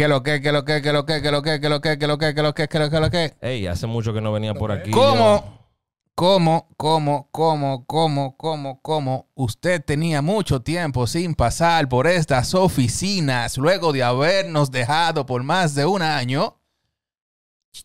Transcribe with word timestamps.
¿Qué 0.00 0.08
lo 0.08 0.22
que, 0.22 0.40
qué 0.40 0.50
lo 0.50 0.64
que, 0.64 0.80
qué 0.80 0.94
lo 0.94 1.04
que, 1.04 1.20
qué 1.20 1.30
lo 1.30 1.42
que, 1.42 1.60
qué 1.60 1.68
lo 1.68 1.82
que, 1.82 1.98
qué 1.98 2.06
lo 2.06 2.16
que, 2.16 2.34
qué 2.34 2.42
lo 2.42 2.54
que, 2.54 2.68
qué 2.68 2.78
lo 2.78 2.88
que, 2.88 3.00
lo 3.00 3.10
que? 3.10 3.34
Ey, 3.42 3.66
hace 3.66 3.86
mucho 3.86 4.14
que 4.14 4.22
no 4.22 4.32
venía 4.32 4.54
por 4.54 4.72
aquí. 4.72 4.90
¿Cómo? 4.90 5.68
¿Cómo, 6.14 6.68
cómo, 6.78 7.28
cómo, 7.30 7.84
cómo, 7.84 8.34
cómo, 8.38 8.80
cómo 8.80 9.28
usted 9.34 9.84
tenía 9.84 10.22
mucho 10.22 10.62
tiempo 10.62 11.06
sin 11.06 11.34
pasar 11.34 11.86
por 11.86 12.06
estas 12.06 12.54
oficinas 12.54 13.58
luego 13.58 13.92
de 13.92 14.02
habernos 14.02 14.70
dejado 14.70 15.26
por 15.26 15.42
más 15.42 15.74
de 15.74 15.84
un 15.84 16.00
año? 16.00 16.56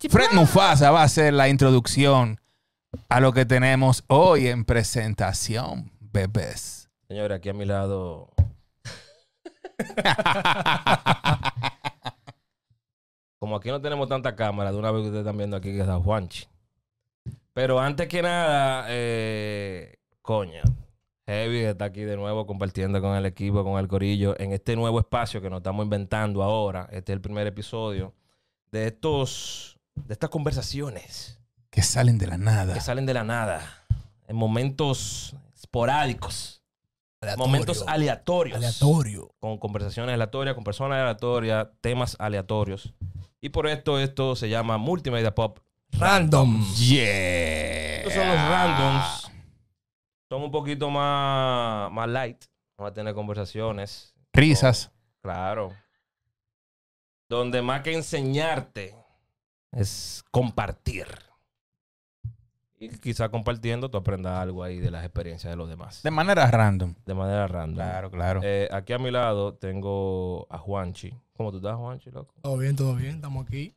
Fred 0.10 0.32
Mufasa 0.32 0.92
va 0.92 1.04
a 1.04 1.10
ser 1.10 1.34
la 1.34 1.50
introducción 1.50 2.40
a 3.10 3.20
lo 3.20 3.34
que 3.34 3.46
tenemos 3.46 4.06
hoy 4.08 4.48
en 4.48 4.64
presentación, 4.64 5.92
bebés. 6.00 6.88
Señora, 7.10 7.36
aquí 7.36 7.50
a 7.50 7.54
mi 7.54 7.66
lado. 7.66 8.30
Como 13.40 13.56
aquí 13.56 13.70
no 13.70 13.82
tenemos 13.82 14.08
tanta 14.08 14.36
cámara, 14.36 14.72
de 14.72 14.78
una 14.78 14.92
vez 14.92 15.02
que 15.02 15.08
ustedes 15.08 15.24
están 15.24 15.38
viendo 15.38 15.58
aquí 15.58 15.72
que 15.72 15.80
está 15.82 16.00
Juanchi. 16.00 16.48
Pero 17.54 17.80
antes 17.80 18.08
que 18.08 18.22
nada, 18.22 18.86
eh, 18.90 19.96
coño, 20.22 20.62
Heavy 21.28 21.60
está 21.60 21.86
aquí 21.86 22.02
de 22.02 22.18
nuevo 22.18 22.46
compartiendo 22.46 23.02
con 23.02 23.16
el 23.16 23.26
equipo, 23.26 23.64
con 23.64 23.80
el 23.80 23.88
corillo, 23.88 24.36
en 24.40 24.52
este 24.52 24.76
nuevo 24.76 25.00
espacio 25.00 25.42
que 25.42 25.50
nos 25.50 25.58
estamos 25.58 25.84
inventando 25.84 26.44
ahora. 26.44 26.88
Este 26.92 27.12
es 27.12 27.16
el 27.16 27.22
primer 27.22 27.48
episodio 27.48 28.14
de 28.72 28.88
estos, 28.88 29.78
de 29.96 30.14
estas 30.14 30.30
conversaciones 30.30 31.40
Que 31.70 31.82
salen 31.82 32.18
de 32.18 32.28
la 32.28 32.38
nada. 32.38 32.74
que 32.74 32.82
salen 32.82 33.06
de 33.06 33.14
la 33.14 33.24
nada, 33.24 33.86
en 34.28 34.36
momentos 34.36 35.36
esporádicos, 35.56 36.62
momentos 37.38 37.84
aleatorios, 37.88 38.58
Aleatorio. 38.58 39.34
con 39.40 39.58
conversaciones 39.58 40.14
aleatorias, 40.14 40.56
con 40.56 40.64
personas 40.64 41.00
aleatorias, 41.00 41.68
temas 41.82 42.16
aleatorios. 42.20 42.94
Y 43.46 43.50
por 43.50 43.68
esto, 43.68 44.00
esto 44.00 44.36
se 44.36 44.50
llama 44.50 44.80
Multimedia 44.80 45.36
Pop. 45.36 45.60
Random. 45.92 46.66
Yeah. 46.78 47.98
Estos 47.98 48.14
son 48.14 48.28
los 48.28 48.38
randoms. 48.38 49.32
Son 50.28 50.42
un 50.42 50.50
poquito 50.50 50.90
más, 50.90 51.92
más 51.92 52.10
light. 52.10 52.44
Vamos 52.76 52.90
a 52.90 52.94
tener 52.96 53.14
conversaciones. 53.14 54.16
Risas. 54.34 54.92
Claro. 55.22 55.74
Donde 57.30 57.62
más 57.62 57.82
que 57.82 57.94
enseñarte 57.94 58.96
es 59.72 60.26
compartir. 60.32 61.06
Y 62.80 62.90
quizá 62.98 63.30
compartiendo 63.30 63.92
tú 63.92 64.00
aprendas 64.00 64.42
algo 64.42 64.64
ahí 64.64 64.80
de 64.80 64.90
las 64.90 65.06
experiencias 65.06 65.54
de 65.54 65.56
los 65.56 65.70
demás. 65.70 66.02
De 66.02 66.10
manera 66.10 66.50
random. 66.50 66.96
De 67.06 67.14
manera 67.14 67.46
random. 67.46 67.76
Claro, 67.76 68.10
claro. 68.10 68.42
Eh, 68.44 68.68
aquí 68.72 68.94
a 68.94 68.98
mi 68.98 69.12
lado 69.12 69.54
tengo 69.54 70.48
a 70.50 70.58
Juanchi. 70.58 71.14
¿Cómo 71.36 71.52
tú 71.52 71.58
estás, 71.58 71.76
Juanchi, 71.76 72.12
loco? 72.12 72.34
Todo 72.42 72.58
bien, 72.58 72.76
todo 72.76 72.96
bien. 72.96 73.16
Estamos 73.16 73.46
aquí. 73.46 73.76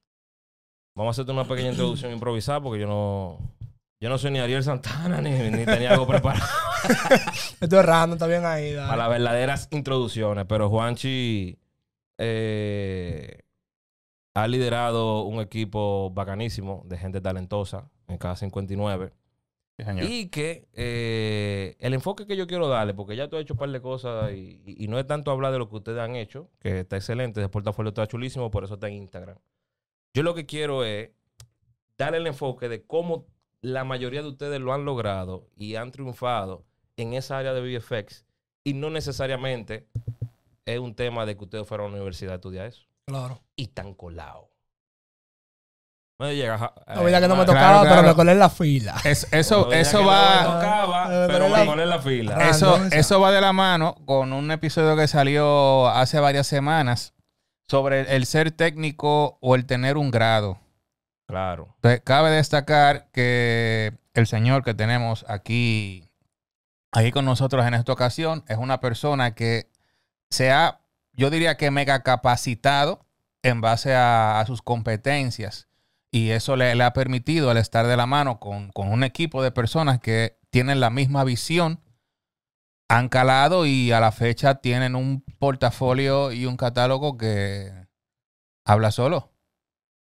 Vamos 0.94 1.10
a 1.10 1.12
hacerte 1.12 1.32
una 1.32 1.46
pequeña 1.46 1.70
introducción 1.70 2.12
improvisada 2.12 2.60
porque 2.60 2.80
yo 2.80 2.86
no... 2.86 3.38
Yo 4.00 4.08
no 4.08 4.16
soy 4.16 4.30
ni 4.30 4.38
Ariel 4.38 4.62
Santana 4.62 5.20
ni, 5.20 5.30
ni 5.30 5.64
tenía 5.64 5.90
algo 5.90 6.06
preparado 6.06 6.46
Esto 7.60 7.80
es 7.80 7.84
random, 7.84 8.12
está 8.14 8.28
bien 8.28 8.44
ahí. 8.44 8.72
dale. 8.72 8.86
para 8.88 8.96
las 8.96 9.08
verdaderas 9.10 9.68
introducciones. 9.72 10.44
Pero 10.48 10.70
Juanchi 10.70 11.58
eh, 12.16 13.40
ha 14.34 14.46
liderado 14.46 15.22
un 15.22 15.40
equipo 15.40 16.10
bacanísimo 16.10 16.84
de 16.86 16.96
gente 16.96 17.20
talentosa 17.20 17.90
en 18.06 18.18
cada 18.18 18.36
59. 18.36 19.12
Y 20.08 20.28
que 20.28 20.66
eh, 20.74 21.76
el 21.78 21.94
enfoque 21.94 22.26
que 22.26 22.36
yo 22.36 22.46
quiero 22.46 22.66
darle, 22.68 22.94
porque 22.94 23.14
ya 23.16 23.28
tú 23.28 23.36
has 23.36 23.42
hecho 23.42 23.54
un 23.54 23.58
par 23.60 23.70
de 23.70 23.80
cosas 23.80 24.32
y, 24.32 24.60
y- 24.66 24.84
y 24.84 24.88
no 24.88 24.98
es 24.98 25.06
tanto 25.06 25.30
hablar 25.30 25.52
de 25.52 25.58
lo 25.58 25.68
que 25.68 25.76
ustedes 25.76 26.00
han 26.00 26.16
hecho, 26.16 26.50
que 26.58 26.80
está 26.80 26.96
excelente, 26.96 27.40
ese 27.40 27.48
portafolio 27.48 27.90
está 27.90 28.06
chulísimo, 28.06 28.50
por 28.50 28.64
eso 28.64 28.74
está 28.74 28.88
en 28.88 28.94
Instagram. 28.94 29.36
Yo 30.14 30.22
lo 30.24 30.34
que 30.34 30.46
quiero 30.46 30.84
es 30.84 31.10
darle 31.96 32.18
el 32.18 32.26
enfoque 32.26 32.68
de 32.68 32.82
cómo 32.86 33.26
la 33.60 33.84
mayoría 33.84 34.22
de 34.22 34.28
ustedes 34.28 34.60
lo 34.60 34.72
han 34.72 34.84
logrado 34.84 35.48
y 35.56 35.76
han 35.76 35.90
triunfado 35.92 36.64
en 36.96 37.12
esa 37.14 37.38
área 37.38 37.54
de 37.54 37.60
VFX 37.78 38.24
y 38.64 38.74
no 38.74 38.90
necesariamente 38.90 39.86
es 40.66 40.78
un 40.80 40.94
tema 40.94 41.24
de 41.24 41.36
que 41.36 41.44
ustedes 41.44 41.66
fueron 41.66 41.86
a 41.86 41.90
la 41.90 41.94
universidad 41.96 42.32
a 42.32 42.36
estudiar 42.36 42.66
eso 42.66 42.84
Claro. 43.06 43.40
y 43.56 43.68
tan 43.68 43.94
colado. 43.94 44.47
Me 46.18 46.34
llega, 46.34 46.58
ja- 46.58 46.72
La 46.88 47.02
vida 47.02 47.20
que 47.20 47.28
no 47.28 47.36
me 47.36 47.42
eh, 47.42 47.46
Claro, 47.46 47.78
tocaba, 47.78 47.88
pero 47.96 48.02
me 48.08 48.14
colé 48.14 48.32
en 48.32 48.38
la 48.40 48.50
fila. 48.50 48.96
Es- 49.04 49.28
eso, 49.32 49.66
no 49.66 49.72
eso 49.72 49.98
que 49.98 50.04
no 50.04 50.10
va. 50.10 50.38
me 50.40 50.44
tocaba, 50.46 51.04
Eh, 51.04 51.26
pero 51.28 51.44
pero 51.44 51.48
me 51.56 51.64
pone 51.64 51.82
en 51.84 51.88
la 51.90 51.98
fila. 52.00 52.34
Ra- 52.34 52.48
Eso, 52.50 52.76
esa. 52.76 52.96
eso 52.96 53.20
va 53.20 53.30
de 53.30 53.40
la 53.40 53.52
mano 53.52 53.94
con 54.04 54.32
un 54.32 54.50
episodio 54.50 54.96
que 54.96 55.06
salió 55.06 55.88
hace 55.88 56.18
varias 56.18 56.46
semanas 56.48 57.14
sobre 57.68 58.00
el, 58.00 58.06
el 58.08 58.26
ser 58.26 58.50
técnico 58.50 59.38
o 59.40 59.54
el 59.54 59.64
tener 59.66 59.96
un 59.96 60.10
grado. 60.10 60.58
Claro. 61.28 61.68
Entonces, 61.76 62.00
cabe 62.04 62.30
destacar 62.30 63.08
que 63.12 63.92
el 64.14 64.26
señor 64.26 64.64
que 64.64 64.74
tenemos 64.74 65.24
aquí, 65.28 66.08
aquí 66.90 67.12
con 67.12 67.26
nosotros 67.26 67.64
en 67.66 67.74
esta 67.74 67.92
ocasión 67.92 68.42
es 68.48 68.56
una 68.56 68.80
persona 68.80 69.34
que 69.36 69.70
se 70.30 70.50
ha, 70.50 70.80
yo 71.12 71.30
diría 71.30 71.56
que 71.56 71.70
mega 71.70 72.02
capacitado 72.02 73.04
en 73.44 73.60
base 73.60 73.94
a, 73.94 74.40
a 74.40 74.46
sus 74.46 74.62
competencias. 74.62 75.67
Y 76.10 76.30
eso 76.30 76.56
le, 76.56 76.74
le 76.74 76.84
ha 76.84 76.92
permitido 76.92 77.50
al 77.50 77.58
estar 77.58 77.86
de 77.86 77.96
la 77.96 78.06
mano 78.06 78.40
con, 78.40 78.70
con 78.72 78.88
un 78.90 79.04
equipo 79.04 79.42
de 79.42 79.50
personas 79.50 80.00
que 80.00 80.38
tienen 80.50 80.80
la 80.80 80.88
misma 80.90 81.22
visión, 81.24 81.82
han 82.88 83.08
calado 83.10 83.66
y 83.66 83.92
a 83.92 84.00
la 84.00 84.12
fecha 84.12 84.56
tienen 84.62 84.96
un 84.96 85.20
portafolio 85.38 86.32
y 86.32 86.46
un 86.46 86.56
catálogo 86.56 87.18
que 87.18 87.70
habla 88.66 88.90
solo, 88.90 89.32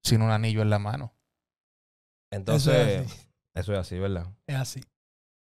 sin 0.03 0.23
un 0.23 0.31
anillo 0.31 0.63
en 0.63 0.71
la 0.71 0.79
mano. 0.79 1.15
Entonces, 2.31 2.73
Eso 2.75 3.03
es 3.03 3.07
así. 3.13 3.29
eso 3.55 3.73
es 3.75 3.79
así, 3.79 3.99
¿verdad? 3.99 4.27
Es 4.47 4.57
así. 4.57 4.81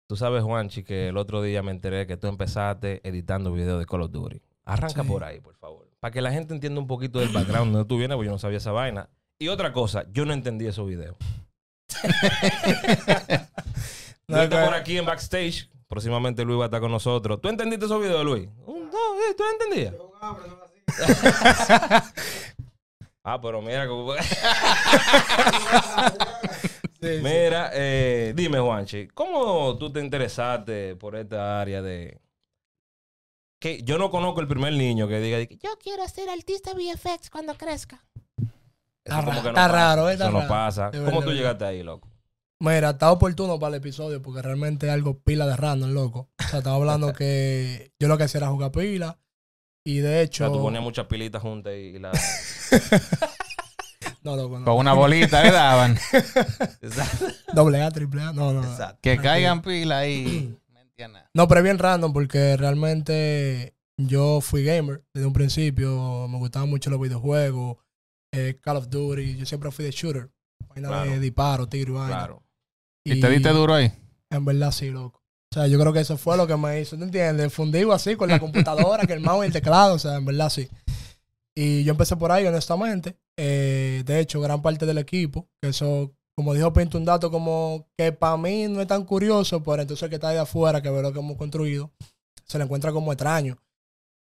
Tú 0.08 0.16
sabes, 0.16 0.44
Juanchi, 0.44 0.84
que 0.84 1.08
el 1.10 1.18
otro 1.18 1.42
día 1.42 1.64
me 1.64 1.72
enteré 1.72 2.06
que 2.08 2.16
tú 2.18 2.28
empezaste 2.28 3.02
editando 3.08 3.52
videos 3.52 3.80
de 3.80 3.86
Call 3.88 4.04
of 4.04 4.12
Duty. 4.12 4.42
Arranca 4.64 5.02
Sí. 5.02 5.08
por 5.10 5.24
ahí, 5.24 5.40
por 5.40 5.56
favor. 5.56 5.90
Para 6.00 6.12
que 6.12 6.22
la 6.22 6.32
gente 6.32 6.54
entienda 6.54 6.80
un 6.80 6.88
poquito 6.88 7.20
del 7.20 7.30
background 7.30 7.72
de 7.72 7.78
donde 7.78 7.88
tú 7.90 7.98
vienes, 7.98 8.16
porque 8.16 8.28
yo 8.28 8.32
no 8.32 8.38
sabía 8.40 8.58
esa 8.60 8.72
vaina. 8.72 9.10
Y 9.40 9.50
otra 9.50 9.72
cosa, 9.72 10.06
yo 10.12 10.26
no 10.26 10.34
entendí 10.34 10.68
esos 10.68 10.88
videos. 10.88 11.16
No, 14.30 14.36
Luis 14.36 14.50
está 14.50 14.66
por 14.66 14.74
aquí 14.74 14.98
en 14.98 15.06
backstage. 15.06 15.70
Próximamente 15.88 16.44
Luis 16.44 16.60
va 16.60 16.64
a 16.64 16.66
estar 16.66 16.82
con 16.82 16.92
nosotros. 16.92 17.40
¿Tú 17.40 17.48
entendiste 17.48 17.86
esos 17.86 18.02
videos, 18.02 18.26
Luis? 18.26 18.50
Un, 18.66 18.92
dos, 18.92 19.02
eh, 19.22 19.34
¿Tú 19.38 19.44
lo 19.44 19.52
entendías? 19.52 19.94
ah, 23.24 23.40
pero 23.42 23.62
mira 23.62 23.88
como... 23.88 24.14
Sí, 27.00 27.18
sí. 27.18 27.22
Mira, 27.22 27.70
eh, 27.74 28.34
dime, 28.36 28.60
Juanchi, 28.60 29.08
¿cómo 29.10 29.78
tú 29.78 29.94
te 29.94 30.00
interesaste 30.00 30.96
por 30.96 31.16
esta 31.16 31.62
área 31.62 31.84
de... 31.84 32.20
Que 33.60 33.84
yo 33.84 34.00
no 34.00 34.10
conozco 34.10 34.42
el 34.42 34.48
primer 34.48 34.74
niño 34.74 35.08
que 35.08 35.20
diga, 35.20 35.46
que 35.46 35.58
Yo 35.58 35.78
quiero 35.80 36.08
ser 36.08 36.28
artista 36.28 36.74
VFX 36.74 37.30
cuando 37.30 37.56
crezca. 37.56 38.04
Eso 39.08 39.20
Está 39.20 39.26
como 39.26 39.32
ra- 39.32 39.38
que 39.38 39.44
no 39.44 39.50
está 39.50 39.62
pasa, 39.68 39.74
raro, 39.74 40.10
eh, 40.10 40.14
Eso 40.14 40.24
está 40.24 40.32
no 40.34 40.38
raro. 40.40 40.50
pasa. 40.50 40.92
¿Cómo 40.92 41.04
verdad, 41.06 41.20
tú 41.22 41.32
llegaste 41.32 41.66
ahí, 41.66 41.84
loco? 41.84 42.08
Mira, 42.60 42.90
está 42.92 43.12
oportuno 43.12 43.60
para 43.60 43.76
el 43.76 43.82
episodio 43.82 44.22
porque 44.22 44.42
realmente 44.42 44.88
es 44.88 44.94
algo 44.94 45.20
pila 45.20 45.46
de 45.46 45.56
random, 45.56 45.92
loco. 45.92 46.30
O 46.40 46.48
sea, 46.50 46.60
estaba 46.60 46.76
hablando 46.76 47.14
que 47.14 47.92
yo 48.00 48.08
lo 48.08 48.18
que 48.18 48.24
hacía 48.24 48.40
era 48.40 48.48
jugar 48.50 48.72
pila. 48.72 49.20
Y 49.86 50.00
de 50.00 50.18
O 50.18 50.22
hecho. 50.22 50.44
sea, 50.46 50.52
tú 50.54 50.62
ponías 50.62 50.84
muchas 50.84 51.06
pilitas 51.06 51.42
juntas 51.42 51.74
y, 51.74 51.96
y 51.96 52.00
la... 52.00 52.12
No, 54.24 54.36
loco, 54.36 54.60
no. 54.60 54.66
Con 54.66 54.76
una 54.78 54.94
bolita 54.94 55.42
le 55.44 55.52
daban. 55.52 55.98
Exacto. 56.82 57.26
Doble 57.54 57.82
A, 57.82 57.92
triple 57.92 58.22
A. 58.22 58.34
No, 58.34 58.52
no. 58.52 58.62
Exacto. 58.64 58.98
Que 59.02 59.18
caigan 59.18 59.62
pila 59.62 60.00
ahí. 60.00 60.56
No. 61.00 61.10
No, 61.36 61.48
pero 61.48 61.60
es 61.60 61.64
bien 61.64 61.78
random 61.78 62.12
porque 62.12 62.58
realmente 62.58 63.76
yo 63.98 64.42
fui 64.42 64.64
gamer 64.64 65.04
desde 65.14 65.28
un 65.28 65.34
principio. 65.34 66.28
Me 66.28 66.40
gustaban 66.40 66.72
mucho 66.72 66.90
los 66.90 67.00
videojuegos, 67.00 67.78
eh, 68.38 68.60
Call 68.62 68.78
of 68.78 68.90
Duty. 68.90 69.36
Yo 69.38 69.46
siempre 69.46 69.72
fui 69.72 69.86
de 69.86 69.92
shooter. 69.92 70.30
Vaina 70.70 70.88
Claro. 70.90 71.12
de 71.12 71.20
disparo, 71.20 71.68
tiro 71.68 71.94
y 71.94 71.96
vaina. 71.98 72.16
Claro. 72.18 72.44
¿Y 73.06 73.20
te 73.20 73.30
diste 73.30 73.50
duro 73.50 73.74
ahí? 73.74 73.92
En 74.30 74.44
verdad 74.46 74.72
sí, 74.72 74.90
loco. 74.90 75.22
O 75.52 75.56
sea, 75.56 75.68
yo 75.68 75.80
creo 75.80 75.94
que 75.94 76.02
eso 76.02 76.18
fue 76.18 76.36
lo 76.36 76.46
que 76.46 76.58
me 76.58 76.82
hizo, 76.82 76.98
¿te 76.98 77.04
entiendes? 77.06 77.54
Fundido 77.54 77.94
así 77.94 78.16
con 78.16 78.30
la 78.30 78.40
computadora, 78.40 79.06
que 79.08 79.14
el 79.14 79.22
mouse 79.22 79.46
y 79.46 79.48
el 79.48 79.54
teclado, 79.54 79.96
o 79.96 80.00
sea, 80.00 80.16
en 80.16 80.26
verdad 80.26 80.50
sí. 80.50 80.68
Y 81.56 81.84
yo 81.84 81.92
empecé 81.92 82.16
por 82.18 82.32
ahí, 82.32 82.46
honestamente. 82.46 83.18
Eh, 83.38 84.04
de 84.06 84.20
hecho, 84.20 84.42
gran 84.42 84.62
parte 84.62 84.86
del 84.86 84.98
equipo, 84.98 85.48
que 85.62 85.70
eso, 85.70 86.14
como 86.36 86.54
dijo 86.54 86.74
Pinto, 86.74 86.98
un 86.98 87.06
dato 87.06 87.32
como 87.32 87.88
que 87.98 88.12
para 88.12 88.38
mí 88.38 88.68
no 88.68 88.82
es 88.82 88.88
tan 88.88 89.06
curioso, 89.06 89.64
pero 89.64 89.82
entonces 89.82 90.04
el 90.04 90.10
que 90.10 90.16
está 90.16 90.30
ahí 90.30 90.38
afuera, 90.38 90.82
que 90.82 90.90
ve 90.90 91.02
lo 91.02 91.14
que 91.14 91.20
hemos 91.20 91.38
construido, 91.38 91.92
se 92.46 92.58
le 92.58 92.66
encuentra 92.66 92.92
como 92.92 93.12
extraño. 93.14 93.58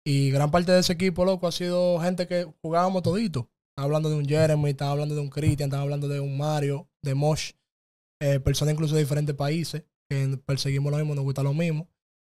Y 0.07 0.31
gran 0.31 0.51
parte 0.51 0.73
de 0.73 0.79
ese 0.79 0.93
equipo, 0.95 1.25
loco, 1.25 1.47
ha 1.49 1.53
sido 1.53 1.99
gente 2.01 2.27
que 2.27 2.47
jugábamos 2.63 3.03
todito. 3.03 3.51
Estaba 3.79 3.87
hablando 3.87 4.11
de 4.11 4.17
un 4.17 4.27
Jeremy, 4.27 4.71
estaba 4.71 4.91
hablando 4.91 5.15
de 5.15 5.21
un 5.21 5.31
Christian, 5.31 5.69
estaba 5.69 5.85
hablando 5.85 6.09
de 6.09 6.19
un 6.19 6.37
Mario, 6.37 6.89
de 7.01 7.15
Mosh, 7.15 7.53
eh, 8.21 8.41
personas 8.41 8.75
incluso 8.75 8.97
de 8.97 9.03
diferentes 9.03 9.37
países 9.37 9.85
que 10.11 10.37
perseguimos 10.45 10.91
lo 10.91 10.99
mismo, 10.99 11.15
nos 11.15 11.23
gusta 11.23 11.45
lo 11.45 11.55
mismo. 11.55 11.89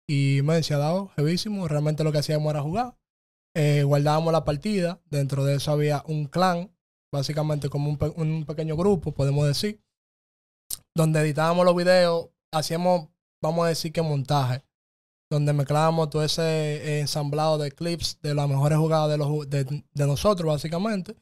Y 0.05 0.41
me 0.43 0.61
se 0.63 0.73
ha 0.73 0.77
dado, 0.79 1.07
jevísimo. 1.15 1.65
Realmente 1.69 2.03
lo 2.03 2.11
que 2.11 2.17
hacíamos 2.17 2.49
era 2.49 2.61
jugar. 2.61 2.97
eh, 3.55 3.83
guardábamos 3.83 4.33
la 4.33 4.43
partida. 4.43 5.01
Dentro 5.09 5.45
de 5.45 5.55
eso 5.55 5.71
había 5.71 6.03
un 6.07 6.25
clan, 6.25 6.75
básicamente 7.09 7.69
como 7.69 7.89
un, 7.89 7.97
pe- 7.97 8.11
un 8.17 8.43
pequeño 8.43 8.75
grupo, 8.75 9.13
podemos 9.13 9.47
decir, 9.47 9.81
donde 10.93 11.21
editábamos 11.21 11.63
los 11.63 11.73
videos, 11.73 12.31
hacíamos, 12.53 13.07
vamos 13.41 13.65
a 13.65 13.69
decir 13.69 13.93
que 13.93 14.01
montaje, 14.01 14.65
donde 15.31 15.53
mezclábamos 15.53 16.09
todo 16.09 16.21
ese 16.21 16.99
ensamblado 16.99 17.57
de 17.59 17.71
clips 17.71 18.19
de 18.21 18.35
las 18.35 18.49
mejores 18.49 18.77
jugadas 18.77 19.09
de, 19.09 19.17
los, 19.17 19.49
de 19.49 20.05
nosotros, 20.05 20.45
básicamente. 20.51 21.15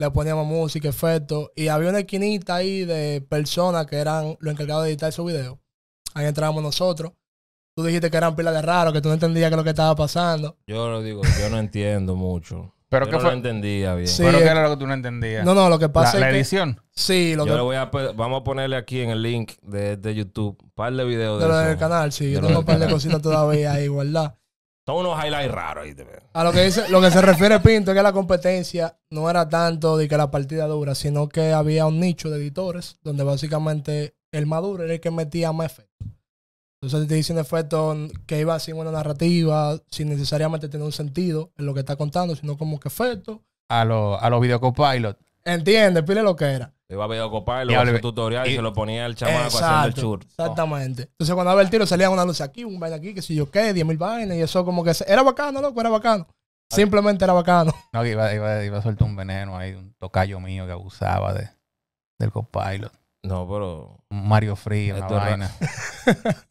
Le 0.00 0.10
poníamos 0.12 0.46
música, 0.46 0.88
efectos, 0.88 1.50
y 1.56 1.66
había 1.66 1.88
una 1.90 1.98
esquinita 1.98 2.54
ahí 2.54 2.84
de 2.84 3.20
personas 3.28 3.84
que 3.86 3.96
eran 3.96 4.36
los 4.38 4.52
encargados 4.52 4.84
de 4.84 4.90
editar 4.90 5.08
esos 5.08 5.26
videos. 5.26 5.58
Ahí 6.14 6.26
entrábamos 6.26 6.62
nosotros. 6.62 7.12
Tú 7.74 7.82
dijiste 7.84 8.08
que 8.08 8.16
eran 8.16 8.36
pilas 8.36 8.54
de 8.54 8.62
raro, 8.62 8.92
que 8.92 9.00
tú 9.00 9.08
no 9.08 9.14
entendías 9.14 9.48
qué 9.50 9.54
es 9.54 9.56
lo 9.56 9.64
que 9.64 9.70
estaba 9.70 9.96
pasando. 9.96 10.56
Yo 10.68 10.88
lo 10.88 11.02
digo, 11.02 11.22
yo 11.40 11.50
no 11.50 11.58
entiendo 11.58 12.14
mucho. 12.14 12.74
¿Pero 12.88 13.06
yo 13.06 13.10
qué 13.10 13.16
no 13.16 13.20
fue? 13.22 13.30
lo 13.30 13.36
entendía 13.36 13.94
bien. 13.96 14.06
Sí, 14.08 14.22
¿Pero 14.22 14.38
qué 14.38 14.44
eh, 14.44 14.50
era 14.50 14.62
lo 14.62 14.70
que 14.70 14.76
tú 14.76 14.86
no 14.86 14.94
entendías? 14.94 15.44
No, 15.44 15.52
no, 15.52 15.68
lo 15.68 15.78
que 15.80 15.86
la, 15.86 15.92
pasa 15.92 16.18
la 16.20 16.28
es 16.28 16.32
que... 16.32 16.38
edición. 16.38 16.80
Sí, 16.92 17.34
lo 17.34 17.44
Yo 17.44 17.52
que... 17.52 17.56
le 17.56 17.62
voy 17.62 17.76
a 17.76 17.84
vamos 17.86 18.40
a 18.40 18.44
ponerle 18.44 18.76
aquí 18.76 19.00
en 19.00 19.10
el 19.10 19.20
link 19.20 19.52
de, 19.62 19.96
de 19.96 20.14
YouTube 20.14 20.56
un 20.62 20.70
par 20.70 20.92
de 20.92 21.04
videos 21.04 21.38
de, 21.40 21.44
De 21.44 21.52
lo 21.52 21.58
eso. 21.60 21.68
del 21.68 21.76
canal, 21.78 22.12
sí. 22.12 22.26
De 22.26 22.32
Yo 22.34 22.40
lo 22.40 22.46
tengo 22.46 22.60
un 22.60 22.66
par 22.66 22.78
de 22.78 22.88
cositas 22.88 23.20
todavía 23.20 23.72
ahí, 23.72 23.88
¿verdad? 23.94 24.38
Son 24.88 24.96
unos 24.96 25.22
highlights 25.22 25.52
raros 25.52 25.84
ahí. 25.84 25.94
A 26.32 26.42
lo 26.42 26.50
que 26.50 26.64
dice, 26.64 26.88
lo 26.88 27.02
que 27.02 27.10
se 27.10 27.20
refiere 27.20 27.60
Pinto 27.60 27.90
es 27.90 27.94
que 27.94 28.02
la 28.02 28.14
competencia 28.14 28.96
no 29.10 29.28
era 29.28 29.46
tanto 29.46 29.98
de 29.98 30.08
que 30.08 30.16
la 30.16 30.30
partida 30.30 30.66
dura, 30.66 30.94
sino 30.94 31.28
que 31.28 31.52
había 31.52 31.84
un 31.84 32.00
nicho 32.00 32.30
de 32.30 32.38
editores 32.38 32.96
donde 33.02 33.22
básicamente 33.22 34.14
el 34.32 34.46
maduro 34.46 34.84
era 34.84 34.94
el 34.94 35.00
que 35.00 35.10
metía 35.10 35.52
más 35.52 35.72
efectos. 35.72 36.08
Entonces 36.80 37.06
te 37.06 37.16
dice 37.16 37.34
un 37.34 37.38
efecto 37.38 37.94
que 38.24 38.40
iba 38.40 38.58
sin 38.60 38.76
una 38.76 38.90
narrativa, 38.90 39.78
sin 39.90 40.08
necesariamente 40.08 40.70
tener 40.70 40.86
un 40.86 40.92
sentido 40.92 41.50
en 41.58 41.66
lo 41.66 41.74
que 41.74 41.80
está 41.80 41.96
contando, 41.96 42.34
sino 42.34 42.56
como 42.56 42.80
que 42.80 42.88
efecto. 42.88 43.42
A 43.68 43.84
los 43.84 44.18
a 44.22 44.30
los 44.30 44.40
video 44.40 44.58
copilot. 44.58 45.18
Entiende, 45.44 46.02
pile 46.02 46.22
lo 46.22 46.34
que 46.34 46.46
era. 46.46 46.72
Iba 46.90 47.04
a 47.04 47.06
ver 47.06 47.20
a 47.20 47.28
copar, 47.28 47.66
Y 47.66 47.72
lo 47.74 47.80
hacía 47.80 48.00
tutorial 48.00 48.46
y, 48.48 48.52
y- 48.52 48.56
se 48.56 48.62
lo 48.62 48.72
ponía 48.72 49.04
al 49.04 49.14
chamaco 49.14 49.38
haciendo 49.48 49.66
el 49.66 49.74
Exacto, 49.90 50.00
chur. 50.00 50.20
Exactamente. 50.24 51.02
Entonces 51.02 51.34
cuando 51.34 51.50
había 51.50 51.62
el 51.62 51.70
tiro 51.70 51.86
salía 51.86 52.08
una 52.08 52.24
luz 52.24 52.40
aquí, 52.40 52.64
un 52.64 52.80
vaina 52.80 52.96
aquí, 52.96 53.12
que 53.12 53.20
si 53.20 53.34
yo 53.34 53.50
qué, 53.50 53.74
10 53.74 53.86
mil 53.86 53.98
vainas, 53.98 54.36
y 54.36 54.40
eso 54.40 54.64
como 54.64 54.82
que 54.82 54.94
se- 54.94 55.10
era 55.10 55.22
bacano, 55.22 55.60
loco, 55.60 55.78
era 55.80 55.90
bacano. 55.90 56.26
Simplemente 56.70 57.24
era 57.24 57.32
bacano. 57.34 57.72
No, 57.92 58.02
que 58.02 58.10
iba, 58.10 58.32
iba, 58.32 58.64
iba 58.64 58.78
a 58.78 58.82
soltar 58.82 59.06
un 59.06 59.16
veneno 59.16 59.56
ahí, 59.56 59.74
un 59.74 59.94
tocayo 59.98 60.40
mío 60.40 60.64
que 60.66 60.72
abusaba 60.72 61.34
de, 61.34 61.50
del 62.18 62.30
copilot. 62.32 62.92
No, 63.22 63.46
pero. 63.48 63.98
Un 64.10 64.26
Mario 64.28 64.56
Free, 64.56 64.90
una 64.92 65.06
es 65.06 65.12
vaina. 65.12 65.50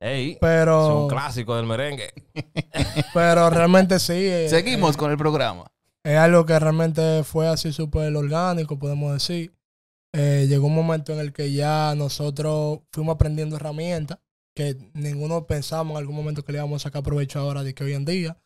Ey, 0.00 0.32
es 0.32 0.38
Pero, 0.40 1.04
un 1.04 1.08
clásico 1.08 1.54
del 1.56 1.64
merengue. 1.66 2.12
pero 3.14 3.48
realmente 3.50 3.98
sí. 4.00 4.14
eh, 4.26 4.48
Seguimos 4.48 4.96
eh, 4.96 4.98
con 4.98 5.10
el 5.12 5.16
programa. 5.16 5.70
Es 6.04 6.16
algo 6.18 6.44
que 6.46 6.58
realmente 6.58 7.22
fue 7.24 7.48
así 7.48 7.72
súper 7.72 8.14
orgánico, 8.16 8.78
podemos 8.78 9.12
decir. 9.12 9.52
Eh, 10.14 10.46
llegó 10.48 10.66
un 10.66 10.74
momento 10.74 11.12
en 11.14 11.20
el 11.20 11.32
que 11.32 11.52
ya 11.52 11.94
nosotros 11.94 12.80
fuimos 12.92 13.14
aprendiendo 13.14 13.56
herramientas 13.56 14.18
que 14.54 14.76
ninguno 14.92 15.46
pensamos 15.46 15.92
en 15.92 15.98
algún 15.98 16.14
momento 16.16 16.44
que 16.44 16.52
le 16.52 16.58
íbamos 16.58 16.82
a 16.82 16.88
sacar 16.88 17.02
provecho 17.02 17.38
ahora 17.38 17.62
de 17.62 17.74
que 17.74 17.84
hoy 17.84 17.94
en 17.94 18.04
día, 18.04 18.36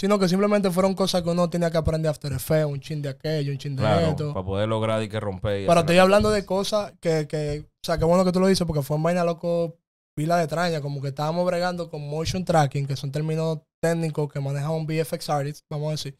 sino 0.00 0.18
que 0.18 0.28
simplemente 0.28 0.70
fueron 0.72 0.94
cosas 0.94 1.22
que 1.22 1.30
uno 1.30 1.48
tenía 1.48 1.70
que 1.70 1.78
aprender 1.78 2.10
After 2.10 2.32
Effects, 2.32 2.66
un 2.66 2.80
chin 2.80 3.00
de 3.00 3.10
aquello, 3.10 3.52
un 3.52 3.58
chin 3.58 3.76
de 3.76 3.82
Claro, 3.82 4.06
esto. 4.08 4.34
para 4.34 4.44
poder 4.44 4.68
lograr 4.68 5.00
y 5.04 5.08
que 5.08 5.20
romper. 5.20 5.62
y 5.62 5.66
Pero 5.68 5.80
estoy 5.80 5.96
la 5.96 6.02
hablando 6.02 6.30
de 6.32 6.44
cosas 6.44 6.94
que, 7.00 7.28
que, 7.28 7.60
o 7.60 7.86
sea, 7.86 7.96
qué 7.98 8.04
bueno 8.04 8.24
que 8.24 8.32
tú 8.32 8.40
lo 8.40 8.48
dices 8.48 8.66
porque 8.66 8.82
fue 8.82 8.96
en 8.96 9.04
vaina 9.04 9.22
loco, 9.22 9.78
pila 10.16 10.38
de 10.38 10.44
extraña, 10.44 10.80
como 10.80 11.00
que 11.00 11.08
estábamos 11.08 11.46
bregando 11.46 11.88
con 11.88 12.08
motion 12.08 12.44
tracking, 12.44 12.88
que 12.88 12.96
son 12.96 13.12
términos 13.12 13.60
técnicos 13.80 14.32
que 14.32 14.40
maneja 14.40 14.70
un 14.70 14.86
VFX 14.86 15.30
artist, 15.30 15.64
vamos 15.70 15.88
a 15.88 15.90
decir. 15.92 16.18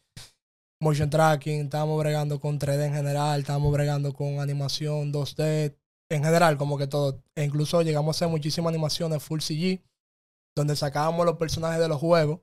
Motion 0.81 1.09
tracking, 1.09 1.61
estábamos 1.61 1.97
bregando 1.99 2.39
con 2.39 2.59
3D 2.59 2.87
en 2.87 2.93
general, 2.93 3.39
estábamos 3.39 3.71
bregando 3.71 4.13
con 4.13 4.39
animación 4.39 5.11
2D 5.13 5.73
en 6.11 6.23
general, 6.23 6.57
como 6.57 6.77
que 6.77 6.85
todo. 6.87 7.21
E 7.35 7.43
incluso 7.43 7.81
llegamos 7.81 8.15
a 8.15 8.17
hacer 8.17 8.27
muchísimas 8.27 8.69
animaciones 8.69 9.23
full 9.23 9.39
CG, 9.39 9.81
donde 10.55 10.75
sacábamos 10.75 11.25
los 11.25 11.37
personajes 11.37 11.79
de 11.79 11.87
los 11.87 11.99
juegos. 11.99 12.39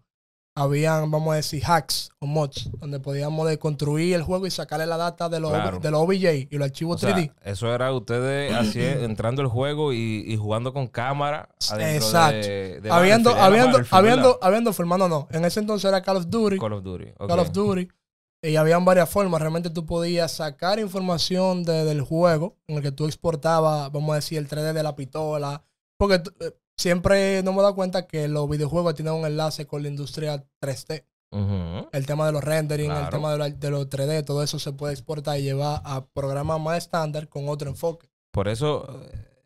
Habían, 0.55 1.11
vamos 1.11 1.33
a 1.33 1.37
decir, 1.37 1.63
hacks 1.65 2.11
o 2.21 2.27
mods, 2.27 2.71
donde 2.79 3.01
podíamos 3.01 3.57
construir 3.57 4.15
el 4.15 4.23
juego 4.23 4.47
y 4.47 4.51
sacarle 4.51 4.85
la 4.87 4.99
data 4.99 5.31
de 5.31 5.41
los, 5.41 5.51
Claro. 5.51 5.79
de 5.79 5.91
los 5.91 6.01
OBJ 6.03 6.49
y 6.51 6.59
los 6.59 6.67
archivos 6.67 6.97
O 7.03 7.07
sea, 7.07 7.17
3D. 7.17 7.33
eso 7.43 7.75
era 7.75 7.91
ustedes 7.93 8.53
así 8.55 8.83
entrando 8.83 9.41
al 9.41 9.49
juego 9.49 9.95
y, 9.95 10.25
y 10.27 10.37
jugando 10.37 10.75
con 10.75 10.89
cámara 10.89 11.49
Exacto. 11.79 12.37
de, 12.37 12.81
de 12.83 12.91
habiendo, 12.91 13.31
habiendo, 13.35 13.79
habiendo, 13.91 14.39
habiendo 14.43 14.73
formado, 14.75 15.09
no. 15.09 15.27
En 15.31 15.45
ese 15.47 15.61
entonces 15.61 15.89
era 15.89 16.03
Call 16.03 16.19
of 16.19 16.27
Duty. 16.29 16.59
Call 16.59 16.73
of 16.75 16.83
Duty. 16.83 17.13
ok. 17.19 17.29
Call 17.29 17.39
of 17.39 17.51
Duty. 17.53 17.89
Y 18.43 18.57
habían 18.57 18.85
varias 18.85 19.09
formas. 19.09 19.41
Realmente 19.41 19.71
tú 19.71 19.87
podías 19.87 20.33
sacar 20.33 20.79
información 20.81 21.63
de- 21.63 21.85
del 21.85 22.01
juego 22.03 22.57
en 22.67 22.77
el 22.79 22.83
que 22.83 22.91
tú 22.93 23.07
exportabas, 23.07 23.91
vamos 23.93 24.13
a 24.13 24.17
decir, 24.17 24.39
el 24.39 24.49
3D 24.49 24.73
de 24.73 24.83
la 24.83 24.97
pistola. 24.97 25.63
Porque 25.97 26.17
eh, 26.41 26.53
siempre 26.77 27.41
nos 27.45 27.53
hemos 27.53 27.63
dado 27.63 27.77
cuenta 27.77 28.07
que 28.09 28.27
los 28.27 28.49
videojuegos 28.51 28.95
tienen 28.97 29.15
un 29.15 29.27
enlace 29.27 29.67
con 29.67 29.83
la 29.83 29.89
industria 29.89 30.45
3D. 30.61 31.05
Ujú. 31.31 31.89
El 31.93 32.05
tema 32.05 32.27
de 32.27 32.33
los 32.33 32.43
rendering, 32.45 32.91
el 32.91 33.09
tema 33.11 33.33
de, 33.33 33.39
la- 33.39 33.51
de 33.51 33.71
los 33.71 33.89
3D, 33.89 34.25
todo 34.25 34.43
eso 34.43 34.59
se 34.59 34.73
puede 34.73 34.93
exportar 34.93 35.39
y 35.39 35.43
llevar 35.45 35.81
a 35.85 36.05
programas 36.05 36.61
más 36.61 36.79
estándar 36.79 37.29
con 37.29 37.49
otro 37.49 37.71
enfoque. 37.71 38.09
Por 38.33 38.49
eso 38.49 38.87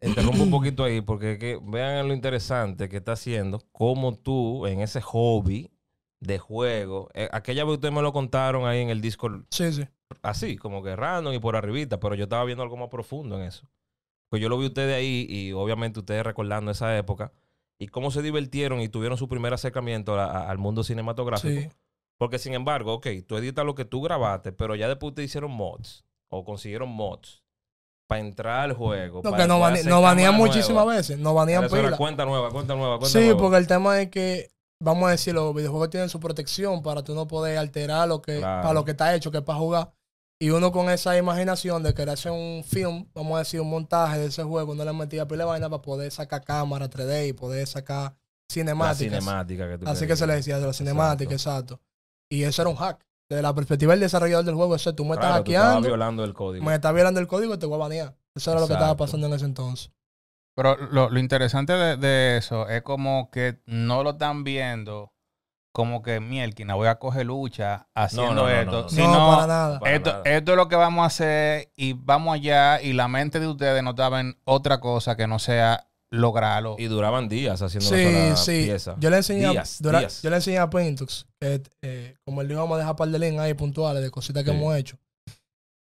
eh, 0.00 0.06
interrumpo 0.08 0.42
un 0.42 0.50
poquito 0.50 0.82
ahí, 0.84 1.00
porque 1.02 1.38
que 1.38 1.60
vean 1.62 2.08
lo 2.08 2.14
interesante 2.14 2.88
que 2.88 2.96
está 2.96 3.12
haciendo, 3.12 3.60
cómo 3.72 4.14
tú 4.16 4.66
en 4.66 4.80
ese 4.80 5.00
hobby 5.02 5.70
de 6.26 6.38
juego, 6.38 7.08
eh, 7.14 7.28
aquella 7.32 7.64
vez 7.64 7.74
ustedes 7.74 7.94
me 7.94 8.02
lo 8.02 8.12
contaron 8.12 8.66
ahí 8.66 8.80
en 8.80 8.90
el 8.90 9.00
Discord, 9.00 9.44
Sí, 9.50 9.72
sí. 9.72 9.84
así, 10.22 10.56
como 10.56 10.82
que 10.82 10.94
random 10.96 11.32
y 11.34 11.38
por 11.38 11.56
arribita, 11.56 11.98
pero 12.00 12.14
yo 12.14 12.24
estaba 12.24 12.44
viendo 12.44 12.62
algo 12.62 12.76
más 12.76 12.88
profundo 12.88 13.36
en 13.36 13.42
eso. 13.46 13.66
Pues 14.28 14.42
yo 14.42 14.48
lo 14.48 14.58
vi 14.58 14.66
ustedes 14.66 14.94
ahí 14.96 15.26
y 15.28 15.52
obviamente 15.52 16.00
ustedes 16.00 16.24
recordando 16.24 16.70
esa 16.70 16.96
época 16.98 17.32
y 17.78 17.88
cómo 17.88 18.10
se 18.10 18.22
divertieron 18.22 18.80
y 18.80 18.88
tuvieron 18.88 19.16
su 19.18 19.28
primer 19.28 19.52
acercamiento 19.54 20.18
a- 20.18 20.24
a- 20.24 20.50
al 20.50 20.58
mundo 20.58 20.82
cinematográfico. 20.82 21.60
Sí. 21.60 21.68
Porque 22.18 22.38
sin 22.38 22.54
embargo, 22.54 22.94
ok, 22.94 23.06
tú 23.26 23.36
editas 23.36 23.64
lo 23.64 23.74
que 23.74 23.84
tú 23.84 24.00
grabaste, 24.02 24.50
pero 24.50 24.74
ya 24.74 24.88
después 24.88 25.14
te 25.14 25.22
hicieron 25.22 25.50
mods 25.52 26.04
o 26.28 26.44
consiguieron 26.44 26.88
mods 26.88 27.42
para 28.08 28.20
entrar 28.20 28.60
al 28.60 28.72
juego. 28.72 29.20
Lo 29.22 29.30
para 29.30 29.42
que 29.44 29.48
nos, 29.48 29.58
nos 29.84 30.02
banean 30.02 30.32
cámara 30.32 30.46
muchísimas 30.48 30.86
veces. 30.86 31.18
Nos 31.18 31.34
banean 31.34 31.64
era 31.64 31.72
pila. 31.72 31.96
cuenta 31.96 32.24
nueva, 32.24 32.50
cuenta 32.50 32.74
nueva, 32.74 32.98
cuenta 32.98 33.18
Sí, 33.18 33.24
nueva. 33.26 33.40
porque 33.40 33.56
el 33.58 33.66
tema 33.66 34.00
es 34.00 34.08
que, 34.10 34.50
vamos 34.80 35.08
a 35.08 35.10
decir, 35.12 35.34
los 35.34 35.54
videojuegos 35.54 35.90
tienen 35.90 36.08
su 36.08 36.20
protección 36.20 36.82
para 36.82 37.02
tú 37.02 37.14
no 37.14 37.26
poder 37.26 37.58
alterar 37.58 38.08
lo 38.08 38.20
que, 38.22 38.38
Claro. 38.38 38.62
para 38.62 38.74
lo 38.74 38.84
que 38.84 38.90
está 38.92 39.14
hecho, 39.14 39.30
que 39.30 39.38
es 39.38 39.44
para 39.44 39.58
jugar. 39.58 39.92
Y 40.38 40.50
uno 40.50 40.70
con 40.70 40.90
esa 40.90 41.16
imaginación 41.16 41.82
de 41.82 41.94
querer 41.94 42.10
hacer 42.10 42.30
un 42.32 42.62
film, 42.62 43.08
vamos 43.14 43.36
a 43.36 43.38
decir, 43.38 43.60
un 43.60 43.70
montaje 43.70 44.18
de 44.18 44.26
ese 44.26 44.42
juego, 44.42 44.72
uno 44.72 44.84
le 44.84 44.92
metía 44.92 45.26
pila 45.26 45.44
de 45.44 45.50
vaina 45.50 45.70
para 45.70 45.80
poder 45.80 46.10
sacar 46.12 46.44
cámara 46.44 46.90
3D 46.90 47.28
y 47.28 47.32
poder 47.32 47.66
sacar 47.66 48.12
la 48.12 48.16
cinemáticas. 48.52 48.98
cinemática 48.98 49.68
que 49.68 49.78
tú 49.78 49.88
Así 49.88 50.06
que 50.06 50.14
se 50.14 50.26
le 50.26 50.34
decía 50.34 50.58
de 50.60 50.66
la 50.66 50.72
cinemática, 50.72 51.32
exacto. 51.32 51.80
Y 52.30 52.42
eso 52.42 52.62
era 52.62 52.68
un 52.70 52.76
hack. 52.76 53.04
Desde 53.28 53.42
la 53.42 53.54
perspectiva 53.54 53.92
del 53.92 54.00
desarrollador 54.00 54.44
del 54.44 54.54
juego, 54.54 54.76
eso 54.76 54.94
tú 54.94 55.04
me 55.04 55.14
estás 55.14 55.26
Claro, 55.30 55.42
tú 55.44 55.50
estabas 55.50 55.68
hackeando, 55.68 55.88
violando 55.88 56.22
el 56.24 56.34
código. 56.34 56.64
me 56.64 56.74
estás 56.74 56.94
violando 56.94 57.18
el 57.18 57.26
código 57.26 57.54
y 57.54 57.58
te 57.58 57.66
voy 57.66 57.74
a 57.76 57.78
banear. 57.78 58.16
Eso 58.36 58.50
era 58.52 58.60
lo 58.60 58.66
que 58.68 58.74
estaba 58.74 58.96
pasando 58.96 59.26
en 59.26 59.32
ese 59.32 59.46
entonces. 59.46 59.90
Pero 60.56 60.76
lo, 60.76 61.10
lo 61.10 61.18
interesante 61.20 61.74
de, 61.74 61.96
de 61.98 62.38
eso 62.38 62.68
es 62.68 62.82
como 62.82 63.30
que 63.30 63.60
no 63.66 64.02
lo 64.02 64.10
están 64.10 64.42
viendo 64.42 65.12
como 65.74 66.00
que 66.00 66.20
mielquina, 66.20 66.74
voy 66.74 66.88
a 66.88 66.98
coger 66.98 67.26
lucha 67.26 67.86
haciendo 67.94 68.32
no, 68.34 68.42
no, 68.44 68.48
esto. 68.48 68.70
no, 68.72 68.82
no. 68.84 68.88
sino 68.88 69.12
no, 69.12 69.34
para 69.34 69.46
nada. 69.46 69.78
Para 69.80 69.94
esto, 69.94 70.10
nada. 70.10 70.22
esto 70.24 70.52
es 70.52 70.56
lo 70.56 70.68
que 70.68 70.76
vamos 70.76 71.02
a 71.02 71.06
hacer 71.06 71.70
y 71.76 71.92
vamos 71.92 72.34
allá 72.34 72.80
y 72.80 72.94
la 72.94 73.08
mente 73.08 73.38
de 73.40 73.46
ustedes 73.46 73.82
no 73.82 73.90
estaba 73.90 74.20
en 74.20 74.38
otra 74.44 74.80
cosa 74.80 75.14
que 75.16 75.26
no 75.26 75.38
sea 75.38 75.86
lograrlo. 76.10 76.76
Y 76.78 76.86
duraban 76.86 77.28
días 77.28 77.60
haciendo 77.60 77.90
Sí, 77.90 78.04
sola 78.04 78.36
sí. 78.36 78.64
pieza. 78.64 78.94
Yo 78.98 79.10
le 79.10 79.16
enseñé, 79.18 79.44
a- 79.58 79.64
dura- 79.80 79.98
días. 79.98 80.22
yo 80.22 80.30
le 80.30 80.36
enseñé 80.36 80.58
a 80.60 80.70
Pintux, 80.70 81.26
que 81.38 81.62
eh, 81.82 82.16
como 82.24 82.40
él 82.40 82.48
dijo, 82.48 82.60
vamos 82.60 82.76
a 82.76 82.78
dejar 82.78 82.96
par 82.96 83.08
de 83.08 83.18
links 83.18 83.40
ahí 83.42 83.52
puntuales 83.52 84.02
de 84.02 84.10
cositas 84.10 84.44
que 84.44 84.52
Sí. 84.52 84.56
hemos 84.56 84.74
hecho, 84.76 84.96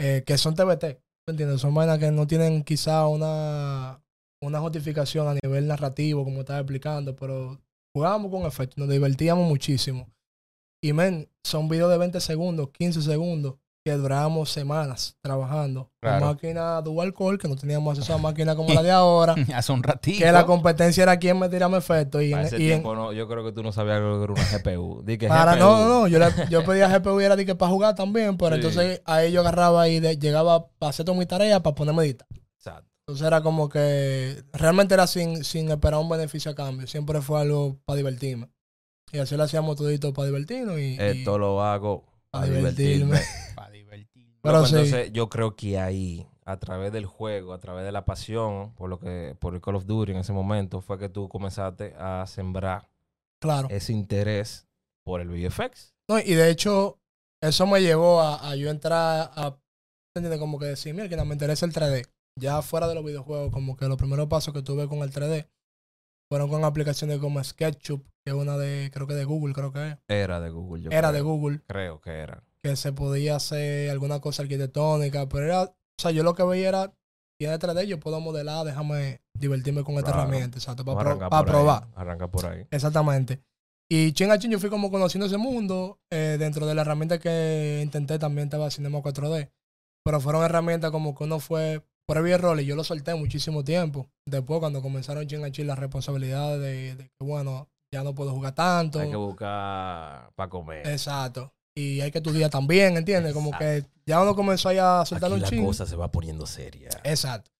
eh, 0.01 0.23
que 0.25 0.39
son 0.39 0.55
TBT, 0.55 1.01
¿me 1.27 1.33
entiendes? 1.33 1.61
Son 1.61 1.75
vainas 1.75 1.99
que 1.99 2.13
no 2.13 2.29
tienen 2.29 2.63
quizá 2.63 3.09
una, 3.09 4.01
una 4.43 4.61
justificación 4.61 5.29
a 5.29 5.35
nivel 5.43 5.67
narrativo, 5.67 6.25
como 6.25 6.41
estaba 6.41 6.61
explicando, 6.61 7.15
pero 7.17 7.59
jugábamos 7.95 8.31
con 8.31 8.43
efecto, 8.47 8.75
nos 8.79 8.89
divertíamos 8.89 9.47
muchísimo. 9.49 10.09
Y 10.83 10.93
men, 10.93 11.29
son 11.45 11.69
videos 11.69 11.91
de 11.91 11.99
20 11.99 12.21
segundos, 12.21 12.71
15 12.71 13.03
segundos, 13.03 13.57
que 13.85 13.93
durábamos 13.93 14.51
semanas 14.51 15.17
trabajando. 15.23 15.91
Claro. 16.03 16.21
Con 16.21 16.29
máquina 16.35 16.81
dual 16.83 17.13
core, 17.15 17.39
que 17.39 17.49
no 17.49 17.57
teníamos 17.57 17.99
acceso 17.99 18.15
a 18.15 18.19
máquinas 18.19 18.55
como 18.55 18.73
la 18.75 18.83
de 18.83 18.91
ahora. 18.91 19.35
Hace 19.55 19.73
un 19.73 19.83
ratito. 19.83 20.19
que 20.19 20.31
la 20.33 20.45
competencia 20.47 21.03
era 21.03 21.19
quién 21.19 21.39
me 21.39 21.49
tiraba 21.49 21.79
efectos. 21.79 22.23
Y, 22.23 22.31
Para 22.31 22.43
en- 22.43 22.47
ese 22.47 22.57
y 22.59 22.63
en- 22.65 22.69
tiempo, 22.69 22.95
no, 22.95 23.13
yo 23.13 23.27
creo 23.29 23.43
que 23.45 23.53
tú 23.53 23.63
no 23.63 23.73
sabías 23.73 24.01
lo 24.01 24.19
que 24.19 24.25
era 24.25 24.33
una 24.35 24.59
GPU. 24.59 25.03
Di 25.07 25.17
que 25.19 25.29
para, 25.29 25.55
GPU. 25.55 25.61
no, 25.65 25.89
no, 25.89 26.09
yo, 26.09 26.19
yo 26.51 26.65
pedía 26.65 26.89
GPU 26.99 27.21
y 27.21 27.25
era 27.25 27.37
de 27.37 27.45
que 27.47 27.55
para 27.55 27.73
jugar 27.73 27.95
también, 27.95 28.37
pero 28.37 28.51
Sí. 28.57 28.57
entonces 28.57 29.03
ahí 29.07 29.33
yo 29.33 29.41
agarraba 29.41 29.89
y 29.89 29.99
de- 30.01 30.17
llegaba 30.19 30.67
para 30.79 30.91
hacer 30.91 31.05
toda 31.07 31.19
mi 31.19 31.25
tarea 31.27 31.63
para 31.63 31.75
ponerme 31.75 32.05
editar. 32.05 32.29
Entonces 33.11 33.27
era 33.27 33.43
como 33.43 33.69
que 33.69 34.45
realmente 34.53 34.95
era 34.95 35.09
sin, 35.09 35.43
sin 35.43 35.69
esperar 35.69 35.99
un 35.99 36.09
beneficio 36.09 36.53
a 36.53 36.55
cambio, 36.55 36.87
siempre 36.87 37.21
fue 37.21 37.41
algo 37.41 37.77
para 37.85 37.97
divertirme. 37.97 38.49
Y 39.11 39.19
así 39.19 39.37
lo 39.37 39.43
hacíamos 39.43 39.75
todito 39.77 40.13
para 40.13 40.27
divertirnos. 40.27 40.79
Y, 40.79 40.95
y- 40.95 40.97
Esto 41.01 41.37
lo 41.37 41.61
hago 41.61 42.05
para 42.31 42.47
divertirme. 42.47 43.17
divertirme. 43.17 43.21
Para 43.57 43.71
divertirme. 43.73 44.37
Pero 44.41 44.55
Loco, 44.55 44.67
sí. 44.69 44.75
Entonces, 44.77 45.13
yo 45.13 45.29
creo 45.29 45.57
que 45.57 45.81
ahí, 45.81 46.25
a 46.45 46.57
través 46.59 46.93
del 46.93 47.05
juego, 47.07 47.53
a 47.53 47.59
través 47.59 47.85
de 47.85 47.91
la 47.91 48.05
pasión, 48.05 48.73
por 48.77 48.89
lo 48.89 49.01
que, 49.01 49.35
por 49.41 49.55
el 49.57 49.61
Call 49.61 49.75
of 49.75 49.87
Duty 49.87 50.13
en 50.13 50.19
ese 50.19 50.33
momento, 50.33 50.81
fue 50.81 50.97
que 50.97 51.09
tú 51.09 51.29
comenzaste 51.29 51.97
a 51.99 52.25
sembrar 52.29 52.89
claro. 53.41 53.67
ese 53.73 53.93
interés 53.93 54.69
por 55.05 55.21
el 55.21 55.29
VFX. 55.31 55.95
No, 56.09 56.21
y 56.21 56.35
de 56.35 56.49
hecho, 56.49 57.01
eso 57.43 57.67
me 57.67 57.83
llevó 57.83 58.21
a, 58.21 58.49
a 58.49 58.55
yo 58.55 58.71
entrar 58.71 59.33
a, 59.35 59.59
¿entiendes? 60.15 60.39
Como 60.39 60.61
que 60.61 60.67
decir, 60.67 60.95
mira, 60.95 61.09
que 61.09 61.17
no 61.17 61.25
me 61.25 61.35
interesa 61.35 61.67
el 61.67 61.73
3D. 61.73 62.07
Ya 62.39 62.63
fuera 62.63 62.89
de 62.89 62.95
los 62.95 63.05
videojuegos, 63.05 63.53
como 63.53 63.77
que 63.77 63.87
los 63.89 63.97
primeros 63.97 64.27
pasos 64.29 64.55
que 64.55 64.63
tuve 64.63 64.89
con 64.89 64.99
el 65.01 65.11
3D 65.13 65.49
fueron 66.31 66.49
con 66.49 66.65
aplicaciones 66.65 67.19
como 67.19 67.43
SketchUp, 67.43 68.05
que 68.25 68.31
es 68.31 68.35
una 68.35 68.57
de, 68.57 68.91
creo 68.93 69.07
que 69.07 69.15
de 69.15 69.25
Google, 69.25 69.53
creo 69.53 69.73
que 69.73 69.89
es. 69.91 69.97
Era 70.09 70.41
de 70.41 70.51
Google. 70.51 70.83
yo 70.83 70.91
Era 70.91 71.09
creo. 71.09 71.13
de 71.13 71.21
Google, 71.23 71.61
Creo 71.67 72.01
que 72.01 72.11
era. 72.11 72.43
que 72.63 72.77
se 72.77 72.93
podía 72.93 73.37
hacer 73.37 73.91
alguna 73.91 74.21
cosa 74.21 74.43
arquitectónica, 74.43 75.29
pero 75.29 75.45
era, 75.47 75.63
o 75.65 75.75
sea, 75.99 76.13
yo 76.13 76.23
lo 76.23 76.35
que 76.35 76.45
veía 76.45 76.69
era, 76.69 76.93
tiene 77.39 77.59
3D, 77.59 77.85
yo 77.87 77.99
puedo 77.99 78.21
modelar, 78.21 78.65
déjame 78.65 79.23
divertirme 79.35 79.83
con 79.83 79.97
esta 79.97 80.13
Claro. 80.13 80.29
herramienta, 80.29 80.59
exacto, 80.59 80.85
para, 80.85 81.17
probar. 81.45 81.89
Arranca 81.97 82.29
por 82.31 82.47
ahí. 82.47 82.65
Exactamente. 82.71 83.43
Y 83.93 84.13
chin 84.13 84.31
a 84.31 84.39
chin 84.39 84.53
yo 84.53 84.61
fui 84.61 84.71
como 84.71 84.91
conociendo 84.91 85.27
ese 85.27 85.37
mundo. 85.37 85.99
eh, 86.13 86.37
dentro 86.39 86.65
de 86.67 86.75
la 86.77 86.83
herramienta 86.83 87.19
que 87.19 87.81
intenté 87.83 88.19
también 88.21 88.47
estaba 88.47 88.71
Cinema 88.71 88.99
4D. 89.01 89.51
Pero 90.05 90.21
fueron 90.21 90.45
herramientas 90.45 90.91
como 90.93 91.15
que 91.15 91.25
uno 91.25 91.41
fue 91.41 91.83
y 92.27 92.31
error 92.33 92.61
y 92.61 92.65
yo 92.67 92.77
lo 92.77 92.85
solté 92.85 93.15
muchísimo 93.15 93.65
tiempo. 93.65 94.09
Después 94.27 94.61
cuando 94.61 94.83
comenzaron 94.83 95.27
chin 95.27 95.45
a 95.45 95.51
chin 95.51 95.67
las 95.67 95.79
responsabilidades 95.79 96.61
de, 96.61 96.95
de 96.97 97.05
que 97.05 97.25
bueno, 97.25 97.69
ya 97.93 98.03
no 98.03 98.15
puedo 98.15 98.33
jugar 98.33 98.55
tanto. 98.55 99.01
Hay 99.01 99.11
que 99.11 99.17
buscar 99.17 100.31
para 100.35 100.49
comer. 100.51 100.87
Exacto. 100.87 101.53
Y 101.77 102.01
hay 102.01 102.11
que 102.11 102.19
estudiar 102.19 102.51
también, 102.51 102.97
¿entiendes? 102.97 103.33
Como 103.33 103.51
que 103.57 103.85
ya 104.07 104.21
uno 104.21 104.35
comenzó 104.35 104.69
ahí 104.69 104.79
a 104.79 105.05
soltar 105.07 105.33
un 105.33 105.43
chin. 105.43 105.73
se 105.75 105.97
va 105.97 106.11
poniendo 106.11 106.47
seria. 106.47 106.91
Exacto. 107.05 107.51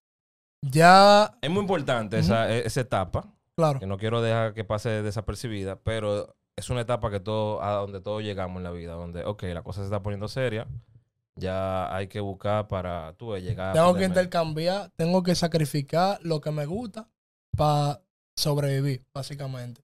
Ya, 0.63 1.39
Es 1.41 1.51
muy 1.51 1.61
importante 1.61 2.19
esa, 2.19 2.51
e- 2.53 2.67
esa 2.67 2.83
etapa, 2.83 3.33
claro. 3.57 3.81
que 3.81 3.87
no 3.87 3.97
quiero 3.97 4.21
dejar 4.21 4.53
que 4.53 4.63
pase 4.65 5.03
desapercibida, 5.03 5.77
pero 5.77 6.37
es 6.57 6.69
una 6.69 6.83
etapa 6.83 7.11
que 7.11 7.19
todo, 7.19 7.63
a 7.63 7.73
donde 7.73 8.01
todos 8.01 8.23
llegamos 8.23 8.59
en 8.59 8.65
la 8.65 8.71
vida, 8.71 8.93
donde, 8.93 9.25
ok, 9.25 9.45
la 9.55 9.63
cosa 9.63 9.81
se 9.81 9.87
está 9.87 10.03
poniendo 10.03 10.29
seria, 10.29 10.67
ya 11.37 11.95
hay 11.95 12.09
que 12.09 12.21
buscar 12.21 12.69
para, 12.69 13.15
tú, 13.15 13.37
llegar 13.37 13.71
a 13.71 13.73
Tengo 13.73 13.95
que 13.95 14.05
intercambiar, 14.05 14.91
tengo 14.97 15.23
que 15.23 15.35
sacrificar 15.35 16.19
lo 16.23 16.41
que 16.41 16.51
me 16.51 16.67
gusta 16.67 17.09
para 17.57 18.03
sobrevivir, 18.37 19.07
básicamente. 19.15 19.83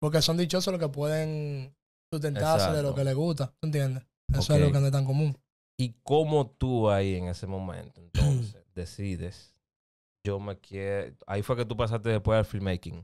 Porque 0.00 0.22
son 0.22 0.36
dichosos 0.36 0.72
los 0.72 0.80
que 0.80 0.88
pueden 0.88 1.74
sustentarse 2.12 2.72
de 2.72 2.82
lo 2.82 2.94
que 2.94 3.04
les 3.04 3.14
gusta, 3.14 3.52
¿tú 3.60 3.66
entiendes? 3.66 4.04
Eso 4.32 4.54
es 4.54 4.60
lo 4.60 4.72
que 4.72 4.80
no 4.80 4.86
es 4.86 4.92
tan 4.92 5.04
común. 5.04 5.36
¿Y 5.78 5.94
cómo 6.02 6.46
tú 6.50 6.90
ahí 6.90 7.14
en 7.14 7.28
ese 7.28 7.46
momento, 7.46 8.00
entonces, 8.00 8.64
decides, 8.74 9.54
yo 10.24 10.38
me 10.38 10.58
quiero, 10.58 11.14
ahí 11.26 11.42
fue 11.42 11.56
que 11.56 11.64
tú 11.64 11.76
pasaste 11.76 12.10
después 12.10 12.38
al 12.38 12.44
filmmaking. 12.44 13.02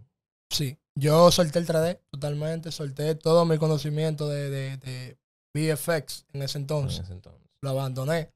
Sí, 0.51 0.79
yo 0.95 1.31
solté 1.31 1.59
el 1.59 1.67
3D 1.67 2.01
totalmente, 2.11 2.71
solté 2.71 3.15
todo 3.15 3.45
mi 3.45 3.59
conocimiento 3.59 4.29
de, 4.29 4.51
de, 4.51 4.77
de 4.77 5.19
VFX 5.55 6.27
en 6.33 6.43
ese 6.43 6.59
en 6.59 6.63
entonces. 6.63 7.01
ese 7.01 7.13
entonces. 7.13 7.46
Lo 7.63 7.71
abandoné. 7.71 8.33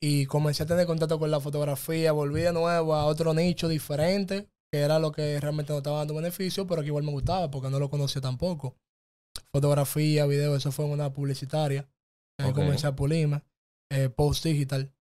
Y 0.00 0.26
comencé 0.26 0.62
a 0.62 0.66
tener 0.66 0.86
contacto 0.86 1.18
con 1.18 1.30
la 1.30 1.40
fotografía, 1.40 2.12
volví 2.12 2.42
de 2.42 2.52
nuevo 2.52 2.94
a 2.94 3.04
otro 3.06 3.34
nicho 3.34 3.68
diferente, 3.68 4.48
que 4.70 4.80
era 4.80 4.98
lo 4.98 5.10
que 5.10 5.40
realmente 5.40 5.72
no 5.72 5.78
estaba 5.78 5.98
dando 5.98 6.14
beneficio, 6.14 6.66
pero 6.66 6.82
que 6.82 6.88
igual 6.88 7.04
me 7.04 7.10
gustaba 7.10 7.50
porque 7.50 7.70
no 7.70 7.78
lo 7.78 7.90
conocía 7.90 8.22
tampoco. 8.22 8.76
Fotografía, 9.50 10.26
video, 10.26 10.54
eso 10.54 10.70
fue 10.70 10.84
una 10.84 11.12
publicitaria. 11.12 11.88
Ahí 12.38 12.52
comencé 12.52 12.86
a 12.86 12.94
pulirme, 12.94 13.42
eh, 13.90 14.08
post 14.08 14.44
digital. 14.44 14.92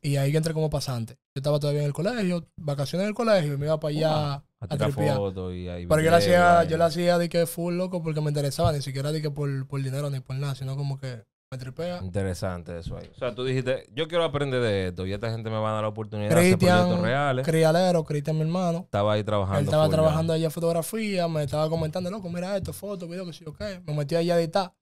Y 0.00 0.16
ahí 0.16 0.34
entré 0.36 0.52
como 0.52 0.68
pasante. 0.68 1.14
Yo 1.14 1.38
estaba 1.38 1.60
todavía 1.60 1.82
en 1.82 1.86
el 1.86 1.92
colegio, 1.92 2.48
vacaciones 2.56 3.04
en 3.04 3.08
el 3.10 3.14
colegio, 3.14 3.54
y 3.54 3.56
me 3.56 3.66
iba 3.66 3.78
para 3.78 3.90
allá 3.90 4.44
A 4.58 4.76
tripear. 4.76 5.18
Pero 5.34 6.00
yo 6.00 6.10
lo 6.10 6.16
hacía, 6.16 6.64
yo 6.64 6.76
lo 6.76 6.84
hacía 6.84 7.18
de 7.18 7.28
que 7.28 7.46
full 7.46 7.74
loco 7.74 8.02
porque 8.02 8.20
me 8.20 8.30
interesaba, 8.30 8.72
ni 8.72 8.82
siquiera 8.82 9.12
de 9.12 9.22
que 9.22 9.30
por, 9.30 9.68
por 9.68 9.80
dinero 9.80 10.10
ni 10.10 10.18
por 10.18 10.34
nada, 10.34 10.56
sino 10.56 10.76
como 10.76 10.98
que 10.98 11.24
me 11.52 11.58
tripea. 11.58 12.00
Interesante 12.02 12.78
eso 12.78 12.96
ahí. 12.96 13.10
O 13.14 13.18
sea, 13.18 13.34
tú 13.34 13.44
dijiste, 13.44 13.84
yo 13.94 14.08
quiero 14.08 14.24
aprender 14.24 14.62
de 14.62 14.88
esto 14.88 15.06
y 15.06 15.12
esta 15.12 15.30
gente 15.30 15.50
me 15.50 15.58
va 15.58 15.68
a 15.68 15.72
dar 15.74 15.82
la 15.82 15.88
oportunidad 15.88 16.30
de 16.30 16.40
hacer 16.40 16.58
proyectos 16.58 17.00
reales. 17.00 17.46
Crialero, 17.46 18.02
Cristian, 18.04 18.36
mi 18.36 18.42
hermano. 18.42 18.78
Estaba 18.78 19.12
ahí 19.12 19.22
trabajando. 19.22 19.58
Él 19.58 19.64
estaba 19.66 19.86
trabajando 19.90 20.32
allá 20.32 20.46
en 20.46 20.50
fotografía, 20.50 21.28
me 21.28 21.42
estaba 21.42 21.68
comentando, 21.68 22.10
loco, 22.10 22.30
mira 22.30 22.56
esto, 22.56 22.72
fotos, 22.72 23.06
videos, 23.06 23.26
que 23.26 23.32
sí, 23.34 23.44
ok. 23.46 23.60
Me 23.86 23.94
metí 23.94 24.16
allá 24.16 24.36
a 24.36 24.40
editar. 24.40 24.72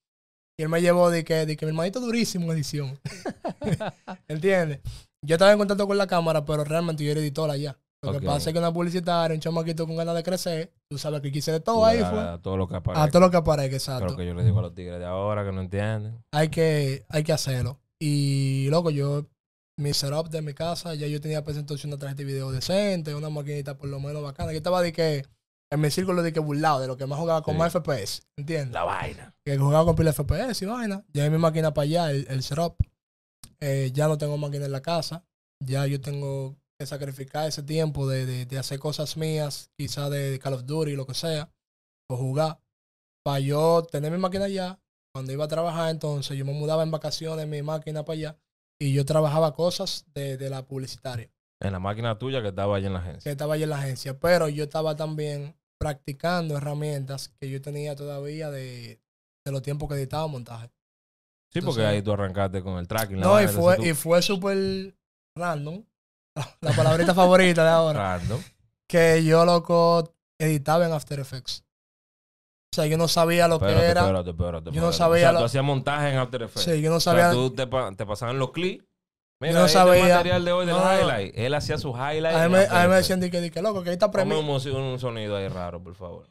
Y 0.56 0.62
él 0.62 0.68
me 0.68 0.80
llevó 0.80 1.10
de 1.10 1.24
que, 1.24 1.44
de 1.44 1.56
que 1.56 1.66
mi 1.66 1.70
hermanito 1.70 1.98
durísimo 1.98 2.44
en 2.46 2.52
edición. 2.52 3.00
¿Entiendes? 4.28 4.80
Yo 5.26 5.34
estaba 5.34 5.50
en 5.50 5.58
contacto 5.58 5.88
con 5.88 5.98
la 5.98 6.06
cámara, 6.06 6.44
pero 6.44 6.62
realmente 6.62 7.02
yo 7.02 7.10
era 7.10 7.20
editor 7.20 7.50
allá. 7.50 7.76
Lo 8.02 8.12
que 8.12 8.20
pasa 8.26 8.48
es 8.48 8.54
que 8.54 8.58
una 8.58 8.72
publicitaria, 8.72 9.34
un 9.34 9.40
chamaquito 9.40 9.86
con 9.86 9.94
ganas 9.96 10.14
de 10.14 10.22
crecer, 10.22 10.72
tú 10.88 10.96
sabes 10.96 11.20
que 11.20 11.30
quise 11.30 11.52
de 11.52 11.60
todo 11.60 11.84
ahí, 11.84 11.98
fue. 11.98 12.16
das 12.16 12.40
Todo 12.40 12.56
lo 12.56 12.66
que 12.66 12.76
aparece. 12.76 13.02
A 13.02 13.08
todo 13.10 13.20
lo 13.20 13.30
que 13.30 13.36
aparezca, 13.36 13.68
Creo 13.68 13.76
exacto. 13.98 14.16
que 14.16 14.26
yo 14.26 14.32
le 14.34 14.42
digo 14.44 14.58
a 14.58 14.62
los 14.62 14.74
tigres 14.74 14.98
de 14.98 15.04
ahora 15.04 15.44
que 15.44 15.52
no 15.52 15.60
entienden. 15.60 16.24
Hay 16.32 16.48
que, 16.48 17.04
hay 17.10 17.22
que 17.22 17.32
hacerlo. 17.32 17.78
Y, 18.00 18.68
loco, 18.70 18.88
yo, 18.90 19.26
mi 19.78 19.92
setup 19.92 20.30
de 20.30 20.40
mi 20.40 20.54
casa, 20.54 20.94
ya 20.94 21.06
yo 21.08 21.20
tenía 21.20 21.44
presentación 21.44 21.92
una 21.92 21.98
tarjeta 21.98 22.18
de 22.20 22.24
video 22.24 22.50
decente, 22.50 23.14
una 23.14 23.28
maquinita 23.28 23.76
por 23.76 23.90
lo 23.90 24.00
menos 24.00 24.22
bacana. 24.22 24.52
Yo 24.52 24.56
estaba 24.58 24.80
de 24.80 24.92
que, 24.94 25.26
en 25.70 25.80
mi 25.80 25.90
círculo 25.90 26.22
de 26.22 26.32
que 26.32 26.40
burlado, 26.40 26.80
de 26.80 26.86
lo 26.86 26.96
que 26.96 27.04
más 27.06 27.18
jugaba 27.18 27.42
con 27.42 27.54
Sí. 27.54 27.58
más 27.58 27.72
FPS, 27.74 28.22
¿entiendes? 28.38 28.72
La 28.72 28.84
vaina. 28.84 29.34
Que 29.44 29.58
jugaba 29.58 29.84
con 29.84 29.94
pila 29.96 30.14
FPS 30.14 30.62
y 30.62 30.66
vaina. 30.66 31.04
Ya 31.12 31.28
mi 31.28 31.36
máquina 31.36 31.74
para 31.74 31.82
allá, 31.84 32.10
el, 32.10 32.26
el 32.30 32.42
setup. 32.42 32.76
Eh, 33.60 33.90
ya 33.92 34.08
no 34.08 34.16
tengo 34.16 34.38
máquina 34.38 34.64
en 34.64 34.72
la 34.72 34.80
casa. 34.80 35.22
Ya 35.62 35.84
yo 35.86 36.00
tengo 36.00 36.56
que 36.80 36.86
sacrificar 36.86 37.46
ese 37.46 37.62
tiempo 37.62 38.08
de, 38.08 38.24
de, 38.24 38.46
de 38.46 38.58
hacer 38.58 38.78
cosas 38.78 39.18
mías, 39.18 39.70
quizás 39.76 40.10
de 40.10 40.38
Call 40.42 40.54
of 40.54 40.64
Duty, 40.64 40.96
lo 40.96 41.06
que 41.06 41.12
sea, 41.12 41.52
o 42.08 42.16
jugar. 42.16 42.58
Para 43.22 43.40
yo 43.40 43.82
tener 43.82 44.10
mi 44.10 44.16
máquina 44.16 44.46
allá, 44.46 44.80
cuando 45.14 45.30
iba 45.30 45.44
a 45.44 45.48
trabajar, 45.48 45.90
entonces 45.90 46.38
yo 46.38 46.46
me 46.46 46.54
mudaba 46.54 46.82
en 46.82 46.90
vacaciones 46.90 47.46
mi 47.46 47.60
máquina 47.60 48.02
para 48.06 48.14
allá 48.14 48.38
y 48.80 48.94
yo 48.94 49.04
trabajaba 49.04 49.52
cosas 49.54 50.06
de, 50.14 50.38
de 50.38 50.48
la 50.48 50.66
publicitaria, 50.66 51.30
En 51.60 51.72
la 51.72 51.78
máquina 51.78 52.18
tuya 52.18 52.40
que 52.40 52.48
estaba 52.48 52.76
allá 52.76 52.86
en 52.86 52.94
la 52.94 53.02
que 53.02 53.08
agencia. 53.10 53.30
estaba 53.30 53.54
allá 53.54 53.64
en 53.64 53.70
la 53.70 53.78
agencia. 53.78 54.18
Pero 54.18 54.48
yo 54.48 54.64
estaba 54.64 54.96
también 54.96 55.54
practicando 55.78 56.56
herramientas 56.56 57.28
que 57.28 57.50
yo 57.50 57.60
tenía 57.60 57.94
todavía 57.94 58.50
de, 58.50 59.02
de 59.44 59.52
los 59.52 59.60
tiempos 59.60 59.86
que 59.90 59.96
editaba 59.96 60.26
montaje. 60.28 60.70
Sí, 61.52 61.60
porque 61.60 61.84
ahí 61.84 62.00
tú 62.00 62.12
arrancaste 62.12 62.62
con 62.62 62.78
el 62.78 62.88
tracking. 62.88 63.20
la 63.20 63.26
No, 63.26 63.42
y 63.42 63.48
fue, 63.48 63.76
y 63.86 63.92
fue 63.92 64.22
súper 64.22 64.96
random. 65.36 65.84
La 66.60 66.72
palabrita 66.72 67.14
favorita 67.14 67.62
de 67.64 67.70
ahora. 67.70 68.18
Random. 68.18 68.40
Que 68.88 69.24
yo, 69.24 69.44
loco, 69.44 70.14
editaba 70.38 70.86
en 70.86 70.92
After 70.92 71.20
Effects. 71.20 71.64
O 72.72 72.76
sea, 72.76 72.86
yo 72.86 72.96
no 72.96 73.08
sabía 73.08 73.48
lo 73.48 73.56
Espérate, 73.56 73.80
que 73.80 73.86
era. 73.86 74.00
espérate, 74.02 74.30
espérate, 74.30 74.70
Yo 74.70 74.80
no 74.80 74.92
sabía 74.92 75.16
O 75.16 75.20
sea, 75.22 75.32
lo- 75.32 75.38
tú 75.40 75.44
hacías 75.46 75.64
montaje 75.64 76.10
en 76.10 76.18
After 76.18 76.42
Effects. 76.42 76.64
Sí, 76.64 76.80
yo 76.80 76.90
no 76.90 76.96
O 76.96 77.00
sea, 77.00 77.12
sabía. 77.14 77.32
tú 77.32 77.50
te, 77.52 77.66
pa- 77.66 77.90
te 77.92 78.06
pasaban 78.06 78.38
los 78.38 78.52
clips. 78.52 78.84
Mira, 79.40 79.54
no 79.54 79.64
este 79.66 79.78
material 79.78 80.44
de 80.44 80.52
hoy 80.52 80.66
del 80.66 80.76
no, 80.76 80.82
highlight. 80.82 81.32
Él 81.36 81.54
hacía 81.54 81.78
sus 81.78 81.94
highlights. 81.96 82.36
A 82.36 82.46
mí, 82.48 82.52
me, 82.52 82.58
After 82.60 82.76
a 82.76 82.82
mí 82.82 82.88
me 82.88 82.94
Effects. 82.94 82.96
decían 83.08 83.20
de 83.20 83.30
que, 83.30 83.50
que, 83.50 83.62
loco, 83.62 83.82
que 83.82 83.88
ahí 83.90 83.94
está 83.94 84.10
Ponme 84.10 84.34
premio. 84.36 84.40
un, 84.40 84.82
un 84.82 84.98
sonido 85.00 85.36
ahí 85.36 85.48
raro, 85.48 85.82
por 85.82 85.94
favor. 85.94 86.28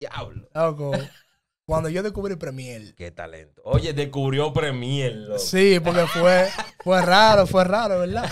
Diablo. 0.00 0.48
Loco, 0.54 0.92
cuando 1.70 1.88
yo 1.88 2.02
descubrí 2.02 2.34
Premiere. 2.36 2.94
Qué 2.96 3.10
talento. 3.12 3.62
Oye, 3.64 3.92
descubrió 3.92 4.52
Premiere, 4.52 5.14
loco. 5.14 5.38
Sí, 5.38 5.78
porque 5.82 6.06
fue, 6.06 6.48
fue 6.82 7.00
raro, 7.00 7.46
fue 7.46 7.62
raro, 7.64 8.00
¿verdad? 8.00 8.28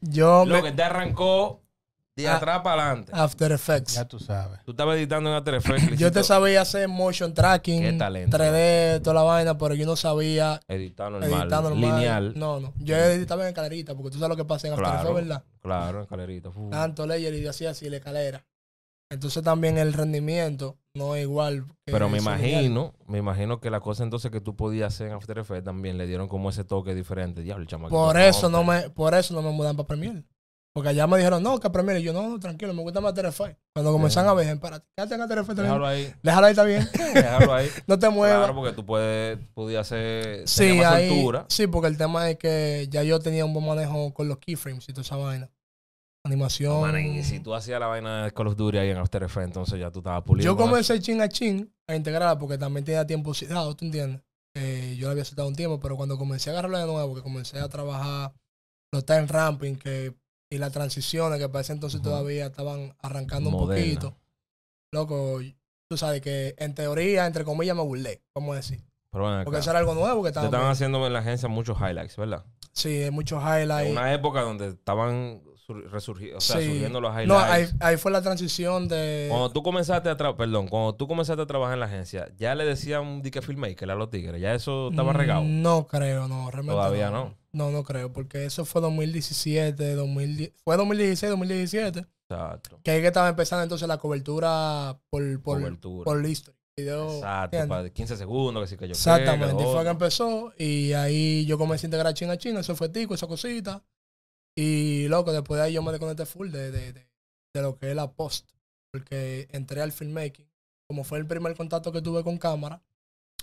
Yo 0.00 0.44
Lo 0.44 0.56
me, 0.56 0.62
que 0.62 0.72
te 0.72 0.82
arrancó 0.82 1.60
de 2.14 2.28
Ah. 2.28 2.36
atrás 2.36 2.60
para 2.62 2.86
adelante. 2.88 3.12
After 3.14 3.52
Effects. 3.52 3.94
Ya 3.94 4.04
tú 4.06 4.18
sabes. 4.18 4.60
Tú 4.64 4.72
estabas 4.72 4.98
editando 4.98 5.30
en 5.30 5.36
After 5.36 5.54
Effects. 5.54 5.96
Yo 5.98 6.12
te 6.12 6.22
sabía 6.22 6.60
hacer 6.60 6.86
motion 6.88 7.32
tracking, 7.32 7.80
Qué 7.82 7.92
talento. 7.94 8.36
3D, 8.36 9.00
toda 9.00 9.14
la 9.14 9.22
vaina, 9.22 9.56
pero 9.56 9.74
yo 9.74 9.86
no 9.86 9.96
sabía 9.96 10.60
Editar 10.68 11.10
normal. 11.10 11.30
editar 11.42 11.62
normal. 11.62 11.80
Lineal. 11.96 12.32
No, 12.38 12.60
no. 12.60 12.74
Yo 12.76 12.96
editaba 12.96 13.42
en 13.44 13.48
escalerita, 13.48 13.94
porque 13.94 14.10
tú 14.10 14.18
sabes 14.18 14.28
lo 14.28 14.36
que 14.36 14.44
pasa 14.44 14.66
en 14.66 14.74
After 14.74 14.84
Claro. 14.84 15.00
Effects, 15.08 15.14
¿verdad? 15.28 15.44
Claro, 15.62 16.00
en 16.00 16.06
calerita. 16.06 16.50
Fu. 16.50 16.68
Tanto 16.68 17.06
layer 17.06 17.32
y 17.32 17.40
yo 17.42 17.48
hacía 17.50 17.70
así 17.70 17.88
la 17.88 17.96
escalera. 17.96 18.44
Entonces 19.12 19.42
también 19.42 19.76
el 19.78 19.92
rendimiento 19.92 20.78
no 20.94 21.14
es 21.14 21.22
igual. 21.22 21.66
que 21.86 21.92
Pero 21.92 22.08
me 22.08 22.18
imagino, 22.18 22.94
me 23.06 23.18
imagino 23.18 23.60
que 23.60 23.70
la 23.70 23.80
cosa 23.80 24.04
entonces 24.04 24.30
que 24.30 24.40
tú 24.40 24.56
podías 24.56 24.94
hacer 24.94 25.08
en 25.08 25.12
After 25.14 25.38
Effects 25.38 25.64
también 25.64 25.98
le 25.98 26.06
dieron 26.06 26.28
como 26.28 26.50
ese 26.50 26.64
toque 26.64 26.94
diferente. 26.94 27.42
Diablo. 27.42 27.66
Por 27.88 28.18
eso 28.18 28.48
no 28.48 28.64
me, 28.64 28.90
por 28.90 29.14
eso 29.14 29.34
no 29.34 29.42
me 29.42 29.50
mudan 29.50 29.76
para 29.76 29.86
Premiere. 29.86 30.24
Porque 30.74 30.88
allá 30.88 31.06
me 31.06 31.18
dijeron, 31.18 31.42
no, 31.42 31.60
que 31.60 31.68
Premiere. 31.68 32.00
Y 32.00 32.02
yo, 32.02 32.14
no, 32.14 32.26
no, 32.26 32.40
tranquilo, 32.40 32.72
me 32.72 32.80
gusta 32.80 33.02
más 33.02 33.10
After 33.10 33.26
Effects. 33.26 33.58
Cuando 33.74 33.92
comenzaron 33.92 34.30
a 34.30 34.34
ver, 34.34 34.48
espérate, 34.48 34.86
quédate 34.96 35.14
en 35.14 35.20
After 35.20 35.38
Effects 35.38 35.56
también. 35.56 35.74
Déjalo 35.74 35.86
ahí. 35.86 36.14
Déjalo 36.22 36.46
ahí, 36.46 36.50
está 36.50 36.64
bien. 36.64 36.88
Déjalo 37.14 37.54
ahí. 37.54 37.68
no 37.86 37.98
te 37.98 38.08
muevas. 38.08 38.38
Claro, 38.38 38.54
porque 38.54 38.72
tú 38.72 38.86
puedes, 38.86 39.38
podías 39.52 39.82
hacer 39.86 40.48
sí, 40.48 40.72
más 40.74 40.86
ahí, 40.86 41.10
altura. 41.10 41.44
sí, 41.48 41.66
porque 41.66 41.88
el 41.88 41.98
tema 41.98 42.30
es 42.30 42.38
que 42.38 42.88
ya 42.90 43.02
yo 43.02 43.18
tenía 43.20 43.44
un 43.44 43.52
buen 43.52 43.66
manejo 43.66 44.14
con 44.14 44.28
los 44.28 44.38
keyframes 44.38 44.88
y 44.88 44.92
toda 44.92 45.02
esa 45.02 45.16
vaina. 45.16 45.50
Animación. 46.24 46.80
Man, 46.80 46.98
y 47.04 47.22
si 47.24 47.40
tú 47.40 47.54
hacías 47.54 47.80
la 47.80 47.86
vaina 47.86 48.24
de 48.24 48.32
Call 48.32 48.46
of 48.48 48.56
Duty 48.56 48.78
ahí 48.78 48.90
en 48.90 48.96
After 48.98 49.22
Effects, 49.22 49.46
entonces 49.46 49.80
ya 49.80 49.90
tú 49.90 50.00
estabas 50.00 50.22
pulido. 50.22 50.44
Yo 50.44 50.56
comencé 50.56 51.00
chin 51.00 51.20
a 51.20 51.28
chin 51.28 51.72
a 51.88 51.94
integrarla 51.96 52.38
porque 52.38 52.58
también 52.58 52.84
tenía 52.84 53.06
tiempo 53.06 53.34
citado, 53.34 53.74
¿tú 53.74 53.84
entiendes? 53.84 54.22
Eh, 54.54 54.96
yo 54.98 55.06
la 55.06 55.12
había 55.12 55.24
soltado 55.24 55.48
un 55.48 55.54
tiempo, 55.56 55.80
pero 55.80 55.96
cuando 55.96 56.18
comencé 56.18 56.50
a 56.50 56.52
agarrarlo 56.52 56.78
de 56.78 56.86
nuevo, 56.86 57.14
que 57.14 57.22
comencé 57.22 57.58
a 57.58 57.68
trabajar 57.68 58.32
los 58.92 59.04
time 59.06 59.26
ramping 59.26 59.76
que, 59.76 60.14
y 60.50 60.58
las 60.58 60.70
transiciones 60.72 61.38
que 61.38 61.48
para 61.48 61.62
ese 61.62 61.72
entonces 61.72 62.02
todavía 62.02 62.46
estaban 62.46 62.94
arrancando 63.00 63.50
un 63.50 63.56
poquito. 63.66 64.14
Loco, 64.92 65.40
tú 65.88 65.96
sabes 65.96 66.20
que 66.20 66.54
en 66.58 66.74
teoría, 66.74 67.26
entre 67.26 67.44
comillas, 67.44 67.74
me 67.74 67.82
burlé, 67.82 68.22
vamos 68.34 68.52
a 68.52 68.56
decir. 68.56 68.80
Pero 69.10 69.24
bueno, 69.24 69.44
Porque 69.44 69.60
eso 69.60 69.70
era 69.70 69.78
algo 69.78 69.94
nuevo 69.94 70.22
que 70.22 70.26
te 70.28 70.30
estaba. 70.30 70.46
estaban 70.46 70.70
haciendo 70.70 71.06
en 71.06 71.12
la 71.12 71.18
agencia 71.20 71.48
muchos 71.48 71.78
highlights, 71.80 72.16
¿verdad? 72.16 72.44
Sí, 72.72 73.08
muchos 73.10 73.42
En 73.42 73.48
highlights. 73.62 73.90
una 73.92 74.12
época 74.14 74.42
donde 74.42 74.68
estaban 74.68 75.42
sur- 75.66 75.90
resurgi- 75.90 76.34
o 76.34 76.40
sea, 76.40 76.60
Sí. 76.60 76.66
surgiendo 76.66 77.00
los 77.00 77.10
highlights. 77.12 77.28
No, 77.28 77.38
ahí, 77.38 77.66
ahí 77.80 77.96
fue 77.96 78.10
la 78.12 78.20
transición 78.22 78.88
de. 78.88 79.26
Cuando 79.28 79.50
tú 79.50 79.62
comenzaste 79.62 80.08
a 80.08 80.16
tra- 80.16 80.36
perdón, 80.36 80.68
cuando 80.68 80.94
tú 80.94 81.06
comenzaste 81.08 81.42
a 81.42 81.46
trabajar 81.46 81.74
en 81.74 81.80
la 81.80 81.86
agencia, 81.86 82.28
ya 82.36 82.54
le 82.54 82.64
decían 82.64 83.22
dique 83.22 83.40
filmmaker 83.42 83.90
a 83.90 83.94
los 83.94 84.10
tigres, 84.10 84.40
ya 84.40 84.54
eso 84.54 84.88
estaba 84.90 85.12
regado. 85.12 85.42
Mm, 85.42 85.62
No 85.62 85.86
creo, 85.86 86.28
no, 86.28 86.50
realmente. 86.50 86.74
Todavía 86.76 87.10
no. 87.10 87.34
No, 87.52 87.70
no 87.70 87.84
creo, 87.84 88.12
porque 88.12 88.46
eso 88.46 88.64
fue 88.64 88.80
2017, 88.80 89.94
2010, 89.94 90.52
fue 90.64 90.76
2016, 90.76 91.30
2017, 91.30 92.06
Exacto. 92.28 92.80
que 92.82 92.90
ahí 92.90 93.00
que 93.00 93.06
estaba 93.08 93.28
empezando 93.28 93.62
entonces 93.62 93.86
la 93.86 93.98
cobertura 93.98 94.98
por, 95.10 95.22
por, 95.42 95.58
Cobertura. 95.60 96.04
por 96.04 96.24
history. 96.26 96.56
Video, 96.74 97.16
Exacto, 97.16 97.44
¿entiendes? 97.58 97.68
para 97.68 97.90
15 97.90 98.16
segundos, 98.16 98.62
que 98.62 98.66
sí 98.68 98.76
que 98.78 98.86
yo 98.88 98.92
Exactamente, 98.92 99.62
fue 99.62 99.82
que 99.84 99.90
empezó 99.90 100.54
y 100.56 100.94
ahí 100.94 101.44
yo 101.44 101.58
comencé 101.58 101.84
a 101.86 101.88
integrar 101.88 102.14
China 102.14 102.32
a 102.32 102.38
China, 102.38 102.60
eso 102.60 102.74
fue 102.74 102.88
tico, 102.88 103.12
esa 103.14 103.26
cosita. 103.26 103.82
Y 104.56 105.08
loco, 105.08 105.32
después 105.32 105.58
de 105.58 105.66
ahí 105.66 105.72
yo 105.72 105.82
me 105.82 105.92
desconecté 105.92 106.26
full 106.26 106.50
de, 106.50 106.70
de, 106.70 106.92
de, 106.92 107.08
de 107.54 107.62
lo 107.62 107.78
que 107.78 107.90
es 107.90 107.96
la 107.96 108.12
post, 108.12 108.50
porque 108.90 109.48
entré 109.50 109.80
al 109.80 109.92
filmmaking. 109.92 110.50
Como 110.88 111.04
fue 111.04 111.18
el 111.18 111.26
primer 111.26 111.56
contacto 111.56 111.92
que 111.92 112.02
tuve 112.02 112.22
con 112.22 112.36
cámara, 112.38 112.82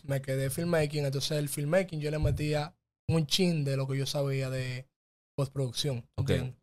me 0.04 0.22
quedé 0.22 0.50
filmmaking, 0.50 1.06
entonces 1.06 1.38
el 1.38 1.50
filmmaking 1.50 2.00
yo 2.00 2.12
le 2.12 2.20
metía 2.20 2.76
un 3.08 3.26
chin 3.26 3.64
de 3.64 3.76
lo 3.76 3.88
que 3.88 3.98
yo 3.98 4.06
sabía 4.06 4.50
de 4.50 4.88
postproducción. 5.36 6.08
Ok. 6.16 6.30
¿entiendes? 6.30 6.56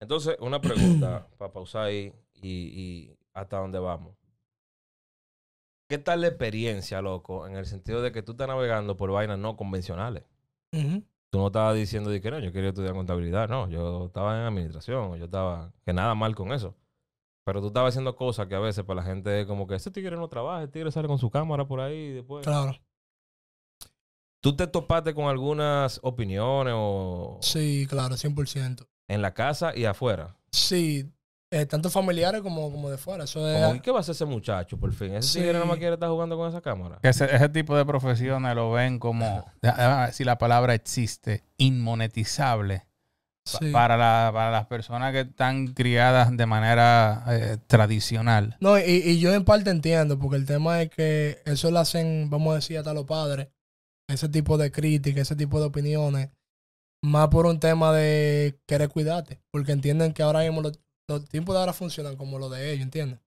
Entonces, 0.00 0.36
una 0.40 0.60
pregunta 0.60 1.28
para 1.38 1.52
pausar 1.52 1.86
ahí 1.86 2.12
y, 2.34 2.48
y 2.48 3.18
hasta 3.34 3.58
dónde 3.58 3.78
vamos. 3.78 4.16
¿Qué 5.88 5.98
tal 5.98 6.20
la 6.20 6.28
experiencia, 6.28 7.02
loco? 7.02 7.46
En 7.46 7.56
el 7.56 7.66
sentido 7.66 8.00
de 8.00 8.12
que 8.12 8.22
tú 8.22 8.32
estás 8.32 8.48
navegando 8.48 8.96
por 8.96 9.10
vainas 9.10 9.38
no 9.38 9.56
convencionales. 9.56 10.24
Ujú. 10.72 11.02
Tú 11.30 11.38
no 11.38 11.46
estabas 11.46 11.76
diciendo 11.76 12.10
de 12.10 12.20
que 12.20 12.30
no, 12.30 12.38
yo 12.40 12.50
quería 12.52 12.70
estudiar 12.70 12.92
contabilidad. 12.94 13.48
No, 13.48 13.68
yo 13.68 14.06
estaba 14.06 14.36
en 14.40 14.46
administración. 14.46 15.16
Yo 15.16 15.26
estaba... 15.26 15.72
Que 15.84 15.92
nada 15.92 16.14
mal 16.14 16.34
con 16.34 16.52
eso. 16.52 16.74
Pero 17.44 17.60
tú 17.60 17.68
estabas 17.68 17.90
haciendo 17.94 18.16
cosas 18.16 18.46
que 18.48 18.54
a 18.54 18.60
veces 18.60 18.84
para 18.84 19.00
la 19.00 19.06
gente 19.06 19.40
es 19.40 19.46
como 19.46 19.66
que 19.66 19.76
ese 19.76 19.90
tigre 19.90 20.16
no 20.16 20.28
trabaja, 20.28 20.62
el 20.62 20.70
tigre 20.70 20.90
sale 20.90 21.08
con 21.08 21.18
su 21.18 21.30
cámara 21.30 21.64
por 21.66 21.80
ahí 21.80 21.94
y 21.96 22.12
después... 22.14 22.44
Claro. 22.44 22.76
¿Tú 24.42 24.56
te 24.56 24.66
topaste 24.66 25.14
con 25.14 25.26
algunas 25.26 26.00
opiniones 26.02 26.72
o 26.76 27.38
Sí, 27.42 27.86
claro, 27.88 28.16
100%. 28.16 28.86
en 29.08 29.22
la 29.22 29.34
casa 29.34 29.76
y 29.76 29.84
afuera? 29.84 30.36
Sí, 30.50 31.10
eh, 31.52 31.66
tanto 31.66 31.90
familiares 31.90 32.42
como, 32.42 32.70
como 32.70 32.88
de 32.90 32.96
fuera. 32.98 33.24
Eso 33.24 33.48
es, 33.48 33.60
Como, 33.62 33.74
¿y 33.74 33.80
qué 33.80 33.90
va 33.90 33.98
a 33.98 34.00
hacer 34.00 34.12
ese 34.14 34.24
muchacho 34.24 34.76
por 34.78 34.92
fin? 34.92 35.14
Ese 35.14 35.28
Sí. 35.28 35.38
tigre 35.40 35.54
nada 35.54 35.64
más 35.64 35.78
quiere 35.78 35.94
estar 35.94 36.08
jugando 36.08 36.36
con 36.36 36.48
esa 36.48 36.60
cámara. 36.60 36.98
Que 37.02 37.08
Ese, 37.08 37.24
ese 37.34 37.48
tipo 37.48 37.76
de 37.76 37.84
profesiones 37.84 38.54
lo 38.54 38.70
ven 38.72 38.98
como, 38.98 39.44
si 40.12 40.24
la 40.24 40.38
palabra 40.38 40.74
existe, 40.74 41.42
inmonetizable 41.56 42.86
sí. 43.44 43.70
para, 43.72 43.96
la- 43.96 44.30
para 44.32 44.50
las 44.50 44.66
personas 44.66 45.12
que 45.12 45.20
están 45.20 45.68
criadas 45.68 46.36
de 46.36 46.46
manera 46.46 47.24
eh, 47.28 47.56
tradicional. 47.66 48.56
No, 48.60 48.78
y, 48.78 48.82
y 48.82 49.18
yo 49.18 49.34
en 49.34 49.44
parte 49.44 49.70
entiendo, 49.70 50.18
porque 50.18 50.36
el 50.36 50.46
tema 50.46 50.80
es 50.82 50.90
que 50.90 51.42
eso 51.46 51.70
lo 51.70 51.80
hacen, 51.80 52.28
vamos 52.30 52.52
a 52.52 52.56
decir, 52.56 52.78
hasta 52.78 52.94
los 52.94 53.04
padres, 53.06 53.48
ese 54.08 54.28
tipo 54.28 54.56
de 54.58 54.70
crítica, 54.70 55.20
ese 55.20 55.36
tipo 55.36 55.58
de 55.60 55.66
opiniones, 55.66 56.30
más 57.02 57.28
por 57.28 57.46
un 57.46 57.58
tema 57.58 57.92
de 57.92 58.60
querer 58.66 58.88
cuidarte, 58.88 59.40
porque 59.50 59.72
entienden 59.72 60.12
que 60.12 60.22
ahora 60.22 60.40
mismo 60.40 60.60
los, 60.62 60.78
los 61.10 61.28
tiempos 61.28 61.54
de 61.54 61.60
ahora 61.60 61.72
funcionan 61.72 62.16
como 62.16 62.38
los 62.38 62.50
de 62.50 62.72
ellos, 62.72 62.82
¿entiendes? 62.84 63.18